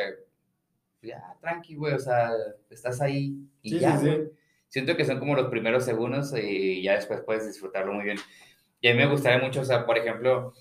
Ya, 1.03 1.37
tranqui, 1.41 1.77
güey, 1.77 1.95
o 1.95 1.99
sea, 2.01 2.31
estás 2.71 3.01
ahí 3.01 3.37
y 3.63 3.79
ya, 3.79 3.97
güey. 3.97 4.31
Siento 4.67 4.97
que 4.97 5.05
son 5.05 5.21
como 5.21 5.37
los 5.37 5.49
primeros 5.49 5.85
segundos 5.85 6.35
y 6.37 6.83
ya 6.83 6.95
después 6.95 7.21
puedes 7.21 7.47
disfrutarlo 7.47 7.93
muy 7.93 8.05
bien. 8.05 8.19
Y 8.81 8.89
a 8.89 8.95
mí 8.95 8.99
me 8.99 9.07
gustaría 9.07 9.39
mucho, 9.39 9.61
o 9.61 9.65
sea, 9.65 9.87
por 9.87 9.97
ejemplo, 9.97 10.55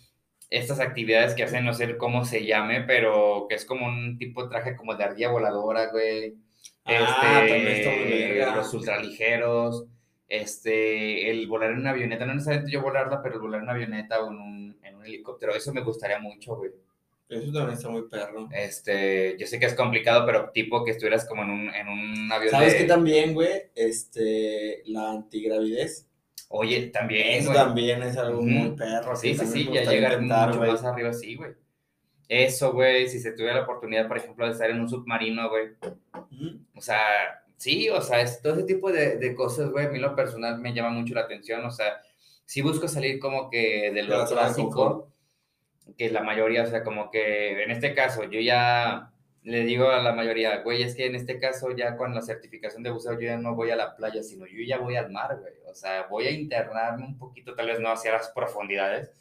estas 0.51 0.79
actividades 0.79 1.33
que 1.33 1.41
hacen, 1.41 1.65
no 1.65 1.73
sé 1.73 1.97
cómo 1.97 2.23
se 2.23 2.45
llame, 2.45 2.81
pero 2.81 3.47
que 3.49 3.55
es 3.55 3.65
como 3.65 3.87
un 3.87 4.19
tipo 4.19 4.43
de 4.43 4.49
traje 4.49 4.75
como 4.75 4.93
de 4.93 5.05
ardilla 5.05 5.31
voladora, 5.31 5.87
güey. 5.87 6.35
Ah, 6.85 7.43
este, 7.45 8.45
los 8.55 8.73
ultraligeros. 8.73 9.85
Este, 10.27 11.29
el 11.29 11.45
volar 11.47 11.71
en 11.71 11.79
una 11.79 11.89
avioneta, 11.89 12.25
no 12.25 12.33
necesariamente 12.33 12.71
yo 12.71 12.81
volarla, 12.81 13.21
pero 13.21 13.35
el 13.35 13.41
volar 13.41 13.57
en 13.59 13.63
una 13.63 13.73
avioneta 13.73 14.21
o 14.23 14.31
en 14.31 14.37
un, 14.39 14.77
en 14.81 14.95
un 14.95 15.05
helicóptero, 15.05 15.53
eso 15.53 15.73
me 15.73 15.81
gustaría 15.81 16.19
mucho, 16.19 16.55
güey. 16.55 16.71
Eso 17.27 17.51
también 17.51 17.77
está 17.77 17.89
muy 17.89 18.03
perro. 18.09 18.47
Este, 18.53 19.35
yo 19.37 19.45
sé 19.45 19.59
que 19.59 19.65
es 19.65 19.73
complicado, 19.73 20.25
pero 20.25 20.49
tipo 20.51 20.83
que 20.85 20.91
estuvieras 20.91 21.25
como 21.25 21.43
en 21.43 21.49
un, 21.49 21.69
en 21.75 21.87
un 21.87 22.31
avión 22.31 22.51
¿Sabes 22.51 22.73
de- 22.73 22.79
qué 22.79 22.83
también, 22.85 23.33
güey? 23.33 23.49
Este, 23.75 24.81
la 24.85 25.11
antigravidez. 25.11 26.07
Oye, 26.49 26.87
también, 26.87 27.27
Eso 27.39 27.51
güey. 27.51 27.57
también 27.63 28.03
es 28.03 28.17
algo 28.17 28.41
muy 28.41 28.71
perro. 28.75 29.15
Sí, 29.15 29.33
sí, 29.35 29.45
sí, 29.45 29.69
ya 29.71 29.83
llegar 29.83 30.21
mucho 30.21 30.59
más 30.59 30.83
arriba, 30.83 31.13
sí, 31.13 31.35
güey. 31.35 31.51
Eso, 32.33 32.71
güey, 32.71 33.09
si 33.09 33.19
se 33.19 33.33
tuviera 33.33 33.55
la 33.55 33.63
oportunidad, 33.63 34.07
por 34.07 34.15
ejemplo, 34.15 34.45
de 34.45 34.53
estar 34.53 34.69
en 34.69 34.79
un 34.79 34.87
submarino, 34.87 35.49
güey. 35.49 35.71
O 36.73 36.79
sea, 36.79 37.43
sí, 37.57 37.89
o 37.89 37.99
sea, 37.99 38.21
es, 38.21 38.41
todo 38.41 38.53
ese 38.53 38.63
tipo 38.63 38.89
de, 38.89 39.17
de 39.17 39.35
cosas, 39.35 39.69
güey, 39.69 39.87
a 39.87 39.89
mí 39.89 39.99
lo 39.99 40.15
personal 40.15 40.57
me 40.57 40.73
llama 40.73 40.91
mucho 40.91 41.13
la 41.13 41.23
atención. 41.23 41.65
O 41.65 41.71
sea, 41.71 42.01
sí 42.45 42.61
busco 42.61 42.87
salir 42.87 43.19
como 43.19 43.49
que 43.49 43.91
de 43.93 44.03
lo 44.03 44.25
confort. 44.55 45.09
que 45.97 46.09
la 46.09 46.23
mayoría, 46.23 46.63
o 46.63 46.67
sea, 46.67 46.85
como 46.85 47.11
que 47.11 47.63
en 47.63 47.69
este 47.69 47.93
caso, 47.93 48.23
yo 48.23 48.39
ya 48.39 49.11
le 49.43 49.65
digo 49.65 49.89
a 49.89 50.01
la 50.01 50.13
mayoría, 50.13 50.61
güey, 50.63 50.83
es 50.83 50.95
que 50.95 51.07
en 51.07 51.15
este 51.15 51.37
caso 51.37 51.75
ya 51.75 51.97
con 51.97 52.15
la 52.15 52.21
certificación 52.21 52.81
de 52.81 52.91
buceo 52.91 53.13
yo 53.15 53.27
ya 53.27 53.37
no 53.37 53.55
voy 53.55 53.71
a 53.71 53.75
la 53.75 53.93
playa, 53.93 54.23
sino 54.23 54.45
yo 54.45 54.63
ya 54.65 54.77
voy 54.77 54.95
al 54.95 55.11
mar, 55.11 55.37
güey. 55.37 55.55
O 55.69 55.75
sea, 55.75 56.07
voy 56.09 56.27
a 56.27 56.31
internarme 56.31 57.07
un 57.07 57.17
poquito, 57.17 57.55
tal 57.55 57.67
vez 57.67 57.81
no 57.81 57.91
hacia 57.91 58.13
las 58.13 58.29
profundidades, 58.29 59.11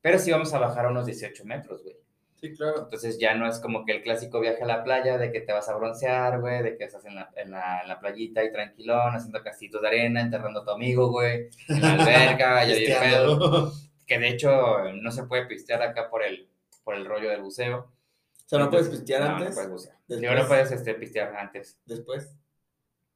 pero 0.00 0.20
sí 0.20 0.30
vamos 0.30 0.54
a 0.54 0.60
bajar 0.60 0.86
a 0.86 0.90
unos 0.90 1.06
18 1.06 1.44
metros, 1.46 1.82
güey. 1.82 2.03
Sí, 2.44 2.52
claro. 2.52 2.82
Entonces 2.82 3.18
ya 3.18 3.34
no 3.34 3.48
es 3.48 3.58
como 3.58 3.86
que 3.86 3.92
el 3.92 4.02
clásico 4.02 4.38
viaje 4.38 4.62
a 4.62 4.66
la 4.66 4.84
playa 4.84 5.16
de 5.16 5.32
que 5.32 5.40
te 5.40 5.54
vas 5.54 5.66
a 5.70 5.76
broncear, 5.76 6.42
güey, 6.42 6.62
de 6.62 6.76
que 6.76 6.84
estás 6.84 7.02
en 7.06 7.14
la, 7.14 7.30
en 7.36 7.50
la, 7.50 7.80
en 7.80 7.88
la 7.88 7.98
playita 7.98 8.44
y 8.44 8.52
tranquilón, 8.52 9.16
haciendo 9.16 9.42
castitos 9.42 9.80
de 9.80 9.88
arena, 9.88 10.20
enterrando 10.20 10.60
a 10.60 10.64
tu 10.64 10.70
amigo, 10.70 11.10
güey, 11.10 11.48
en 11.68 11.80
la 11.80 11.94
alberca, 11.94 12.64
bien 12.66 12.98
pedo. 13.00 13.72
Que 14.06 14.18
de 14.18 14.28
hecho 14.28 14.92
no 14.92 15.10
se 15.10 15.22
puede 15.22 15.46
pistear 15.46 15.80
acá 15.80 16.10
por 16.10 16.22
el, 16.22 16.46
por 16.82 16.96
el 16.96 17.06
rollo 17.06 17.30
del 17.30 17.40
buceo. 17.40 17.78
O 17.78 18.46
sea, 18.46 18.58
¿no 18.58 18.68
puedes 18.68 18.90
pistear 18.90 19.22
no, 19.22 19.36
antes? 19.36 19.48
No, 19.48 19.54
puedes 19.54 19.70
bucear. 19.70 19.96
Después. 20.06 20.20
Digo, 20.20 20.34
no 20.34 20.46
puedes 20.46 20.70
este, 20.70 20.94
pistear 20.96 21.34
antes. 21.36 21.80
Después. 21.86 22.36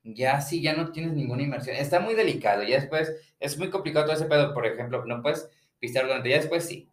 Ya 0.04 0.40
sí, 0.40 0.62
ya 0.62 0.72
no 0.72 0.90
tienes 0.90 1.12
ninguna 1.12 1.42
inmersión. 1.42 1.76
Está 1.76 2.00
muy 2.00 2.14
delicado. 2.14 2.62
Ya 2.62 2.76
después 2.76 3.14
es 3.38 3.58
muy 3.58 3.68
complicado 3.68 4.06
todo 4.06 4.16
ese 4.16 4.24
pedo. 4.24 4.54
Por 4.54 4.64
ejemplo, 4.64 5.04
no 5.04 5.20
puedes 5.20 5.50
pistear 5.78 6.06
durante, 6.06 6.30
ya 6.30 6.38
después 6.38 6.64
sí. 6.64 6.88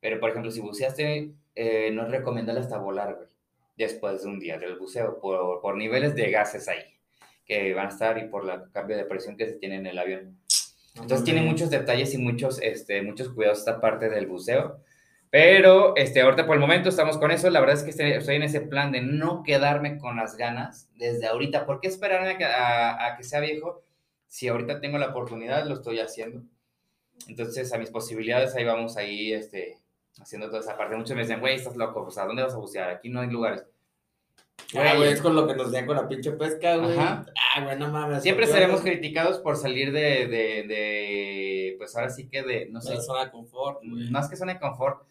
Pero 0.00 0.20
por 0.20 0.30
ejemplo, 0.30 0.50
si 0.50 0.60
buceaste, 0.60 1.32
eh, 1.54 1.90
no 1.92 2.02
es 2.04 2.10
recomendable 2.10 2.60
hasta 2.60 2.78
volar, 2.78 3.14
güey. 3.16 3.28
Después 3.76 4.22
de 4.22 4.28
un 4.28 4.38
día 4.40 4.58
del 4.58 4.76
buceo, 4.76 5.20
por, 5.20 5.60
por 5.60 5.76
niveles 5.76 6.14
de 6.14 6.30
gases 6.30 6.68
ahí 6.68 6.82
que 7.44 7.72
van 7.74 7.86
a 7.86 7.90
estar 7.90 8.18
y 8.18 8.28
por 8.28 8.48
el 8.50 8.70
cambio 8.72 8.96
de 8.96 9.04
presión 9.04 9.36
que 9.36 9.46
se 9.46 9.54
tiene 9.54 9.76
en 9.76 9.86
el 9.86 9.98
avión. 9.98 10.38
Entonces 10.96 11.24
tiene 11.24 11.42
muchos 11.42 11.70
detalles 11.70 12.12
y 12.12 12.18
muchos, 12.18 12.60
este, 12.60 13.00
muchos 13.02 13.30
cuidados 13.30 13.60
esta 13.60 13.80
parte 13.80 14.10
del 14.10 14.26
buceo. 14.26 14.80
Pero 15.30 15.94
este, 15.96 16.20
ahorita 16.22 16.46
por 16.46 16.54
el 16.56 16.60
momento 16.60 16.88
estamos 16.88 17.18
con 17.18 17.30
eso. 17.30 17.48
La 17.50 17.60
verdad 17.60 17.76
es 17.76 17.82
que 17.84 17.90
estoy 18.16 18.36
en 18.36 18.42
ese 18.42 18.60
plan 18.62 18.90
de 18.92 19.00
no 19.02 19.42
quedarme 19.42 19.98
con 19.98 20.16
las 20.16 20.36
ganas 20.36 20.88
desde 20.96 21.26
ahorita. 21.26 21.66
¿Por 21.66 21.80
qué 21.80 21.88
esperarme 21.88 22.30
a 22.30 22.38
que, 22.38 22.44
a- 22.44 23.06
a 23.06 23.16
que 23.16 23.22
sea 23.24 23.40
viejo? 23.40 23.82
Si 24.26 24.48
ahorita 24.48 24.80
tengo 24.80 24.98
la 24.98 25.08
oportunidad, 25.08 25.66
lo 25.66 25.74
estoy 25.74 26.00
haciendo. 26.00 26.42
Entonces, 27.28 27.72
a 27.72 27.78
mis 27.78 27.90
posibilidades, 27.90 28.54
ahí 28.54 28.64
vamos 28.64 28.96
ahí 28.96 29.32
este, 29.32 29.78
haciendo 30.20 30.48
toda 30.48 30.60
esa 30.60 30.76
parte. 30.76 30.96
Muchos 30.96 31.14
me 31.16 31.22
dicen, 31.22 31.40
güey, 31.40 31.54
estás 31.56 31.76
loco. 31.76 32.02
O 32.02 32.10
sea, 32.10 32.24
¿dónde 32.26 32.42
vas 32.42 32.54
a 32.54 32.58
bucear? 32.58 32.90
Aquí 32.90 33.08
no 33.08 33.20
hay 33.20 33.28
lugares. 33.30 33.64
Ah, 34.74 34.94
güey, 34.96 35.12
es 35.12 35.22
con 35.22 35.34
lo 35.34 35.46
que 35.46 35.54
nos 35.54 35.70
decían 35.70 35.86
con 35.86 35.96
la 35.96 36.08
pinche 36.08 36.32
pesca, 36.32 36.76
güey. 36.76 36.98
Ajá. 36.98 37.24
Ah, 37.56 37.64
güey, 37.64 37.78
no 37.78 37.88
mames. 37.88 38.22
Siempre 38.22 38.44
¿por 38.46 38.54
qué 38.54 38.60
seremos 38.60 38.80
no? 38.80 38.86
criticados 38.90 39.38
por 39.38 39.56
salir 39.56 39.92
de, 39.92 40.26
de, 40.26 40.64
de, 40.66 41.74
pues 41.78 41.96
ahora 41.96 42.10
sí 42.10 42.28
que 42.28 42.42
de, 42.42 42.66
no 42.70 42.80
De 42.80 42.86
sé, 42.86 42.94
la 42.96 43.00
zona 43.00 43.24
de 43.24 43.30
confort, 43.30 43.78
güey. 43.82 44.10
más 44.10 44.28
que 44.28 44.36
zona 44.36 44.54
de 44.54 44.60
confort, 44.60 45.06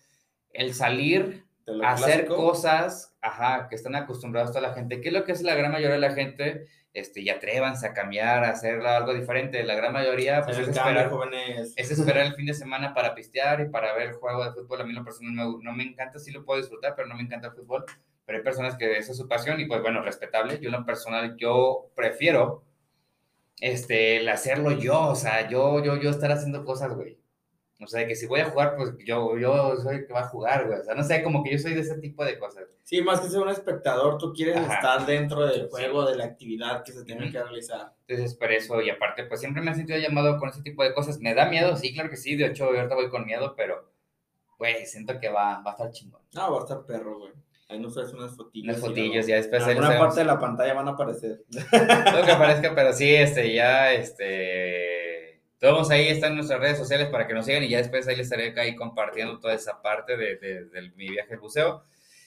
el 0.53 0.73
salir 0.75 1.25
De 1.27 1.43
hacer 1.83 2.25
clásico. 2.25 2.35
cosas, 2.35 3.15
ajá, 3.21 3.67
que 3.69 3.75
están 3.75 3.95
acostumbrados 3.95 4.51
toda 4.51 4.67
la 4.67 4.73
gente. 4.73 5.01
¿Qué 5.01 5.09
es 5.09 5.13
lo 5.13 5.23
que 5.23 5.31
es 5.31 5.41
la 5.41 5.55
gran 5.55 5.71
mayoría 5.71 5.95
de 5.95 6.01
la 6.01 6.13
gente? 6.13 6.67
Este, 6.93 7.21
y 7.21 7.29
atrévanse 7.29 7.85
a 7.85 7.93
cambiar, 7.93 8.43
a 8.43 8.51
hacer 8.51 8.81
algo 8.81 9.13
diferente. 9.13 9.63
La 9.63 9.75
gran 9.75 9.93
mayoría, 9.93 10.43
pues, 10.43 10.57
es 10.57 10.67
el 10.67 10.73
cambio, 10.73 10.91
esperar, 10.91 11.09
jóvenes. 11.11 11.73
es 11.75 11.91
esperar 11.91 12.25
el 12.25 12.33
fin 12.33 12.47
de 12.47 12.53
semana 12.53 12.93
para 12.93 13.13
pistear 13.13 13.61
y 13.61 13.69
para 13.69 13.93
ver 13.93 14.13
juego 14.13 14.43
de 14.43 14.51
fútbol. 14.51 14.81
A 14.81 14.83
mí, 14.83 14.89
en 14.89 14.95
lo 14.95 15.03
personal, 15.03 15.35
no, 15.35 15.59
no 15.61 15.73
me 15.73 15.83
encanta, 15.83 16.17
sí 16.17 16.31
lo 16.31 16.43
puedo 16.43 16.59
disfrutar, 16.59 16.95
pero 16.95 17.07
no 17.07 17.15
me 17.15 17.21
encanta 17.21 17.47
el 17.47 17.53
fútbol. 17.53 17.85
Pero 18.25 18.39
hay 18.39 18.43
personas 18.43 18.75
que 18.77 18.97
esa 18.97 19.11
es 19.11 19.17
su 19.17 19.27
pasión 19.27 19.59
y, 19.59 19.65
pues, 19.65 19.81
bueno, 19.81 20.01
respetable. 20.01 20.59
Yo, 20.59 20.69
en 20.69 20.79
lo 20.79 20.85
personal, 20.85 21.35
yo 21.37 21.91
prefiero 21.95 22.63
este, 23.59 24.17
el 24.17 24.29
hacerlo 24.29 24.71
yo, 24.71 25.09
o 25.09 25.15
sea, 25.15 25.49
yo, 25.49 25.83
yo, 25.83 25.97
yo 25.97 26.09
estar 26.09 26.31
haciendo 26.31 26.63
cosas, 26.63 26.93
güey. 26.93 27.19
O 27.79 27.85
sea, 27.85 28.07
que 28.07 28.15
si 28.15 28.25
voy 28.25 28.39
a 28.39 28.45
jugar, 28.49 28.75
pues 28.75 28.93
yo, 29.05 29.37
yo 29.37 29.75
soy 29.77 29.97
el 29.97 30.07
que 30.07 30.13
va 30.13 30.21
a 30.21 30.27
jugar, 30.29 30.65
güey. 30.65 30.79
O 30.79 30.83
sea, 30.83 30.95
no 30.95 31.03
sé, 31.03 31.21
como 31.21 31.43
que 31.43 31.51
yo 31.51 31.59
soy 31.59 31.75
de 31.75 31.81
ese 31.81 31.97
tipo 31.99 32.25
de 32.25 32.39
cosas. 32.39 32.63
Sí, 32.83 33.01
más 33.01 33.19
que 33.19 33.29
ser 33.29 33.39
un 33.39 33.49
espectador, 33.49 34.17
tú 34.17 34.33
quieres 34.33 34.57
Ajá. 34.57 34.73
estar 34.75 35.05
dentro 35.05 35.45
del 35.45 35.69
juego, 35.69 36.03
de 36.05 36.15
la 36.15 36.25
actividad 36.25 36.83
que 36.83 36.91
se 36.91 37.03
tiene 37.03 37.31
que 37.31 37.41
realizar. 37.43 37.93
Entonces, 38.07 38.35
por 38.35 38.51
eso, 38.51 38.81
y 38.81 38.89
aparte, 38.89 39.25
pues 39.25 39.39
siempre 39.41 39.61
me 39.61 39.71
he 39.71 39.75
sentido 39.75 39.99
llamado 39.99 40.39
con 40.39 40.49
ese 40.49 40.63
tipo 40.63 40.83
de 40.83 40.93
cosas. 40.93 41.19
Me 41.19 41.35
da 41.35 41.45
miedo, 41.49 41.75
sí, 41.75 41.93
claro 41.93 42.09
que 42.09 42.17
sí. 42.17 42.35
De 42.35 42.47
hecho, 42.47 42.65
ahorita 42.65 42.95
voy 42.95 43.09
con 43.09 43.25
miedo, 43.25 43.53
pero, 43.55 43.91
güey, 44.57 44.85
siento 44.87 45.19
que 45.19 45.29
va, 45.29 45.61
va 45.61 45.71
a 45.71 45.73
estar 45.73 45.91
chingón. 45.91 46.21
No, 46.33 46.51
va 46.53 46.57
a 46.59 46.61
estar 46.63 46.83
perro, 46.85 47.19
güey. 47.19 47.31
Ahí 47.69 47.79
nos 47.79 47.93
traes 47.93 48.11
unas 48.13 48.35
fotillas. 48.35 48.77
Unas 48.79 48.89
luego- 48.95 49.27
ya 49.27 49.35
después 49.35 49.61
En 49.63 49.69
alguna 49.69 49.99
parte 49.99 50.19
de 50.21 50.25
la 50.25 50.39
pantalla 50.39 50.73
van 50.73 50.87
a 50.87 50.91
aparecer. 50.91 51.43
Lo 51.51 52.25
que 52.25 52.33
parezca, 52.39 52.73
pero 52.73 52.93
sí, 52.93 53.13
este, 53.13 53.53
ya, 53.53 53.91
este, 53.93 55.36
todos 55.59 55.89
ahí 55.91 56.07
están 56.07 56.35
nuestras 56.35 56.59
redes 56.59 56.77
sociales 56.77 57.07
para 57.09 57.27
que 57.27 57.33
nos 57.33 57.45
sigan 57.45 57.63
y 57.63 57.69
ya 57.69 57.77
después 57.79 58.07
ahí 58.07 58.15
les 58.15 58.27
estaré 58.31 58.53
ahí 58.59 58.75
compartiendo 58.75 59.39
toda 59.39 59.53
esa 59.53 59.81
parte 59.81 60.15
de, 60.17 60.35
de- 60.37 60.65
de 60.65 60.81
mi 60.95 61.09
viaje 61.09 61.33
al 61.33 61.39
buceo. 61.39 61.83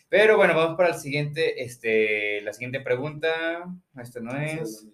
Pero 0.09 0.37
bueno, 0.37 0.55
vamos 0.57 0.77
para 0.77 0.89
el 0.89 0.97
siguiente, 0.97 1.63
este, 1.63 2.41
la 2.43 2.53
siguiente 2.53 2.81
pregunta. 2.81 3.65
Esto 4.01 4.21
no 4.21 4.37
Esa 4.37 4.63
es. 4.63 4.87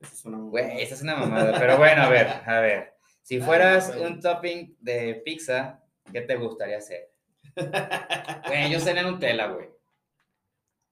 Esa 0.00 0.14
es 0.14 0.24
una 0.24 0.36
mamada. 0.38 0.74
Esta 0.74 0.94
es 0.94 1.02
una 1.02 1.16
mamada. 1.16 1.58
Pero 1.58 1.76
bueno, 1.76 2.02
a 2.02 2.08
ver, 2.08 2.26
a 2.46 2.60
ver. 2.60 2.94
Si 3.22 3.40
Ah, 3.40 3.44
fueras 3.44 3.94
un 3.96 4.20
topping 4.20 4.76
de 4.80 5.16
pizza, 5.24 5.82
¿qué 6.12 6.20
te 6.20 6.36
gustaría 6.36 6.78
hacer? 6.78 7.10
Güey, 8.46 8.70
yo 8.70 8.78
sería 8.80 9.02
Nutella, 9.02 9.46
güey. 9.48 9.68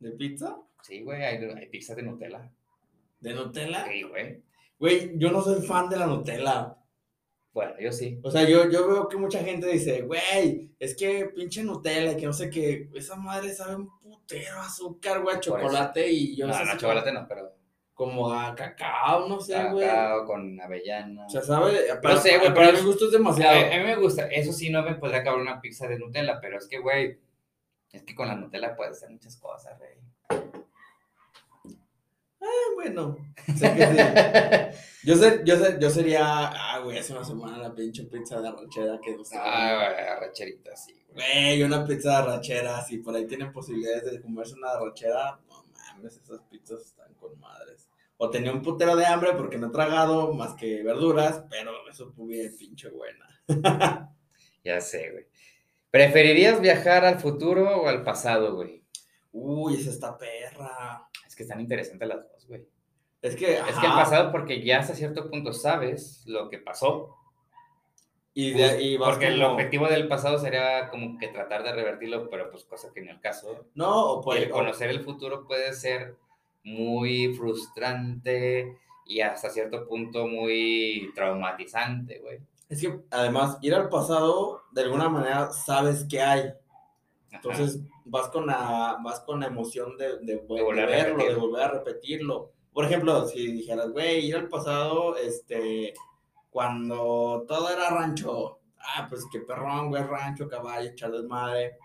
¿De 0.00 0.10
pizza? 0.12 0.56
Sí, 0.82 1.02
güey, 1.02 1.22
hay, 1.24 1.36
hay 1.44 1.66
pizza 1.68 1.94
de 1.94 2.02
Nutella. 2.02 2.50
¿De 3.20 3.32
Nutella? 3.32 3.86
Sí, 3.86 4.02
güey. 4.02 4.42
Güey, 4.78 5.18
yo 5.18 5.30
no 5.30 5.40
soy 5.42 5.62
fan 5.62 5.88
de 5.88 5.96
la 5.96 6.06
Nutella. 6.06 6.76
Bueno, 7.52 7.72
yo 7.80 7.90
sí. 7.90 8.20
O 8.22 8.30
sea, 8.30 8.46
yo, 8.46 8.68
yo 8.70 8.86
veo 8.86 9.08
que 9.08 9.16
mucha 9.16 9.38
gente 9.42 9.66
dice, 9.68 10.02
güey, 10.02 10.74
es 10.78 10.94
que 10.94 11.24
pinche 11.34 11.62
Nutella 11.64 12.12
y 12.12 12.16
que 12.18 12.26
no 12.26 12.32
sé 12.34 12.50
qué, 12.50 12.90
esa 12.94 13.16
madre 13.16 13.54
sabe 13.54 13.76
un 13.76 13.98
putero 13.98 14.60
azúcar, 14.60 15.22
güey, 15.22 15.36
a 15.36 15.40
chocolate 15.40 16.06
y 16.10 16.36
yo 16.36 16.46
No, 16.46 16.52
sé 16.52 16.64
no, 16.66 16.72
si- 16.72 16.78
chocolate 16.78 17.12
no, 17.12 17.26
pero 17.26 17.52
como 17.94 18.30
a 18.30 18.54
cacao, 18.54 19.26
no 19.26 19.40
sé, 19.40 19.54
güey. 19.70 19.86
cacao 19.88 20.26
con 20.26 20.60
avellana. 20.60 21.24
O 21.24 21.30
sea, 21.30 21.40
sabe, 21.40 21.78
para, 22.02 22.18
sé, 22.18 22.36
güey, 22.36 22.52
para 22.52 22.66
pero 22.72 22.78
mi 22.78 22.84
gusto 22.84 23.06
es 23.06 23.12
demasiado. 23.12 23.58
a 23.58 23.78
mí 23.78 23.84
me 23.84 23.96
gusta. 23.96 24.26
Eso 24.26 24.52
sí, 24.52 24.68
no 24.68 24.82
me 24.82 24.96
podría 24.96 25.20
acabar 25.20 25.40
una 25.40 25.58
pizza 25.62 25.88
de 25.88 25.98
Nutella, 25.98 26.38
pero 26.42 26.58
es 26.58 26.68
que, 26.68 26.78
güey, 26.78 27.18
es 27.90 28.02
que 28.02 28.14
con 28.14 28.28
la 28.28 28.34
Nutella 28.34 28.76
puedes 28.76 28.98
hacer 28.98 29.08
muchas 29.08 29.38
cosas, 29.38 29.78
güey. 29.78 29.92
Ah, 32.46 32.72
bueno, 32.74 33.16
sé 33.56 33.74
que 33.74 33.86
sí. 33.86 34.78
Yo, 35.06 35.14
sé, 35.16 35.42
yo, 35.44 35.56
sé, 35.56 35.76
yo 35.80 35.90
sería, 35.90 36.22
ah, 36.24 36.80
güey, 36.80 36.98
hace 36.98 37.12
una 37.12 37.24
semana 37.24 37.58
la 37.58 37.74
pinche 37.74 38.04
pizza 38.04 38.40
de 38.40 38.48
arrachera 38.48 38.98
que 39.02 39.16
nos 39.16 39.30
Ah, 39.34 39.74
güey, 39.92 40.06
arracherita, 40.08 40.76
sí, 40.76 40.94
güey. 41.08 41.26
Güey, 41.26 41.62
una 41.62 41.84
pizza 41.84 42.10
de 42.10 42.16
arrachera, 42.16 42.82
si 42.82 42.98
por 42.98 43.14
ahí 43.14 43.26
tienen 43.26 43.52
posibilidades 43.52 44.10
de 44.10 44.20
comerse 44.20 44.54
una 44.54 44.72
arrachera, 44.72 45.38
no 45.48 45.64
mames, 45.72 46.16
esas 46.16 46.40
pizzas 46.50 46.80
están 46.82 47.12
con 47.14 47.38
madres. 47.38 47.88
O 48.18 48.30
tenía 48.30 48.52
un 48.52 48.62
putero 48.62 48.96
de 48.96 49.06
hambre 49.06 49.32
porque 49.36 49.58
no 49.58 49.68
he 49.68 49.70
tragado 49.70 50.32
más 50.32 50.54
que 50.54 50.82
verduras, 50.82 51.44
pero 51.50 51.72
eso 51.88 52.10
fue 52.12 52.26
bien 52.26 52.56
pinche 52.56 52.88
buena. 52.90 53.26
Ya 54.64 54.80
sé, 54.80 55.12
güey. 55.12 55.26
¿Preferirías 55.92 56.60
viajar 56.60 57.04
al 57.04 57.20
futuro 57.20 57.82
o 57.82 57.86
al 57.86 58.02
pasado, 58.02 58.56
güey? 58.56 58.84
Uy, 59.30 59.76
esa 59.76 59.90
está 59.90 60.18
perra. 60.18 61.08
Es 61.24 61.36
que 61.36 61.44
están 61.44 61.60
interesantes 61.60 62.08
las 62.08 62.18
dos, 62.28 62.35
güey. 62.48 62.66
Es 63.22 63.34
que, 63.34 63.54
Es 63.54 63.76
que 63.78 63.86
el 63.86 63.92
pasado 63.92 64.30
porque 64.30 64.62
ya 64.62 64.80
hasta 64.80 64.94
cierto 64.94 65.28
punto 65.30 65.52
sabes 65.52 66.22
lo 66.26 66.48
que 66.48 66.58
pasó. 66.58 67.16
y, 68.34 68.52
de, 68.52 68.82
y 68.82 68.96
vas 68.96 69.10
porque 69.10 69.28
el 69.28 69.42
objetivo 69.42 69.88
del 69.88 70.08
pasado 70.08 70.38
sería 70.38 70.88
como 70.90 71.18
que 71.18 71.28
tratar 71.28 71.62
de 71.64 71.72
revertirlo, 71.72 72.28
pero 72.30 72.50
pues 72.50 72.64
cosa 72.64 72.92
que 72.92 73.00
en 73.00 73.08
el 73.08 73.20
caso. 73.20 73.66
No, 73.74 74.12
o 74.12 74.20
puede, 74.22 74.44
el 74.44 74.50
conocer 74.50 74.90
el 74.90 75.02
futuro 75.02 75.46
puede 75.46 75.72
ser 75.72 76.16
muy 76.62 77.34
frustrante 77.34 78.76
y 79.06 79.20
hasta 79.20 79.50
cierto 79.50 79.86
punto 79.88 80.26
muy 80.26 81.12
traumatizante, 81.14 82.18
güey. 82.18 82.40
es 82.68 82.80
que 82.80 83.00
además, 83.10 83.58
ir 83.62 83.74
al 83.74 83.88
pasado, 83.88 84.62
de 84.72 84.82
alguna 84.82 85.08
manera, 85.08 85.52
sabes 85.52 86.06
qué 86.08 86.20
hay. 86.20 86.52
Ajá. 87.36 87.40
Entonces 87.52 87.80
vas 88.04 88.28
con 88.28 88.46
la, 88.46 88.98
vas 89.02 89.20
con 89.20 89.40
la 89.40 89.46
emoción 89.46 89.96
de, 89.96 90.18
de, 90.18 90.36
de 90.36 90.36
volver 90.36 90.86
verlo, 90.86 91.16
de 91.18 91.24
repetirlo. 91.24 91.40
volver 91.40 91.62
a 91.62 91.70
repetirlo. 91.70 92.50
Por 92.72 92.84
ejemplo, 92.84 93.26
si 93.26 93.52
dijeras, 93.52 93.90
güey, 93.90 94.26
ir 94.26 94.36
al 94.36 94.48
pasado, 94.48 95.16
este, 95.16 95.94
cuando 96.50 97.44
todo 97.48 97.70
era 97.70 97.90
rancho, 97.90 98.58
ah, 98.78 99.06
pues 99.08 99.24
qué 99.32 99.40
perrón, 99.40 99.88
güey, 99.88 100.02
rancho, 100.02 100.48
caballo, 100.48 100.90
echar 100.90 101.10
desmadre. 101.10 101.76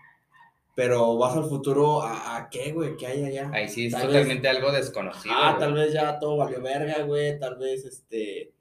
Pero 0.74 1.18
vas 1.18 1.36
al 1.36 1.44
futuro, 1.44 2.02
¿a, 2.02 2.36
a 2.36 2.48
qué, 2.48 2.72
güey? 2.72 2.96
¿Qué 2.96 3.06
hay 3.06 3.24
allá? 3.24 3.50
Ahí 3.52 3.68
sí 3.68 3.86
es 3.86 3.92
Tal 3.92 4.06
totalmente 4.06 4.48
algo 4.48 4.72
desconocido. 4.72 5.34
Ah, 5.36 5.50
güey. 5.50 5.60
tal 5.60 5.74
vez 5.74 5.92
ya 5.92 6.18
todo 6.18 6.38
valió 6.38 6.62
verga, 6.62 7.02
güey, 7.02 7.38
tal 7.38 7.56
vez, 7.58 7.84
este, 7.84 8.52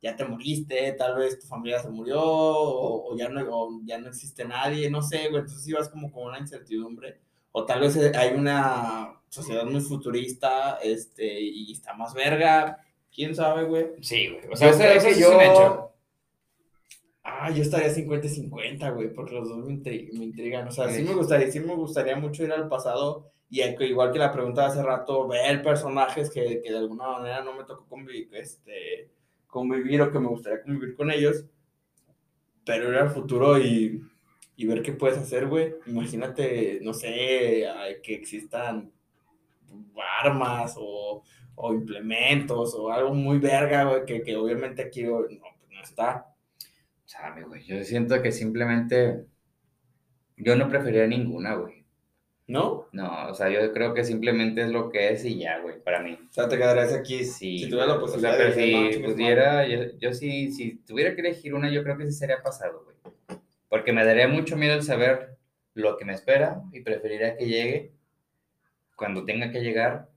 ya 0.00 0.14
te 0.16 0.24
moriste, 0.24 0.92
tal 0.92 1.16
vez 1.16 1.38
tu 1.40 1.46
familia 1.46 1.80
se 1.80 1.88
murió, 1.90 2.20
o, 2.22 3.12
o 3.12 3.16
ya, 3.16 3.28
no, 3.28 3.40
o 3.50 3.80
ya 3.84 3.98
no 3.98 4.08
existe 4.08 4.44
nadie, 4.44 4.90
no 4.90 5.02
sé, 5.02 5.28
güey, 5.28 5.40
entonces 5.42 5.72
vas 5.74 5.88
como 5.88 6.10
con 6.12 6.28
una 6.28 6.38
incertidumbre, 6.38 7.20
o 7.52 7.64
tal 7.64 7.80
vez 7.80 7.96
eh, 7.96 8.12
hay 8.14 8.34
una 8.34 9.20
sociedad 9.28 9.64
muy 9.64 9.80
futurista, 9.80 10.78
este, 10.82 11.40
y 11.40 11.72
está 11.72 11.94
más 11.94 12.14
verga, 12.14 12.78
quién 13.14 13.34
sabe, 13.34 13.64
güey. 13.64 13.86
Sí, 14.00 14.28
güey. 14.28 14.42
O 14.52 14.56
sea, 14.56 14.70
Yo 14.70 14.76
eso, 14.84 15.08
es 15.08 15.16
un 15.16 15.22
yo- 15.22 15.40
hecho. 15.40 15.84
Ah, 17.22 17.50
yo 17.50 17.62
estaría 17.62 17.90
50 17.90 18.26
y 18.26 18.30
50, 18.30 18.90
güey, 18.90 19.12
porque 19.12 19.34
los 19.34 19.48
dos 19.48 19.58
me, 19.58 19.74
me 19.76 20.24
intrigan. 20.24 20.66
O 20.68 20.70
sea, 20.70 20.88
sí 20.88 20.98
Sí. 21.00 21.02
me 21.02 21.14
gustaría, 21.14 21.50
sí 21.50 21.60
me 21.60 21.74
gustaría 21.74 22.16
mucho 22.16 22.42
ir 22.42 22.52
al 22.52 22.68
pasado 22.68 23.30
y 23.50 23.60
al- 23.60 23.80
igual 23.82 24.12
que 24.12 24.18
la 24.18 24.32
pregunta 24.32 24.62
de 24.62 24.66
hace 24.68 24.82
rato, 24.82 25.28
ver 25.28 25.62
personajes 25.62 26.30
que, 26.30 26.62
que 26.62 26.70
de 26.72 26.78
alguna 26.78 27.08
manera 27.08 27.42
no 27.42 27.52
me 27.54 27.64
tocó 27.64 27.86
convivir, 27.86 28.34
este, 28.34 29.10
convivir 29.48 30.00
o 30.02 30.12
que 30.12 30.20
me 30.20 30.28
gustaría 30.28 30.62
convivir 30.62 30.94
con 30.94 31.10
ellos, 31.10 31.44
pero 32.64 32.90
ir 32.90 32.96
al 32.96 33.10
futuro 33.10 33.58
y, 33.58 34.00
y 34.56 34.66
ver 34.66 34.82
qué 34.82 34.92
puedes 34.92 35.18
hacer, 35.18 35.48
güey. 35.48 35.74
Imagínate, 35.86 36.78
no 36.82 36.94
sé, 36.94 37.66
que 38.02 38.14
existan 38.14 38.92
armas 40.22 40.74
o, 40.78 41.22
o 41.54 41.74
implementos 41.74 42.74
o 42.74 42.90
algo 42.92 43.14
muy 43.14 43.38
verga, 43.38 43.84
güey, 43.84 44.04
que, 44.04 44.22
que 44.22 44.36
obviamente 44.36 44.82
aquí 44.82 45.02
no, 45.02 45.18
pues 45.26 45.40
no 45.70 45.82
está. 45.82 46.26
Sabe, 47.04 47.44
güey. 47.44 47.64
Yo 47.64 47.82
siento 47.84 48.20
que 48.22 48.32
simplemente. 48.32 49.24
Yo 50.36 50.54
no 50.54 50.68
preferiría 50.68 51.06
ninguna, 51.06 51.54
güey. 51.54 51.77
¿No? 52.48 52.86
No, 52.92 53.28
o 53.28 53.34
sea, 53.34 53.50
yo 53.50 53.72
creo 53.74 53.92
que 53.92 54.04
simplemente 54.04 54.62
es 54.62 54.70
lo 54.70 54.88
que 54.88 55.10
es 55.12 55.22
y 55.26 55.38
ya, 55.38 55.58
güey, 55.58 55.78
para 55.82 56.00
mí. 56.00 56.18
O 56.30 56.32
sea, 56.32 56.48
te 56.48 56.56
quedarías 56.56 56.94
aquí 56.94 57.22
Sí. 57.24 57.58
si 57.58 57.68
tuvieras 57.68 57.88
la 57.94 58.00
posibilidad 58.00 58.34
O 58.34 58.36
sea, 58.36 58.46
pero 58.46 58.56
de 58.56 58.92
si 58.94 58.98
pudiera, 59.00 59.66
yo, 59.68 59.98
yo 59.98 60.14
sí, 60.14 60.50
si 60.50 60.76
tuviera 60.78 61.14
que 61.14 61.20
elegir 61.20 61.52
una, 61.54 61.70
yo 61.70 61.82
creo 61.84 61.98
que 61.98 62.06
sí 62.06 62.12
sería 62.12 62.42
pasado, 62.42 62.84
güey. 62.84 62.96
Porque 63.68 63.92
me 63.92 64.02
daría 64.02 64.28
mucho 64.28 64.56
miedo 64.56 64.74
el 64.74 64.82
saber 64.82 65.36
lo 65.74 65.98
que 65.98 66.06
me 66.06 66.14
espera 66.14 66.62
y 66.72 66.80
preferiría 66.80 67.36
que 67.36 67.46
llegue 67.46 67.92
cuando 68.96 69.26
tenga 69.26 69.52
que 69.52 69.60
llegar. 69.60 70.08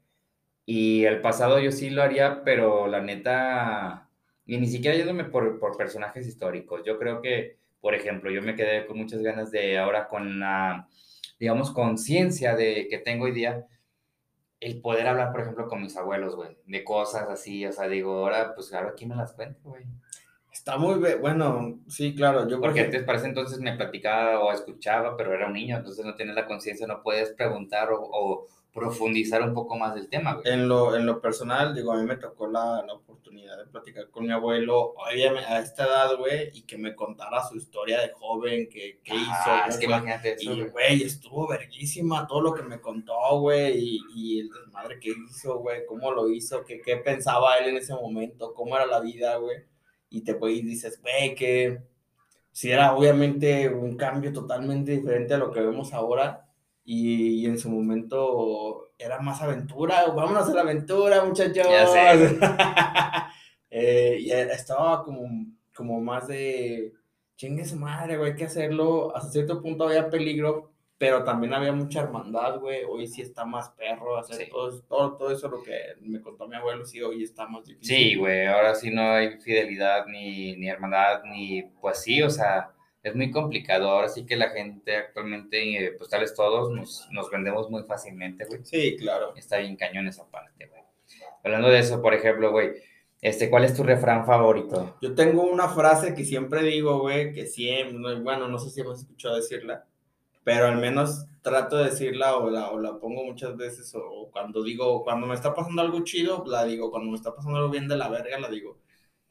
Y 0.65 1.03
el 1.03 1.19
pasado 1.19 1.59
yo 1.59 1.71
sí 1.73 1.89
lo 1.89 2.01
haría, 2.01 2.43
pero 2.45 2.87
la 2.87 3.01
neta, 3.01 4.07
y 4.45 4.57
ni 4.57 4.67
siquiera 4.67 4.95
yéndome 4.95 5.25
por, 5.25 5.59
por 5.59 5.75
personajes 5.75 6.25
históricos. 6.25 6.81
Yo 6.85 6.97
creo 6.97 7.21
que, 7.21 7.57
por 7.81 7.93
ejemplo, 7.93 8.31
yo 8.31 8.41
me 8.41 8.55
quedé 8.55 8.85
con 8.85 8.97
muchas 8.97 9.21
ganas 9.21 9.51
de 9.51 9.77
ahora 9.77 10.07
con 10.07 10.39
la, 10.39 10.87
digamos, 11.41 11.71
conciencia 11.71 12.55
de 12.55 12.87
que 12.87 12.99
tengo 12.99 13.25
hoy 13.25 13.31
día, 13.31 13.65
el 14.59 14.79
poder 14.79 15.07
hablar, 15.07 15.31
por 15.31 15.41
ejemplo, 15.41 15.67
con 15.67 15.81
mis 15.81 15.97
abuelos, 15.97 16.35
güey, 16.35 16.55
de 16.67 16.83
cosas 16.83 17.27
así, 17.29 17.65
o 17.65 17.71
sea, 17.71 17.87
digo, 17.87 18.15
ahora, 18.15 18.53
pues, 18.53 18.71
ahora, 18.75 18.93
¿quién 18.95 19.09
me 19.09 19.15
las 19.15 19.33
cuenta, 19.33 19.59
güey? 19.63 19.83
Está 20.53 20.77
muy 20.77 20.99
bueno, 21.15 21.79
sí, 21.87 22.13
claro, 22.13 22.47
yo 22.47 22.61
Porque 22.61 22.81
antes, 22.81 23.03
para 23.03 23.17
ese 23.17 23.27
entonces, 23.27 23.59
me 23.59 23.75
platicaba 23.75 24.39
o 24.39 24.51
escuchaba, 24.51 25.17
pero 25.17 25.33
era 25.33 25.47
un 25.47 25.53
niño, 25.53 25.77
entonces 25.77 26.05
no 26.05 26.13
tienes 26.13 26.35
la 26.35 26.45
conciencia, 26.45 26.85
no 26.85 27.01
puedes 27.01 27.31
preguntar 27.31 27.91
o, 27.91 27.99
o 27.99 28.47
profundizar 28.71 29.41
un 29.41 29.55
poco 29.55 29.75
más 29.79 29.95
del 29.95 30.09
tema, 30.09 30.35
güey. 30.35 30.53
en 30.53 30.67
lo, 30.67 30.95
en 30.95 31.07
lo 31.07 31.21
personal, 31.21 31.73
digo, 31.73 31.91
a 31.91 31.97
mí 31.97 32.05
me 32.05 32.17
tocó 32.17 32.45
la, 32.45 32.83
la 32.85 32.93
oportunidad 33.31 33.57
de 33.57 33.71
platicar 33.71 34.09
con 34.09 34.25
mi 34.25 34.31
abuelo, 34.31 34.93
a 34.99 35.59
esta 35.59 35.85
edad, 35.85 36.17
güey, 36.17 36.49
y 36.53 36.63
que 36.63 36.77
me 36.77 36.95
contara 36.95 37.43
su 37.47 37.55
historia 37.57 38.01
de 38.01 38.11
joven, 38.11 38.67
que, 38.69 38.99
qué 39.03 39.15
hizo, 39.15 39.31
Ah, 39.31 39.61
cómo 39.61 39.69
es 39.69 39.77
que 39.77 39.85
imagínate 39.85 40.33
eso, 40.33 40.51
Y, 40.51 40.59
güey. 40.59 40.69
güey, 40.71 41.03
estuvo 41.03 41.47
verguísima 41.47 42.27
todo 42.27 42.41
lo 42.41 42.53
que 42.53 42.63
me 42.63 42.81
contó, 42.81 43.39
güey, 43.39 43.77
y, 43.77 43.99
y 44.15 44.39
el 44.41 44.49
desmadre 44.49 44.99
que 44.99 45.11
hizo, 45.29 45.59
güey, 45.59 45.85
cómo 45.85 46.11
lo 46.11 46.29
hizo, 46.29 46.63
que, 46.65 46.81
qué 46.81 46.97
pensaba 46.97 47.57
él 47.57 47.69
en 47.69 47.77
ese 47.77 47.93
momento, 47.93 48.53
cómo 48.53 48.75
era 48.75 48.85
la 48.85 48.99
vida, 48.99 49.37
güey. 49.37 49.57
Y 50.09 50.21
te 50.23 50.33
güey, 50.33 50.61
dices, 50.61 51.01
güey, 51.01 51.35
que 51.35 51.79
si 52.51 52.71
era 52.71 52.93
obviamente 52.95 53.69
un 53.69 53.95
cambio 53.95 54.33
totalmente 54.33 54.91
diferente 54.91 55.33
a 55.33 55.37
lo 55.37 55.51
que 55.51 55.61
vemos 55.61 55.93
ahora. 55.93 56.47
Y, 56.83 57.41
y 57.43 57.45
en 57.45 57.57
su 57.59 57.69
momento 57.69 58.90
era 59.03 59.19
más 59.19 59.41
aventura, 59.41 60.05
vámonos 60.07 60.49
a 60.49 60.53
la 60.53 60.61
aventura, 60.61 61.23
muchachos. 61.25 61.67
Ya 61.69 61.87
sé. 61.87 62.39
Eh, 63.73 64.17
y 64.19 64.31
estaba 64.31 65.01
como, 65.01 65.29
como 65.73 66.01
más 66.01 66.27
de 66.27 66.91
chingue 67.37 67.63
su 67.63 67.77
madre, 67.77 68.17
güey, 68.17 68.31
hay 68.31 68.35
que 68.37 68.43
hacerlo. 68.43 69.15
Hasta 69.15 69.31
cierto 69.31 69.61
punto 69.61 69.85
había 69.87 70.09
peligro, 70.09 70.73
pero 70.97 71.23
también 71.23 71.53
había 71.53 71.71
mucha 71.71 72.01
hermandad, 72.01 72.59
güey. 72.59 72.83
Hoy 72.83 73.07
sí 73.07 73.21
está 73.21 73.45
más 73.45 73.69
perro 73.69 74.17
hacer 74.17 74.35
Sí. 74.35 74.51
todo, 74.51 74.77
todo, 74.81 75.15
todo 75.15 75.31
eso 75.31 75.47
lo 75.47 75.63
que 75.63 75.73
me 76.01 76.21
contó 76.21 76.49
mi 76.49 76.57
abuelo, 76.57 76.83
sí, 76.85 77.01
hoy 77.01 77.23
está 77.23 77.47
más 77.47 77.65
difícil. 77.65 77.95
Sí, 77.95 78.15
güey, 78.15 78.45
ahora 78.45 78.75
sí 78.75 78.91
no 78.91 79.09
hay 79.13 79.39
fidelidad 79.39 80.05
ni, 80.07 80.57
ni 80.57 80.67
hermandad, 80.67 81.23
ni 81.23 81.63
pues 81.79 82.01
sí, 82.03 82.21
o 82.21 82.29
sea, 82.29 82.73
es 83.03 83.15
muy 83.15 83.31
complicado. 83.31 83.89
Ahora 83.89 84.09
sí 84.09 84.25
que 84.25 84.35
la 84.35 84.49
gente 84.49 84.95
actualmente, 84.95 85.85
eh, 85.85 85.91
pues 85.97 86.09
tal 86.09 86.21
vez 86.21 86.33
todos 86.35 86.71
nos, 86.71 87.07
nos 87.11 87.29
vendemos 87.31 87.69
muy 87.69 87.83
fácilmente, 87.83 88.45
güey. 88.45 88.61
Sí, 88.63 88.95
claro. 88.97 89.35
Está 89.35 89.57
bien 89.57 89.75
cañón 89.75 90.07
esa 90.07 90.25
parte, 90.29 90.67
güey. 90.67 90.81
Hablando 91.43 91.69
de 91.69 91.79
eso, 91.79 92.01
por 92.01 92.13
ejemplo, 92.13 92.51
güey, 92.51 92.71
este, 93.21 93.49
¿cuál 93.49 93.63
es 93.65 93.75
tu 93.75 93.83
refrán 93.83 94.25
favorito? 94.25 94.97
Yo 95.01 95.13
tengo 95.15 95.43
una 95.43 95.69
frase 95.69 96.13
que 96.13 96.23
siempre 96.23 96.63
digo, 96.63 96.99
güey, 96.99 97.33
que 97.33 97.45
siempre, 97.47 97.97
no- 97.97 98.21
bueno, 98.21 98.47
no 98.47 98.57
sé 98.59 98.69
si 98.69 98.81
hemos 98.81 98.99
escuchado 98.99 99.35
decirla, 99.35 99.85
pero 100.43 100.65
al 100.67 100.77
menos 100.77 101.25
trato 101.41 101.77
de 101.77 101.85
decirla 101.85 102.37
o 102.37 102.49
la, 102.49 102.69
o 102.71 102.79
la 102.79 102.97
pongo 102.99 103.23
muchas 103.23 103.55
veces, 103.57 103.93
o, 103.95 103.99
o 104.03 104.31
cuando 104.31 104.63
digo, 104.63 105.03
cuando 105.03 105.27
me 105.27 105.35
está 105.35 105.53
pasando 105.53 105.81
algo 105.81 106.03
chido, 106.03 106.43
la 106.47 106.63
digo, 106.65 106.89
cuando 106.91 107.09
me 107.11 107.17
está 107.17 107.35
pasando 107.35 107.57
algo 107.57 107.69
bien 107.69 107.87
de 107.87 107.97
la 107.97 108.09
verga, 108.09 108.39
la 108.39 108.49
digo. 108.49 108.77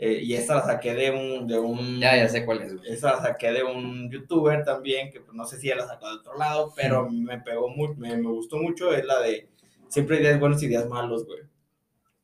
Eh, 0.02 0.20
y 0.22 0.32
esta 0.32 0.54
la 0.54 0.62
saqué 0.64 0.94
de 0.94 1.10
un, 1.10 1.46
de 1.46 1.58
un, 1.58 2.00
Ya, 2.00 2.16
ya 2.16 2.26
sé 2.26 2.46
cuál 2.46 2.62
es, 2.62 2.72
esa 2.86 3.16
la 3.16 3.20
saqué 3.20 3.52
de 3.52 3.62
un 3.62 4.10
youtuber 4.10 4.64
también, 4.64 5.10
que 5.10 5.20
pues, 5.20 5.34
no 5.34 5.44
sé 5.44 5.58
si 5.58 5.66
ella 5.66 5.82
la 5.82 5.88
sacó 5.88 6.08
de 6.08 6.14
otro 6.14 6.38
lado, 6.38 6.72
pero 6.74 7.10
me 7.10 7.38
pegó 7.40 7.68
mucho, 7.68 7.96
me, 7.98 8.16
me 8.16 8.30
gustó 8.30 8.56
mucho, 8.56 8.94
es 8.94 9.04
la 9.04 9.20
de 9.20 9.50
siempre 9.88 10.16
hay 10.16 10.22
días 10.22 10.40
buenos 10.40 10.62
y 10.62 10.68
días 10.68 10.88
malos, 10.88 11.26
güey. 11.26 11.40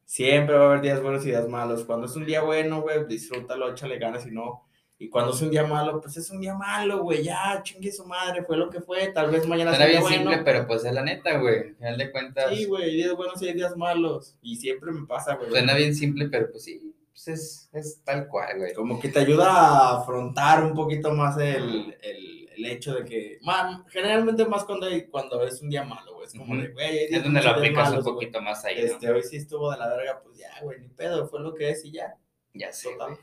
Siempre 0.06 0.54
va 0.56 0.62
a 0.64 0.68
haber 0.68 0.80
días 0.80 1.02
buenos 1.02 1.22
y 1.26 1.28
días 1.28 1.48
malos. 1.48 1.84
Cuando 1.84 2.06
es 2.06 2.16
un 2.16 2.24
día 2.24 2.40
bueno, 2.40 2.80
güey, 2.80 3.06
disfrútalo, 3.06 3.70
échale 3.70 3.98
ganas 3.98 4.26
y 4.26 4.30
no. 4.30 4.66
Y 4.98 5.10
cuando 5.10 5.34
es 5.34 5.42
un 5.42 5.50
día 5.50 5.66
malo, 5.66 6.00
pues 6.00 6.16
es 6.16 6.30
un 6.30 6.40
día 6.40 6.54
malo, 6.54 7.02
güey, 7.02 7.22
ya, 7.22 7.60
chingue 7.62 7.92
su 7.92 8.06
madre, 8.06 8.42
fue 8.44 8.56
lo 8.56 8.70
que 8.70 8.80
fue, 8.80 9.08
tal 9.08 9.30
vez 9.30 9.46
mañana 9.46 9.72
Suena 9.72 9.84
sea 9.84 9.90
bien 9.92 10.00
bueno. 10.02 10.16
simple, 10.30 10.38
pero 10.42 10.66
pues 10.66 10.86
es 10.86 10.92
la 10.94 11.02
neta, 11.02 11.36
güey. 11.36 11.58
Al 11.58 11.74
final 11.74 11.98
de 11.98 12.10
cuentas, 12.10 12.54
Sí, 12.54 12.64
güey, 12.64 12.94
días 12.94 13.14
buenos 13.14 13.42
y 13.42 13.52
días 13.52 13.76
malos. 13.76 14.34
Y 14.40 14.56
siempre 14.56 14.92
me 14.92 15.06
pasa, 15.06 15.34
güey. 15.34 15.50
suena 15.50 15.74
bien 15.74 15.94
simple, 15.94 16.28
pero 16.30 16.50
pues 16.50 16.64
sí, 16.64 16.94
pues 17.16 17.28
es, 17.28 17.70
es 17.72 18.02
tal 18.04 18.28
cual, 18.28 18.58
güey. 18.58 18.74
como 18.74 19.00
que 19.00 19.08
te 19.08 19.20
ayuda 19.20 19.46
a 19.50 20.00
afrontar 20.02 20.62
un 20.62 20.74
poquito 20.74 21.12
más 21.12 21.38
el, 21.38 21.96
el, 22.02 22.48
el 22.54 22.66
hecho 22.66 22.94
de 22.94 23.04
que, 23.06 23.38
man, 23.40 23.84
generalmente 23.88 24.44
más 24.44 24.64
cuando, 24.64 24.84
hay- 24.86 25.06
cuando 25.06 25.42
es 25.42 25.62
un 25.62 25.70
día 25.70 25.82
malo, 25.82 26.14
güey, 26.16 26.26
es 26.26 26.34
como 26.34 26.54
de, 26.56 26.68
güey, 26.68 27.04
Es 27.14 27.22
donde 27.24 27.42
lo 27.42 27.50
aplicas 27.50 27.88
un 27.88 28.00
güey. 28.02 28.14
poquito 28.14 28.42
más 28.42 28.62
ahí, 28.66 28.76
¿no? 28.80 28.82
Este, 28.82 29.10
hoy 29.10 29.22
sí 29.22 29.36
estuvo 29.38 29.70
de 29.70 29.78
la 29.78 29.88
verga, 29.88 30.20
pues 30.22 30.36
ya, 30.36 30.50
güey, 30.62 30.78
ni 30.80 30.88
pedo, 30.88 31.26
fue 31.26 31.40
lo 31.40 31.54
que 31.54 31.70
es 31.70 31.84
y 31.86 31.92
ya. 31.92 32.16
Ya 32.52 32.70
sé, 32.72 32.90
Total. 32.92 33.14
güey. 33.14 33.20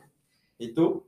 ¿Y 0.57 0.73
tú? 0.73 1.07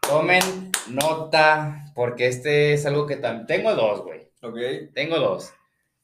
Tomen 0.00 0.70
nota, 0.88 1.92
porque 1.94 2.26
este 2.28 2.72
es 2.74 2.86
algo 2.86 3.06
que 3.06 3.16
también... 3.16 3.46
Tengo 3.46 3.74
dos, 3.74 4.02
güey. 4.02 4.28
Ok. 4.42 4.92
Tengo 4.94 5.18
dos. 5.18 5.52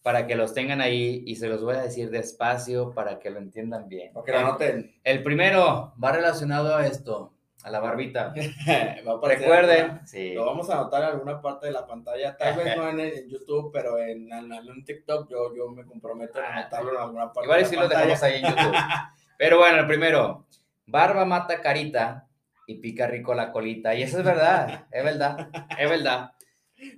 Para 0.06 0.28
que 0.28 0.36
los 0.36 0.54
tengan 0.54 0.80
ahí 0.80 1.24
y 1.26 1.34
se 1.34 1.48
los 1.48 1.64
voy 1.64 1.74
a 1.74 1.82
decir 1.82 2.10
despacio 2.10 2.92
para 2.94 3.18
que 3.18 3.28
lo 3.28 3.40
entiendan 3.40 3.88
bien. 3.88 4.12
Para 4.12 4.24
que 4.24 4.30
lo 4.30 4.38
anoten. 4.38 4.94
El 5.02 5.24
primero 5.24 5.94
va 6.02 6.12
relacionado 6.12 6.76
a 6.76 6.86
esto, 6.86 7.34
a 7.64 7.70
la 7.70 7.80
barbita. 7.80 8.32
Va 9.04 9.14
a 9.14 9.28
Recuerden, 9.28 10.06
sí. 10.06 10.32
Lo 10.34 10.46
vamos 10.46 10.70
a 10.70 10.78
anotar 10.78 11.02
en 11.02 11.08
alguna 11.08 11.42
parte 11.42 11.66
de 11.66 11.72
la 11.72 11.84
pantalla, 11.88 12.36
tal 12.36 12.56
vez 12.56 12.76
no 12.76 12.88
en, 12.88 13.00
en 13.00 13.28
YouTube, 13.28 13.72
pero 13.72 13.98
en, 13.98 14.32
en 14.32 14.84
TikTok 14.84 15.28
yo, 15.28 15.52
yo 15.56 15.70
me 15.70 15.84
comprometo 15.84 16.38
a 16.38 16.54
anotarlo 16.54 16.92
en 16.92 16.98
alguna 17.00 17.32
parte 17.32 17.46
Igual 17.46 17.58
de 17.58 17.66
si 17.66 17.74
la 17.74 17.82
lo 17.82 17.88
pantalla. 17.88 18.06
dejamos 18.14 18.22
ahí 18.22 18.44
en 18.44 18.48
YouTube. 18.48 18.76
Pero 19.38 19.58
bueno, 19.58 19.80
el 19.80 19.86
primero. 19.88 20.46
Barba 20.86 21.24
mata 21.24 21.60
carita 21.60 22.28
y 22.68 22.76
pica 22.76 23.08
rico 23.08 23.34
la 23.34 23.50
colita. 23.50 23.92
Y 23.92 24.04
eso 24.04 24.20
es 24.20 24.24
verdad, 24.24 24.86
es 24.92 25.02
verdad, 25.02 25.48
es 25.76 25.90
verdad. 25.90 26.30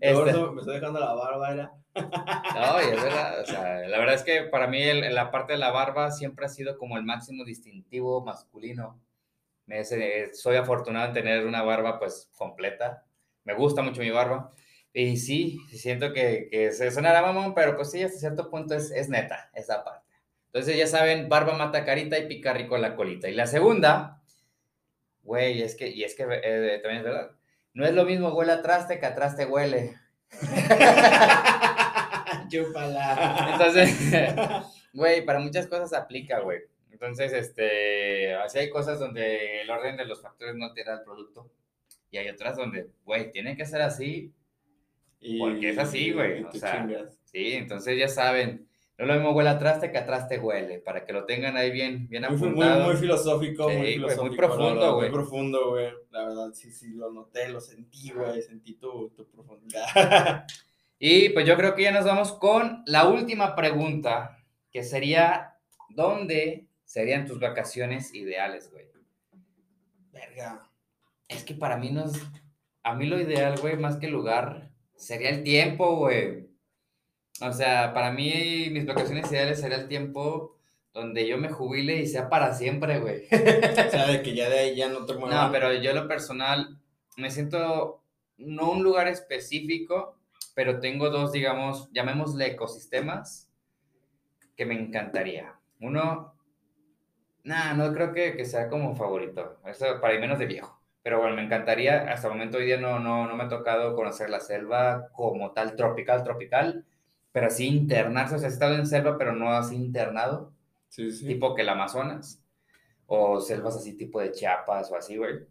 Este, 0.01 0.33
me 0.35 0.61
estoy 0.61 0.75
dejando 0.75 0.99
la 0.99 1.15
barba, 1.15 1.53
era. 1.53 1.78
No, 2.03 2.83
y 2.83 2.95
es 2.95 3.03
verdad. 3.03 3.41
O 3.41 3.47
sea, 3.47 3.79
la 3.89 3.99
verdad 3.99 4.15
es 4.15 4.23
que 4.23 4.43
para 4.45 4.67
mí 4.67 4.83
el- 4.83 5.15
la 5.15 5.31
parte 5.31 5.53
de 5.55 5.59
la 5.59 5.71
barba 5.71 6.11
siempre 6.11 6.47
ha 6.47 6.49
sido 6.49 6.79
como 6.79 6.97
el 6.97 7.05
máximo 7.05 7.45
distintivo 7.45 8.25
masculino. 8.25 9.01
Me, 9.67 9.85
se- 9.85 10.35
soy 10.35 10.57
afortunado 10.57 11.09
en 11.09 11.15
tener 11.15 11.47
una 11.47 11.63
barba 11.63 11.99
pues 11.99 12.31
completa. 12.37 13.05
Me 13.45 13.55
gusta 13.55 13.83
mucho 13.83 14.01
mi 14.03 14.11
barba. 14.11 14.53
Y 14.93 15.17
sí, 15.19 15.59
siento 15.71 16.13
que, 16.13 16.49
que 16.51 16.73
se 16.73 16.91
sonará 16.91 17.23
mamón, 17.23 17.55
pero 17.55 17.77
pues 17.77 17.91
sí, 17.91 18.03
hasta 18.03 18.19
cierto 18.19 18.51
punto 18.51 18.75
es, 18.75 18.91
es 18.91 19.09
neta 19.09 19.51
esa 19.55 19.85
parte. 19.85 20.07
Entonces 20.47 20.77
ya 20.79 20.87
saben, 20.87 21.29
barba 21.29 21.55
mata 21.59 21.85
carita 21.85 22.19
y 22.19 22.27
pica 22.29 22.53
rico 22.55 22.79
la 22.79 22.97
colita. 22.97 23.29
Y 23.29 23.35
la 23.35 23.47
segunda, 23.47 24.23
güey, 25.23 25.63
es 25.63 25.75
que, 25.77 25.89
y 25.89 26.05
es 26.05 26.15
que 26.15 26.25
eh, 26.25 26.81
también 26.83 26.99
es 26.99 27.05
verdad, 27.05 27.31
no 27.75 27.85
es 27.87 27.93
lo 27.95 28.05
mismo 28.05 28.31
huele 28.31 28.53
a 28.53 28.63
traste 28.63 28.99
que 28.99 29.07
a 29.07 29.15
traste 29.15 29.47
huele. 29.47 29.95
Chúpala. 32.49 33.51
Entonces, 33.53 34.11
güey, 34.93 35.25
para 35.25 35.39
muchas 35.41 35.67
cosas 35.67 35.93
aplica, 35.93 36.41
güey. 36.41 36.61
Entonces, 36.91 37.33
este, 37.33 38.35
así 38.35 38.59
hay 38.59 38.71
cosas 38.71 38.99
donde 38.99 39.61
el 39.63 39.71
orden 39.71 39.97
de 39.97 40.05
los 40.05 40.21
factores 40.21 40.55
no 40.57 40.73
te 40.73 40.83
da 40.85 40.95
el 40.95 41.03
producto. 41.03 41.51
Y 42.11 42.17
hay 42.19 42.29
otras 42.29 42.57
donde, 42.57 42.89
güey, 43.05 43.31
tiene 43.31 43.57
que 43.57 43.67
ser 43.67 43.83
así. 43.83 44.33
Y- 45.21 45.39
Porque 45.39 45.71
es 45.71 45.79
así, 45.79 46.13
güey, 46.13 46.41
y 46.41 46.45
o 46.45 46.49
te 46.49 46.59
sea, 46.59 46.73
chingas. 46.87 47.19
Sí, 47.25 47.53
entonces 47.53 47.99
ya 47.99 48.09
saben. 48.09 48.67
No 48.97 49.07
lo 49.07 49.15
mismo 49.15 49.31
huele 49.31 49.51
a 49.51 49.59
traste 49.61 49.93
que 49.93 49.99
a 49.99 50.05
traste 50.07 50.39
huele. 50.41 50.81
Para 50.81 51.05
que 51.05 51.13
lo 51.13 51.25
tengan 51.25 51.57
ahí 51.57 51.71
bien, 51.71 52.09
bien 52.09 52.25
Muy, 52.29 52.37
fi- 52.37 52.45
muy, 52.47 52.65
apuntado. 52.65 52.85
muy 52.87 52.97
filosófico, 52.97 53.71
Sí, 53.71 53.77
muy 53.77 53.93
filosófico. 53.93 54.27
muy 54.27 54.37
profundo, 54.37 54.95
güey. 54.97 55.09
Muy 55.11 55.19
profundo, 55.19 55.69
güey. 55.71 55.93
La 56.11 56.25
verdad, 56.25 56.51
sí, 56.53 56.73
sí, 56.73 56.95
lo 56.95 57.13
noté, 57.13 57.49
lo 57.49 57.61
sentí, 57.61 58.11
güey. 58.11 58.43
Sentí 58.43 58.75
tu, 58.75 59.11
tu 59.11 59.25
profundidad. 59.31 59.85
Y 60.99 61.29
pues 61.31 61.47
yo 61.47 61.57
creo 61.57 61.75
que 61.75 61.85
ya 61.85 61.93
nos 61.93 62.05
vamos 62.05 62.33
con 62.33 62.83
la 62.87 63.07
última 63.07 63.55
pregunta, 63.55 64.39
que 64.71 64.83
sería, 64.83 65.55
¿dónde 65.91 66.67
serían 66.85 67.27
tus 67.27 67.39
vacaciones 67.39 68.15
ideales, 68.15 68.71
güey? 68.71 68.87
Verga. 70.13 70.69
Es 71.29 71.45
que 71.45 71.55
para 71.55 71.77
mí 71.77 71.91
no 71.91 72.05
es, 72.05 72.21
a 72.83 72.95
mí 72.95 73.07
lo 73.07 73.21
ideal, 73.21 73.59
güey, 73.61 73.77
más 73.77 73.97
que 73.97 74.07
el 74.07 74.13
lugar, 74.13 74.71
sería 74.97 75.31
el 75.31 75.45
tiempo, 75.45 75.97
güey. 75.97 76.49
O 77.41 77.53
sea, 77.53 77.95
para 77.95 78.11
mí 78.11 78.69
mis 78.71 78.87
vacaciones 78.87 79.31
ideales 79.31 79.61
sería 79.61 79.77
el 79.77 79.89
tiempo 79.89 80.57
donde 80.93 81.29
yo 81.29 81.39
me 81.39 81.51
jubile 81.51 81.99
y 81.99 82.07
sea 82.09 82.29
para 82.29 82.55
siempre, 82.55 82.99
güey. 82.99 83.27
O 83.27 83.91
sea, 83.91 84.07
de 84.09 84.23
que 84.23 84.35
ya 84.35 84.49
de 84.49 84.59
ahí 84.59 84.77
ya 84.77 84.89
no 84.89 85.07
te 85.07 85.15
muevas. 85.19 85.47
No, 85.47 85.53
pero 85.53 85.73
yo 85.75 85.93
lo 85.93 86.09
personal 86.09 86.81
me 87.17 87.31
siento, 87.31 88.03
no 88.37 88.73
un 88.73 88.83
lugar 88.83 89.07
específico, 89.07 90.18
pero 90.59 90.81
tengo 90.81 91.09
dos, 91.09 91.31
digamos, 91.31 91.89
llamémosle 91.93 92.49
ecosistemas 92.49 93.49
que 94.57 94.67
me 94.67 94.75
encantaría. 94.75 95.55
Uno, 95.81 96.35
nada, 97.45 97.75
no 97.75 97.93
creo 97.95 98.13
que, 98.13 98.37
que 98.37 98.45
sea 98.45 98.69
como 98.69 98.97
favorito, 98.97 99.59
eso 99.67 100.01
para 100.01 100.15
ir 100.15 100.21
menos 100.21 100.39
de 100.41 100.47
viejo. 100.47 100.81
Pero 101.03 101.21
bueno, 101.21 101.37
me 101.37 101.45
encantaría, 101.45 102.11
hasta 102.13 102.27
el 102.27 102.35
momento 102.35 102.59
hoy 102.59 102.67
día 102.67 102.77
no, 102.81 102.99
no, 102.99 103.29
no 103.29 103.37
me 103.37 103.45
ha 103.45 103.49
tocado 103.49 103.95
conocer 103.95 104.31
la 104.31 104.41
selva 104.41 105.11
como 105.13 105.53
tal, 105.53 105.77
tropical, 105.77 106.25
tropical, 106.25 106.87
pero 107.31 107.47
así 107.47 107.69
internarse, 107.69 108.35
o 108.35 108.39
sea, 108.39 108.49
he 108.49 108.53
estado 108.53 108.75
en 108.75 108.87
selva, 108.87 109.17
pero 109.17 109.33
no 109.33 109.53
así 109.53 109.77
internado 109.77 110.53
Sí, 110.89 111.11
sí. 111.11 111.27
tipo 111.29 111.55
que 111.55 111.63
el 111.63 111.69
Amazonas, 111.69 112.45
o 113.07 113.41
selvas 113.41 113.77
así 113.77 113.97
tipo 113.97 114.21
de 114.21 114.33
Chiapas 114.33 114.91
o 114.91 114.97
así, 114.97 115.17
güey. 115.17 115.47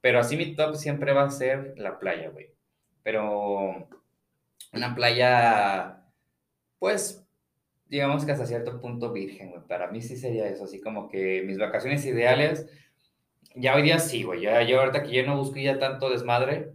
Pero 0.00 0.20
así 0.20 0.36
mi 0.36 0.54
top 0.54 0.76
siempre 0.76 1.12
va 1.12 1.24
a 1.24 1.30
ser 1.30 1.74
la 1.78 1.98
playa, 1.98 2.30
güey. 2.30 2.54
Pero 3.02 3.88
una 4.74 4.94
playa, 4.94 6.04
pues, 6.78 7.26
digamos 7.86 8.24
que 8.24 8.32
hasta 8.32 8.46
cierto 8.46 8.80
punto 8.80 9.12
virgen, 9.12 9.50
güey. 9.50 9.62
Para 9.68 9.88
mí 9.90 10.02
sí 10.02 10.16
sería 10.16 10.48
eso, 10.48 10.64
así 10.64 10.80
como 10.80 11.08
que 11.08 11.42
mis 11.46 11.58
vacaciones 11.58 12.04
ideales, 12.06 12.66
ya 13.54 13.74
hoy 13.76 13.82
día 13.82 13.98
sí, 13.98 14.22
güey. 14.24 14.42
Ya, 14.42 14.62
yo 14.62 14.80
ahorita 14.80 15.02
que 15.04 15.12
yo 15.12 15.26
no 15.26 15.36
busco 15.38 15.56
ya 15.58 15.78
tanto 15.78 16.10
desmadre, 16.10 16.74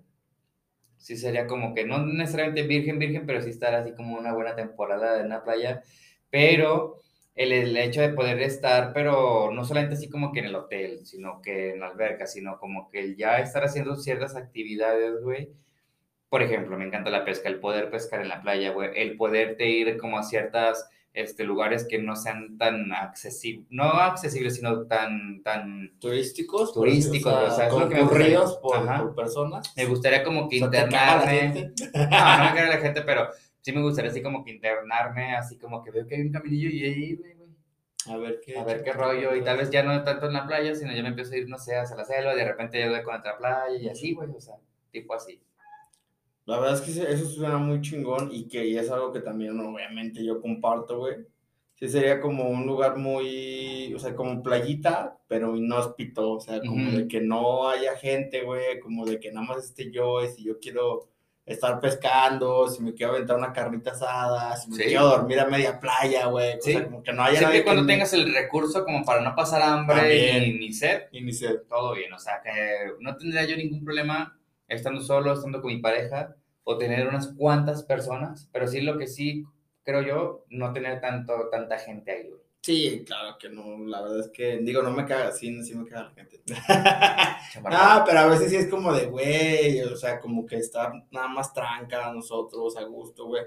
sí 0.97 1.17
sería 1.17 1.47
como 1.47 1.73
que 1.73 1.85
no 1.85 2.05
necesariamente 2.05 2.63
virgen, 2.63 2.99
virgen, 2.99 3.25
pero 3.25 3.41
sí 3.41 3.49
estar 3.49 3.73
así 3.75 3.93
como 3.93 4.17
una 4.17 4.33
buena 4.33 4.55
temporada 4.55 5.19
en 5.19 5.27
una 5.27 5.43
playa. 5.43 5.81
Pero 6.29 7.01
el, 7.35 7.53
el 7.53 7.77
hecho 7.77 8.01
de 8.01 8.09
poder 8.09 8.39
estar, 8.41 8.93
pero 8.93 9.51
no 9.51 9.63
solamente 9.65 9.95
así 9.95 10.09
como 10.09 10.31
que 10.31 10.39
en 10.39 10.45
el 10.47 10.55
hotel, 10.55 11.05
sino 11.05 11.41
que 11.41 11.71
en 11.71 11.79
la 11.81 11.87
alberca, 11.87 12.27
sino 12.27 12.59
como 12.59 12.89
que 12.89 13.15
ya 13.15 13.39
estar 13.39 13.63
haciendo 13.63 13.95
ciertas 13.95 14.35
actividades, 14.35 15.21
güey. 15.23 15.53
Por 16.29 16.43
ejemplo, 16.43 16.77
me 16.77 16.85
encanta 16.85 17.09
la 17.09 17.25
pesca, 17.25 17.49
el 17.49 17.59
poder 17.59 17.89
pescar 17.89 18.21
en 18.21 18.29
la 18.29 18.41
playa, 18.41 18.71
güey, 18.71 18.91
el 18.95 19.17
poderte 19.17 19.67
ir 19.67 19.97
como 19.97 20.19
a 20.19 20.23
ciertas 20.23 20.89
este, 21.13 21.43
lugares 21.43 21.87
que 21.89 21.97
no 21.97 22.15
sean 22.15 22.57
tan 22.57 22.93
accesibles, 22.93 23.65
no 23.71 23.83
accesibles, 23.83 24.55
sino 24.55 24.85
tan, 24.85 25.41
tan... 25.43 25.97
Turísticos. 25.99 26.73
Turísticos, 26.73 27.33
o 27.33 27.45
o 27.45 27.51
sea, 27.51 27.67
es 27.67 27.73
concurridos 27.73 28.57
por, 28.57 29.15
personas. 29.15 29.73
Me 29.75 29.85
gustaría 29.85 30.23
como 30.23 30.47
que 30.47 30.63
O 30.63 30.69
sea, 30.69 30.83
internarme. 30.83 31.73
No, 31.93 32.37
no 32.37 32.43
me 32.43 32.53
cae 32.55 32.67
la 32.67 32.77
gente, 32.77 33.01
pero 33.01 33.27
sí 33.61 33.71
me 33.71 33.81
gustaría 33.81 34.11
así 34.11 34.21
como 34.21 34.43
que 34.43 34.51
internarme, 34.51 35.35
así 35.35 35.57
como 35.57 35.83
que 35.83 35.91
veo 35.91 36.07
que 36.07 36.15
hay 36.15 36.21
un 36.21 36.31
caminillo 36.31 36.69
y 36.69 36.83
ahí, 36.85 37.15
güey. 37.15 37.39
A 38.07 38.17
ver 38.17 38.39
qué. 38.43 38.57
a 38.57 38.63
ver 38.63 38.81
qué 38.81 38.93
rollo, 38.93 39.35
y 39.35 39.43
tal 39.43 39.57
vez 39.57 39.69
ya 39.69 39.83
no 39.83 40.03
tanto 40.03 40.27
en 40.27 40.33
la 40.33 40.47
playa, 40.47 40.73
sino 40.73 40.93
ya 40.93 41.03
me 41.03 41.09
empiezo 41.09 41.33
a 41.33 41.37
ir, 41.37 41.49
no 41.49 41.57
sé, 41.57 41.75
hacia 41.75 41.97
la 41.97 42.05
selva, 42.05 42.33
y 42.33 42.37
de 42.37 42.45
repente 42.45 42.79
ya 42.79 42.87
doy 42.87 43.03
con 43.03 43.15
otra 43.15 43.37
playa, 43.37 43.75
y 43.77 43.89
así, 43.89 44.13
güey, 44.13 44.29
o 44.29 44.39
sea, 44.39 44.55
tipo 44.89 45.13
así. 45.13 45.39
La 46.49 46.59
verdad 46.59 46.75
es 46.75 46.81
que 46.81 47.11
eso 47.13 47.25
suena 47.25 47.57
muy 47.59 47.79
chingón 47.81 48.29
y 48.31 48.47
que 48.47 48.65
y 48.65 48.75
es 48.77 48.89
algo 48.89 49.11
que 49.11 49.19
también 49.19 49.59
obviamente 49.59 50.23
yo 50.25 50.41
comparto, 50.41 50.97
güey. 50.97 51.17
Sí 51.75 51.87
sería 51.87 52.19
como 52.19 52.49
un 52.49 52.65
lugar 52.65 52.97
muy, 52.97 53.93
o 53.93 53.99
sea, 53.99 54.15
como 54.15 54.41
playita, 54.41 55.17
pero 55.27 55.55
inhóspito, 55.55 56.31
o 56.33 56.39
sea, 56.41 56.59
como 56.61 56.87
Ujú. 56.89 56.97
de 56.97 57.07
que 57.07 57.21
no 57.21 57.69
haya 57.69 57.95
gente, 57.97 58.41
güey, 58.41 58.79
como 58.81 59.05
de 59.05 59.19
que 59.19 59.31
nada 59.31 59.45
más 59.45 59.63
esté 59.63 59.91
yo, 59.91 60.23
y 60.23 60.27
si 60.29 60.43
yo 60.43 60.59
quiero 60.59 61.07
estar 61.45 61.79
pescando, 61.79 62.67
si 62.67 62.81
me 62.83 62.93
quiero 62.93 63.13
aventar 63.13 63.37
una 63.37 63.53
carnita 63.53 63.91
asada, 63.91 64.57
si 64.57 64.69
me 64.71 64.75
Sí. 64.77 64.83
quiero 64.85 65.05
dormir 65.05 65.39
a 65.39 65.45
media 65.45 65.79
playa, 65.79 66.25
güey, 66.25 66.57
o 66.57 66.61
Sí. 66.61 66.73
sea, 66.73 66.83
como 66.85 67.01
que 67.03 67.13
no 67.13 67.23
haya 67.23 67.37
Siempre 67.39 67.47
nadie 67.47 67.61
y 67.61 67.63
cuando 67.63 67.83
que 67.83 67.93
tengas 67.93 68.13
el 68.13 68.33
recurso 68.33 68.83
como 68.83 69.05
para 69.05 69.21
no 69.21 69.35
pasar 69.35 69.61
hambre 69.61 69.95
También. 69.97 70.59
ni, 70.59 70.73
sed, 70.73 71.03
Y 71.11 71.21
ni 71.21 71.31
sé, 71.31 71.59
todo 71.69 71.93
bien, 71.93 72.11
o 72.11 72.19
sea, 72.19 72.41
que 72.43 72.51
no 72.99 73.15
tendría 73.15 73.45
yo 73.45 73.55
ningún 73.55 73.83
problema 73.85 74.35
estando 74.67 75.01
solo, 75.01 75.33
estando 75.33 75.61
con 75.61 75.71
mi 75.73 75.79
pareja, 75.79 76.35
o 76.71 76.77
tener 76.77 77.07
unas 77.07 77.33
cuantas 77.35 77.81
personas, 77.81 78.47
pero 78.53 78.67
sí 78.67 78.81
lo 78.81 78.95
que 78.95 79.07
sí 79.07 79.43
creo 79.83 80.03
yo, 80.03 80.45
no 80.49 80.71
tener 80.71 81.01
tanto, 81.01 81.49
tanta 81.49 81.79
gente 81.79 82.11
ahí, 82.11 82.27
güey. 82.27 82.39
Sí, 82.61 83.03
claro 83.07 83.37
que 83.39 83.49
no, 83.49 83.79
la 83.87 84.01
verdad 84.03 84.19
es 84.19 84.29
que, 84.29 84.59
digo, 84.61 84.83
no 84.83 84.91
me 84.91 85.03
caga, 85.05 85.31
sí, 85.31 85.63
sí 85.63 85.73
me 85.73 85.87
caga 85.87 86.09
la 86.09 86.11
gente. 86.13 86.41
Ah, 87.65 88.03
pero 88.05 88.19
a 88.19 88.27
veces 88.27 88.51
sí 88.51 88.55
es 88.57 88.67
como 88.67 88.93
de, 88.93 89.07
güey, 89.07 89.81
o 89.81 89.95
sea, 89.95 90.19
como 90.19 90.45
que 90.45 90.57
está 90.57 90.91
nada 91.09 91.27
más 91.27 91.51
tranca 91.53 92.13
nosotros, 92.13 92.77
a 92.77 92.83
gusto, 92.83 93.25
güey. 93.25 93.41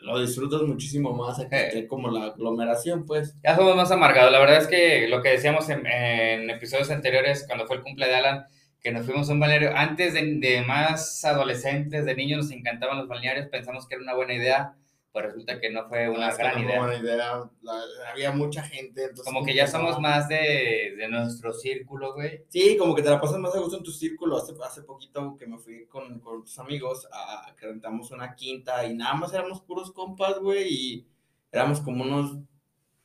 Lo 0.00 0.18
disfrutas 0.18 0.62
muchísimo 0.62 1.12
más 1.12 1.36
que 1.38 1.56
Eh. 1.56 1.66
esté 1.68 1.86
como 1.86 2.10
la 2.10 2.26
aglomeración, 2.26 3.04
pues. 3.04 3.36
Ya 3.44 3.54
somos 3.54 3.76
más 3.76 3.90
amargados. 3.90 4.32
La 4.32 4.38
verdad 4.38 4.58
es 4.58 4.66
que 4.66 5.08
lo 5.08 5.20
que 5.20 5.30
decíamos 5.30 5.68
en, 5.68 5.86
en 5.86 6.48
episodios 6.48 6.90
anteriores, 6.90 7.44
cuando 7.46 7.66
fue 7.66 7.76
el 7.76 7.82
cumple 7.82 8.06
de 8.06 8.14
Alan, 8.14 8.46
que 8.86 8.92
nos 8.92 9.04
fuimos 9.04 9.28
a 9.28 9.32
un 9.32 9.40
balneario, 9.40 9.72
antes 9.76 10.14
de, 10.14 10.36
de 10.38 10.62
más 10.62 11.24
adolescentes, 11.24 12.04
de 12.04 12.14
niños, 12.14 12.44
nos 12.44 12.52
encantaban 12.52 12.98
los 12.98 13.08
balnearios, 13.08 13.48
pensamos 13.48 13.84
que 13.88 13.96
era 13.96 14.04
una 14.04 14.14
buena 14.14 14.34
idea, 14.34 14.76
pues 15.10 15.24
resulta 15.26 15.58
que 15.58 15.70
no 15.70 15.88
fue 15.88 16.08
una 16.08 16.32
gran 16.36 16.52
no 16.54 16.60
fue 16.60 16.62
idea. 16.68 16.78
buena 16.80 16.96
idea. 17.02 17.40
La- 17.62 18.12
había 18.12 18.30
mucha 18.30 18.62
gente, 18.62 19.00
entonces. 19.02 19.24
Como 19.24 19.44
que 19.44 19.54
ya 19.56 19.66
somos 19.66 19.98
más 19.98 20.28
de, 20.28 20.94
de 20.96 21.08
nuestro 21.08 21.52
círculo, 21.52 22.14
güey. 22.14 22.44
Sí, 22.48 22.76
como 22.76 22.94
que 22.94 23.02
te 23.02 23.10
la 23.10 23.20
pasas 23.20 23.38
más 23.40 23.56
a 23.56 23.58
gusto 23.58 23.78
en 23.78 23.82
tu 23.82 23.90
círculo. 23.90 24.36
Hace, 24.36 24.52
hace 24.64 24.82
poquito 24.82 25.36
que 25.36 25.48
me 25.48 25.58
fui 25.58 25.86
con, 25.86 26.20
con 26.20 26.44
tus 26.44 26.56
amigos 26.60 27.08
a 27.12 27.52
que 27.58 27.66
rentamos 27.66 28.12
una 28.12 28.36
quinta 28.36 28.86
y 28.86 28.94
nada 28.94 29.14
más 29.14 29.32
éramos 29.34 29.62
puros 29.62 29.90
compas, 29.90 30.38
güey, 30.38 30.68
y 30.72 31.06
éramos 31.50 31.80
como 31.80 32.04
unos 32.04 32.36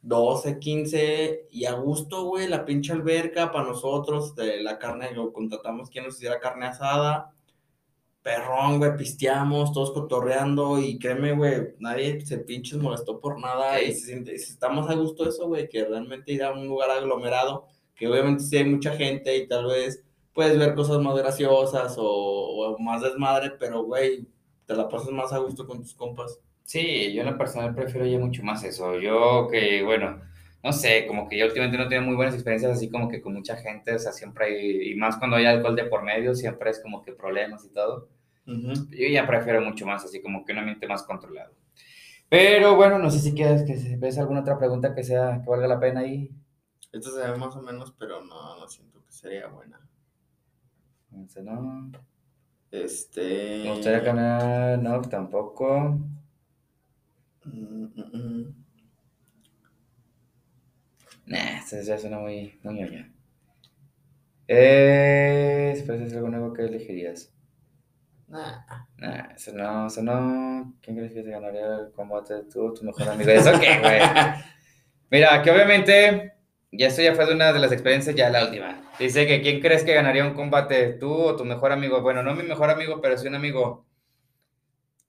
12, 0.04 0.60
15 0.60 1.48
y 1.52 1.66
a 1.66 1.74
gusto, 1.74 2.26
güey, 2.26 2.48
la 2.48 2.66
pinche 2.66 2.92
alberca 2.94 3.52
para 3.52 3.68
nosotros, 3.68 4.36
de 4.36 4.62
la 4.62 4.80
carne, 4.80 5.12
lo 5.14 5.32
contratamos 5.32 5.90
quien 5.90 6.06
nos 6.06 6.16
hiciera 6.16 6.40
carne 6.40 6.66
asada. 6.68 7.34
Perrón, 8.24 8.80
güey, 8.80 8.96
pisteamos, 8.98 9.74
todos 9.74 9.92
cotorreando 9.92 10.80
y 10.80 11.00
créeme, 11.00 11.34
güey, 11.34 11.76
nadie 11.80 12.24
se 12.26 12.40
pinches 12.40 12.80
molestó 12.80 13.20
por 13.20 13.40
nada 13.40 13.82
y 13.82 13.86
Ey. 13.86 13.94
se 13.94 14.06
siente, 14.08 14.38
si 14.38 14.52
estamos 14.52 14.90
a 14.90 14.96
gusto 14.96 15.28
eso, 15.28 15.48
güey, 15.48 15.68
que 15.70 15.84
realmente 15.86 16.32
ir 16.32 16.44
a 16.44 16.52
un 16.52 16.68
lugar 16.68 16.92
aglomerado, 16.92 17.66
que 17.96 18.08
obviamente 18.08 18.44
sí 18.44 18.58
hay 18.58 18.66
mucha 18.66 18.92
gente 18.96 19.36
y 19.38 19.48
tal 19.48 19.66
vez 19.68 20.04
puedes 20.34 20.58
ver 20.58 20.76
cosas 20.76 21.00
más 21.00 21.16
graciosas 21.16 21.96
o, 21.98 22.06
o 22.06 22.80
más 22.80 23.02
desmadre, 23.02 23.52
pero, 23.60 23.84
güey, 23.84 24.28
te 24.66 24.76
la 24.76 24.88
pasas 24.88 25.12
más 25.12 25.34
a 25.34 25.40
gusto 25.40 25.68
con 25.68 25.82
tus 25.82 25.94
compas. 25.94 26.40
Sí, 26.64 27.14
yo 27.14 27.22
en 27.22 27.32
lo 27.32 27.38
personal 27.38 27.76
prefiero 27.76 28.06
ya 28.06 28.18
mucho 28.18 28.44
más 28.44 28.64
eso. 28.64 29.00
Yo 29.00 29.48
que, 29.52 29.84
bueno, 29.84 30.22
no 30.64 30.72
sé, 30.72 31.06
como 31.08 31.28
que 31.28 31.38
yo 31.38 31.46
últimamente 31.46 31.78
no 31.78 31.88
tengo 31.88 32.06
muy 32.06 32.16
buenas 32.16 32.36
experiencias 32.36 32.72
así 32.72 32.90
como 32.90 33.10
que 33.10 33.22
con 33.22 33.34
mucha 33.34 33.58
gente, 33.58 33.96
o 33.96 34.00
sea, 34.00 34.12
siempre 34.12 34.46
hay, 34.46 34.92
y 34.92 34.96
más 34.96 35.18
cuando 35.18 35.36
hay 35.38 35.46
alcohol 35.46 35.76
de 35.76 35.86
por 35.86 36.04
medio, 36.04 36.36
siempre 36.36 36.70
es 36.70 36.80
como 36.82 37.02
que 37.02 37.14
problemas 37.14 37.66
y 37.66 37.70
todo. 37.70 38.10
Yo 38.46 39.08
ya 39.08 39.26
prefiero 39.26 39.62
mucho 39.62 39.86
más 39.86 40.04
así 40.04 40.22
como 40.22 40.44
que 40.44 40.52
un 40.52 40.60
ambiente 40.60 40.88
más 40.88 41.04
controlado. 41.04 41.54
Pero 42.30 42.76
bueno, 42.76 43.00
no 43.00 43.10
sé 43.12 43.20
si 43.20 43.34
quieres 43.34 43.64
que 43.64 43.98
ves 43.98 44.18
alguna 44.18 44.42
otra 44.42 44.58
pregunta 44.58 44.96
que 44.96 45.04
sea, 45.04 45.42
que 45.44 45.50
valga 45.50 45.68
la 45.68 45.80
pena 45.80 46.02
ahí. 46.02 46.30
Esto 46.92 47.12
se 47.12 47.30
ve 47.30 47.38
más 47.38 47.56
o 47.56 47.62
menos, 47.62 47.94
pero 47.98 48.24
no, 48.24 48.60
no 48.60 48.68
siento 48.68 49.04
que 49.04 49.12
sería 49.12 49.48
buena. 49.48 49.80
No. 51.12 51.92
Este. 52.72 53.64
Me 53.64 53.72
gustaría 53.72 54.04
cambiar, 54.04 54.80
no, 54.80 55.02
tampoco. 55.02 56.00
Mm, 57.46 57.86
mm, 57.96 58.10
mm. 58.14 58.56
Esa 61.28 61.82
ya 61.82 61.98
suena 61.98 62.20
muy, 62.20 62.60
muy 62.64 62.76
ñoña. 62.76 63.12
Eh, 64.48 65.72
después 65.76 66.02
es 66.02 66.14
algo 66.14 66.30
nuevo 66.30 66.54
que 66.54 66.64
elegirías. 66.64 67.32
Nah. 68.28 68.64
Nah, 68.98 69.34
eso 69.36 69.52
no, 69.54 69.88
eso 69.88 70.02
no. 70.04 70.74
¿Quién 70.82 70.98
crees 70.98 71.14
que 71.14 71.24
se 71.24 71.32
ganaría 71.32 71.66
el 71.80 71.92
combate? 71.92 72.44
Tú, 72.52 72.74
tu 72.74 72.84
mejor 72.86 73.10
amigo. 73.10 73.30
¿Eso 73.32 73.52
qué, 73.60 73.80
güey? 73.80 74.00
Mira, 75.12 75.42
que 75.42 75.52
obviamente, 75.52 76.34
ya 76.72 76.88
esto 76.88 77.02
ya 77.02 77.16
fue 77.16 77.26
de 77.26 77.34
una 77.34 77.52
de 77.54 77.60
las 77.60 77.72
experiencias, 77.72 78.16
ya 78.16 78.30
la 78.30 78.46
última. 78.46 78.82
Dice 79.00 79.28
que 79.28 79.42
¿quién 79.42 79.60
crees 79.62 79.84
que 79.84 79.94
ganaría 79.94 80.26
un 80.26 80.34
combate? 80.34 80.94
¿Tú 80.94 81.12
o 81.14 81.36
tu 81.36 81.46
mejor 81.46 81.72
amigo? 81.72 82.02
Bueno, 82.02 82.24
no 82.24 82.36
mi 82.36 82.44
mejor 82.44 82.70
amigo, 82.70 83.02
pero 83.02 83.18
sí 83.18 83.28
un 83.28 83.36
amigo. 83.36 83.86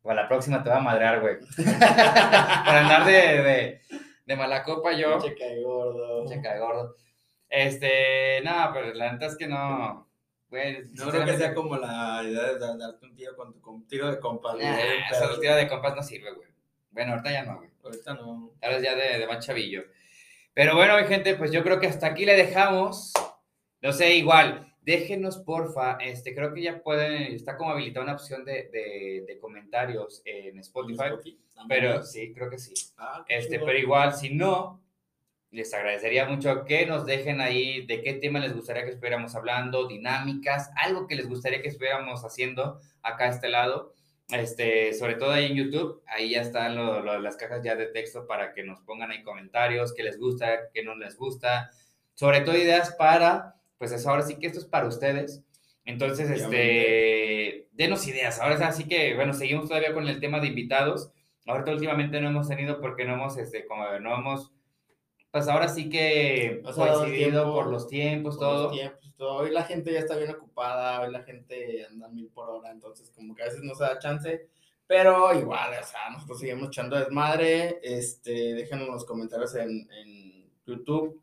Para 0.03 0.23
la 0.23 0.29
próxima 0.29 0.63
te 0.63 0.71
va 0.71 0.77
a 0.79 0.81
madrear, 0.81 1.21
güey. 1.21 1.37
Para 1.79 2.81
andar 2.81 3.05
de, 3.05 3.13
de, 3.13 3.81
de 4.27 4.37
mala 4.37 4.63
copa 4.65 4.93
yo. 4.93 5.21
Checa 5.21 5.45
de 5.47 5.63
gordo. 5.63 6.27
Checa 6.29 6.55
de 6.55 6.61
gordo. 6.61 6.97
Este, 7.49 8.41
no, 8.43 8.71
pero 8.73 8.95
la 8.95 9.13
neta 9.13 9.27
es 9.27 9.37
que 9.37 9.47
no. 9.47 10.09
Güey, 10.49 10.83
No 10.95 11.09
creo 11.11 11.25
que 11.25 11.37
sea 11.37 11.55
como 11.55 11.77
la 11.77 12.21
idea 12.25 12.43
de 12.53 12.59
dar- 12.59 12.77
darte 12.79 13.07
un 13.07 13.15
tiro 13.15 13.37
con 13.37 13.53
tu 13.55 13.87
tiro 13.89 14.11
de 14.11 14.19
compas. 14.19 14.55
Nah, 14.57 14.77
Pero 15.11 15.25
esa 15.31 15.41
tira 15.41 15.57
de 15.57 15.69
compas 15.69 15.95
no 15.97 16.03
sirve, 16.03 16.33
güey. 16.33 16.49
Bueno, 16.91 17.13
ahorita 17.13 17.31
ya 17.33 17.45
no, 17.45 17.57
güey. 17.59 17.71
Ahorita 17.85 18.15
no. 18.15 18.51
Tal 18.61 18.71
vez 18.75 18.83
ya 18.83 18.95
de, 18.95 19.19
de 19.19 19.27
más 19.27 19.45
chavillo. 19.47 19.85
Pero 20.55 20.75
bueno, 20.77 20.97
mi 20.99 21.05
gente, 21.05 21.35
pues 21.37 21.51
yo 21.53 21.63
creo 21.63 21.81
que 21.81 21.87
hasta 21.87 22.07
aquí 22.09 22.27
le 22.27 22.37
dejamos. 22.37 23.13
No 23.81 23.93
sé, 23.93 24.15
igual, 24.15 24.72
déjenos 24.83 25.39
porfa, 25.39 25.97
este, 26.01 26.35
creo 26.35 26.53
que 26.53 26.63
ya 26.63 26.83
pueden, 26.83 27.33
está 27.35 27.57
como 27.57 27.71
habilitada 27.71 28.05
una 28.05 28.15
opción 28.15 28.45
de, 28.45 28.69
de, 28.73 29.25
de 29.27 29.39
comentarios 29.39 30.23
en 30.25 30.59
Spotify, 30.59 31.11
pero 31.69 32.03
sí, 32.03 32.33
creo 32.35 32.51
que 32.51 32.59
sí. 32.59 32.75
Ah, 32.99 33.25
Este, 33.29 33.59
pero 33.61 33.79
igual, 33.79 34.15
si 34.15 34.31
no, 34.35 34.81
les 35.51 35.73
agradecería 35.75 36.25
mucho 36.27 36.65
que 36.65 36.87
nos 36.87 37.05
dejen 37.07 37.41
ahí 37.41 37.85
de 37.87 38.03
qué 38.03 38.15
tema 38.15 38.41
les 38.41 38.55
gustaría 38.55 38.85
que 38.85 38.91
estuviéramos 38.91 39.35
hablando, 39.35 39.87
dinámicas, 39.87 40.71
algo 40.77 41.07
que 41.07 41.15
les 41.15 41.29
gustaría 41.29 41.61
que 41.63 41.69
estuviéramos 41.69 42.25
haciendo 42.25 42.81
acá 43.03 43.25
a 43.27 43.29
este 43.31 43.49
lado. 43.49 43.93
Este, 44.31 44.95
sobre 44.95 45.17
todo 45.17 45.33
ahí 45.33 45.47
en 45.47 45.57
YouTube, 45.57 46.03
ahí 46.07 46.31
ya 46.31 46.41
están 46.41 46.75
lo- 46.75 47.01
lo- 47.03 47.19
las 47.21 47.37
cajas 47.37 47.63
ya 47.63 47.75
de 47.77 47.87
texto 47.87 48.27
para 48.27 48.55
que 48.55 48.63
nos 48.65 48.81
pongan 48.81 49.11
ahí 49.11 49.23
comentarios, 49.23 49.93
qué 49.95 50.03
les 50.03 50.19
gusta, 50.19 50.71
qué 50.73 50.83
no 50.83 50.95
les 50.97 51.17
gusta, 51.19 51.71
sobre 52.15 52.41
todo 52.41 52.57
ideas 52.57 52.95
para, 52.95 53.57
pues 53.83 53.91
eso, 53.91 54.11
ahora 54.11 54.23
sí 54.23 54.37
que 54.37 54.47
esto 54.47 54.61
es 54.61 54.65
para 54.65 54.87
ustedes. 54.87 55.43
Entonces, 55.85 56.31
este, 56.31 57.67
denos 57.73 58.07
ideas. 58.07 58.39
Ahora 58.39 58.71
sí 58.71 58.87
que, 58.87 59.17
bueno, 59.17 59.33
seguimos 59.33 59.67
todavía 59.67 59.93
con 59.93 60.07
el 60.07 60.21
tema 60.21 60.39
de 60.39 60.47
invitados. 60.47 61.11
Ahorita 61.49 61.73
últimamente 61.73 62.21
no 62.21 62.29
hemos 62.29 62.47
tenido 62.47 62.81
porque 62.81 63.05
no 63.05 63.15
hemos, 63.15 63.37
este, 63.39 63.67
como 63.67 63.85
no 63.99 64.17
hemos, 64.17 64.53
pues 65.33 65.49
ahora 65.49 65.67
sí 65.67 65.89
que 65.89 66.63
O 66.65 66.73
sea, 66.73 66.93
coincidido 66.93 67.31
tiempo, 67.43 67.55
por 67.55 67.67
los 67.73 67.89
tiempos, 67.89 68.37
Por 68.37 68.47
los 68.47 68.53
todo. 68.53 68.71
tiempos, 68.71 69.15
todo. 69.17 69.35
Hoy 69.39 69.51
la 69.51 69.65
gente 69.65 69.93
ya 69.93 69.99
está 69.99 70.17
bien 70.17 70.31
ocupada, 70.31 71.01
hoy 71.01 71.11
la 71.11 71.25
gente 71.25 71.85
anda 71.85 72.07
mil 72.07 72.29
por 72.29 72.51
hora, 72.51 72.71
entonces 72.71 73.11
como 73.11 73.35
que 73.35 73.43
a 73.43 73.47
veces 73.47 73.65
no 73.65 73.75
se 73.75 73.83
da 73.83 73.99
chance, 73.99 74.47
pero 74.87 75.37
igual, 75.37 75.73
o 75.73 75.85
sea, 75.85 76.09
nosotros 76.13 76.39
seguimos 76.39 76.69
echando 76.69 76.97
desmadre, 76.97 77.81
este, 77.83 78.55
déjenos 78.55 78.87
en 78.87 78.93
los 78.93 79.05
comentarios 79.05 79.57
en, 79.57 79.91
en 79.91 80.49
YouTube, 80.67 81.21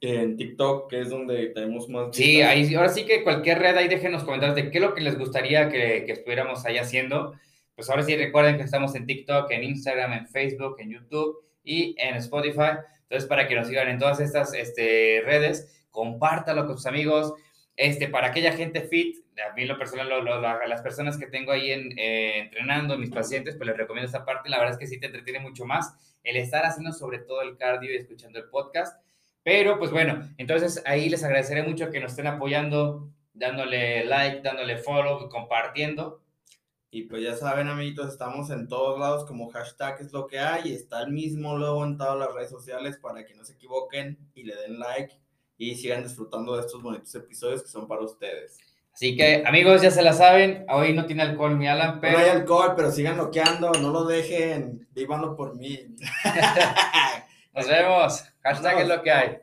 en 0.00 0.36
TikTok, 0.36 0.88
que 0.90 1.00
es 1.00 1.10
donde 1.10 1.46
tenemos 1.48 1.88
más 1.88 2.14
Sí, 2.16 2.40
ahí, 2.42 2.74
ahora 2.74 2.88
sí 2.88 3.04
que 3.04 3.22
cualquier 3.24 3.58
red 3.58 3.76
ahí 3.76 3.88
déjenos 3.88 4.24
comentarios 4.24 4.54
de 4.56 4.70
qué 4.70 4.78
es 4.78 4.84
lo 4.84 4.94
que 4.94 5.00
les 5.00 5.18
gustaría 5.18 5.68
que, 5.68 6.04
que 6.06 6.12
estuviéramos 6.12 6.64
ahí 6.66 6.78
haciendo. 6.78 7.34
Pues 7.74 7.90
ahora 7.90 8.02
sí 8.02 8.16
recuerden 8.16 8.56
que 8.56 8.62
estamos 8.64 8.94
en 8.94 9.06
TikTok, 9.06 9.50
en 9.50 9.64
Instagram, 9.64 10.12
en 10.12 10.26
Facebook, 10.28 10.76
en 10.80 10.90
YouTube 10.90 11.44
y 11.64 11.94
en 11.98 12.16
Spotify. 12.16 12.78
Entonces, 13.02 13.28
para 13.28 13.48
que 13.48 13.54
nos 13.54 13.68
sigan 13.68 13.88
en 13.88 13.98
todas 13.98 14.20
estas 14.20 14.52
este, 14.54 15.22
redes, 15.24 15.86
compártalo 15.90 16.66
con 16.66 16.76
sus 16.76 16.86
amigos. 16.86 17.34
Este, 17.76 18.08
para 18.08 18.28
aquella 18.28 18.52
gente 18.52 18.82
fit, 18.82 19.16
a 19.48 19.54
mí 19.54 19.64
lo 19.64 19.78
personal, 19.78 20.08
lo- 20.08 20.22
lo- 20.22 20.40
la- 20.40 20.66
las 20.66 20.82
personas 20.82 21.16
que 21.16 21.26
tengo 21.28 21.52
ahí 21.52 21.70
en, 21.70 21.96
eh, 21.96 22.38
entrenando, 22.40 22.98
mis 22.98 23.10
pacientes, 23.10 23.54
pues 23.56 23.68
les 23.68 23.76
recomiendo 23.76 24.06
esta 24.06 24.24
parte. 24.24 24.48
La 24.48 24.58
verdad 24.58 24.72
es 24.74 24.78
que 24.78 24.86
sí 24.88 24.98
te 24.98 25.06
entretiene 25.06 25.38
mucho 25.38 25.64
más 25.64 25.94
el 26.24 26.36
estar 26.36 26.64
haciendo 26.66 26.92
sobre 26.92 27.20
todo 27.20 27.42
el 27.42 27.56
cardio 27.56 27.92
y 27.92 27.96
escuchando 27.96 28.38
el 28.40 28.46
podcast. 28.46 29.00
Pero 29.48 29.78
pues 29.78 29.90
bueno, 29.90 30.28
entonces 30.36 30.82
ahí 30.84 31.08
les 31.08 31.24
agradeceré 31.24 31.62
mucho 31.62 31.90
que 31.90 32.00
nos 32.00 32.10
estén 32.10 32.26
apoyando, 32.26 33.08
dándole 33.32 34.04
like, 34.04 34.42
dándole 34.42 34.76
follow, 34.76 35.26
compartiendo. 35.30 36.20
Y 36.90 37.04
pues 37.04 37.22
ya 37.22 37.34
saben, 37.34 37.68
amiguitos, 37.68 38.12
estamos 38.12 38.50
en 38.50 38.68
todos 38.68 39.00
lados 39.00 39.24
como 39.24 39.48
hashtag 39.48 40.02
es 40.02 40.12
lo 40.12 40.26
que 40.26 40.38
hay. 40.38 40.74
Está 40.74 41.00
el 41.00 41.12
mismo 41.12 41.56
logo 41.56 41.82
en 41.82 41.96
todas 41.96 42.18
las 42.18 42.34
redes 42.34 42.50
sociales 42.50 42.98
para 42.98 43.24
que 43.24 43.34
no 43.34 43.42
se 43.42 43.54
equivoquen 43.54 44.18
y 44.34 44.42
le 44.42 44.54
den 44.54 44.78
like 44.78 45.14
y 45.56 45.76
sigan 45.76 46.02
disfrutando 46.02 46.54
de 46.54 46.66
estos 46.66 46.82
bonitos 46.82 47.14
episodios 47.14 47.62
que 47.62 47.70
son 47.70 47.88
para 47.88 48.02
ustedes. 48.02 48.58
Así 48.92 49.16
que 49.16 49.44
amigos, 49.46 49.80
ya 49.80 49.90
se 49.90 50.02
la 50.02 50.12
saben, 50.12 50.66
hoy 50.68 50.92
no 50.92 51.06
tiene 51.06 51.22
alcohol 51.22 51.56
mi 51.56 51.68
Alan, 51.68 52.00
pero 52.02 52.18
No 52.18 52.24
hay 52.24 52.30
alcohol, 52.32 52.74
pero 52.76 52.90
sigan 52.90 53.16
loqueando, 53.16 53.72
no 53.80 53.92
lo 53.92 54.04
dejen, 54.04 54.86
vívanlo 54.90 55.34
por 55.34 55.56
mí. 55.56 55.96
nos 57.54 57.66
vemos. 57.66 58.24
Hashtag 58.48 58.80
es 58.80 58.88
lo 58.88 59.02
que 59.02 59.12
hay. 59.12 59.38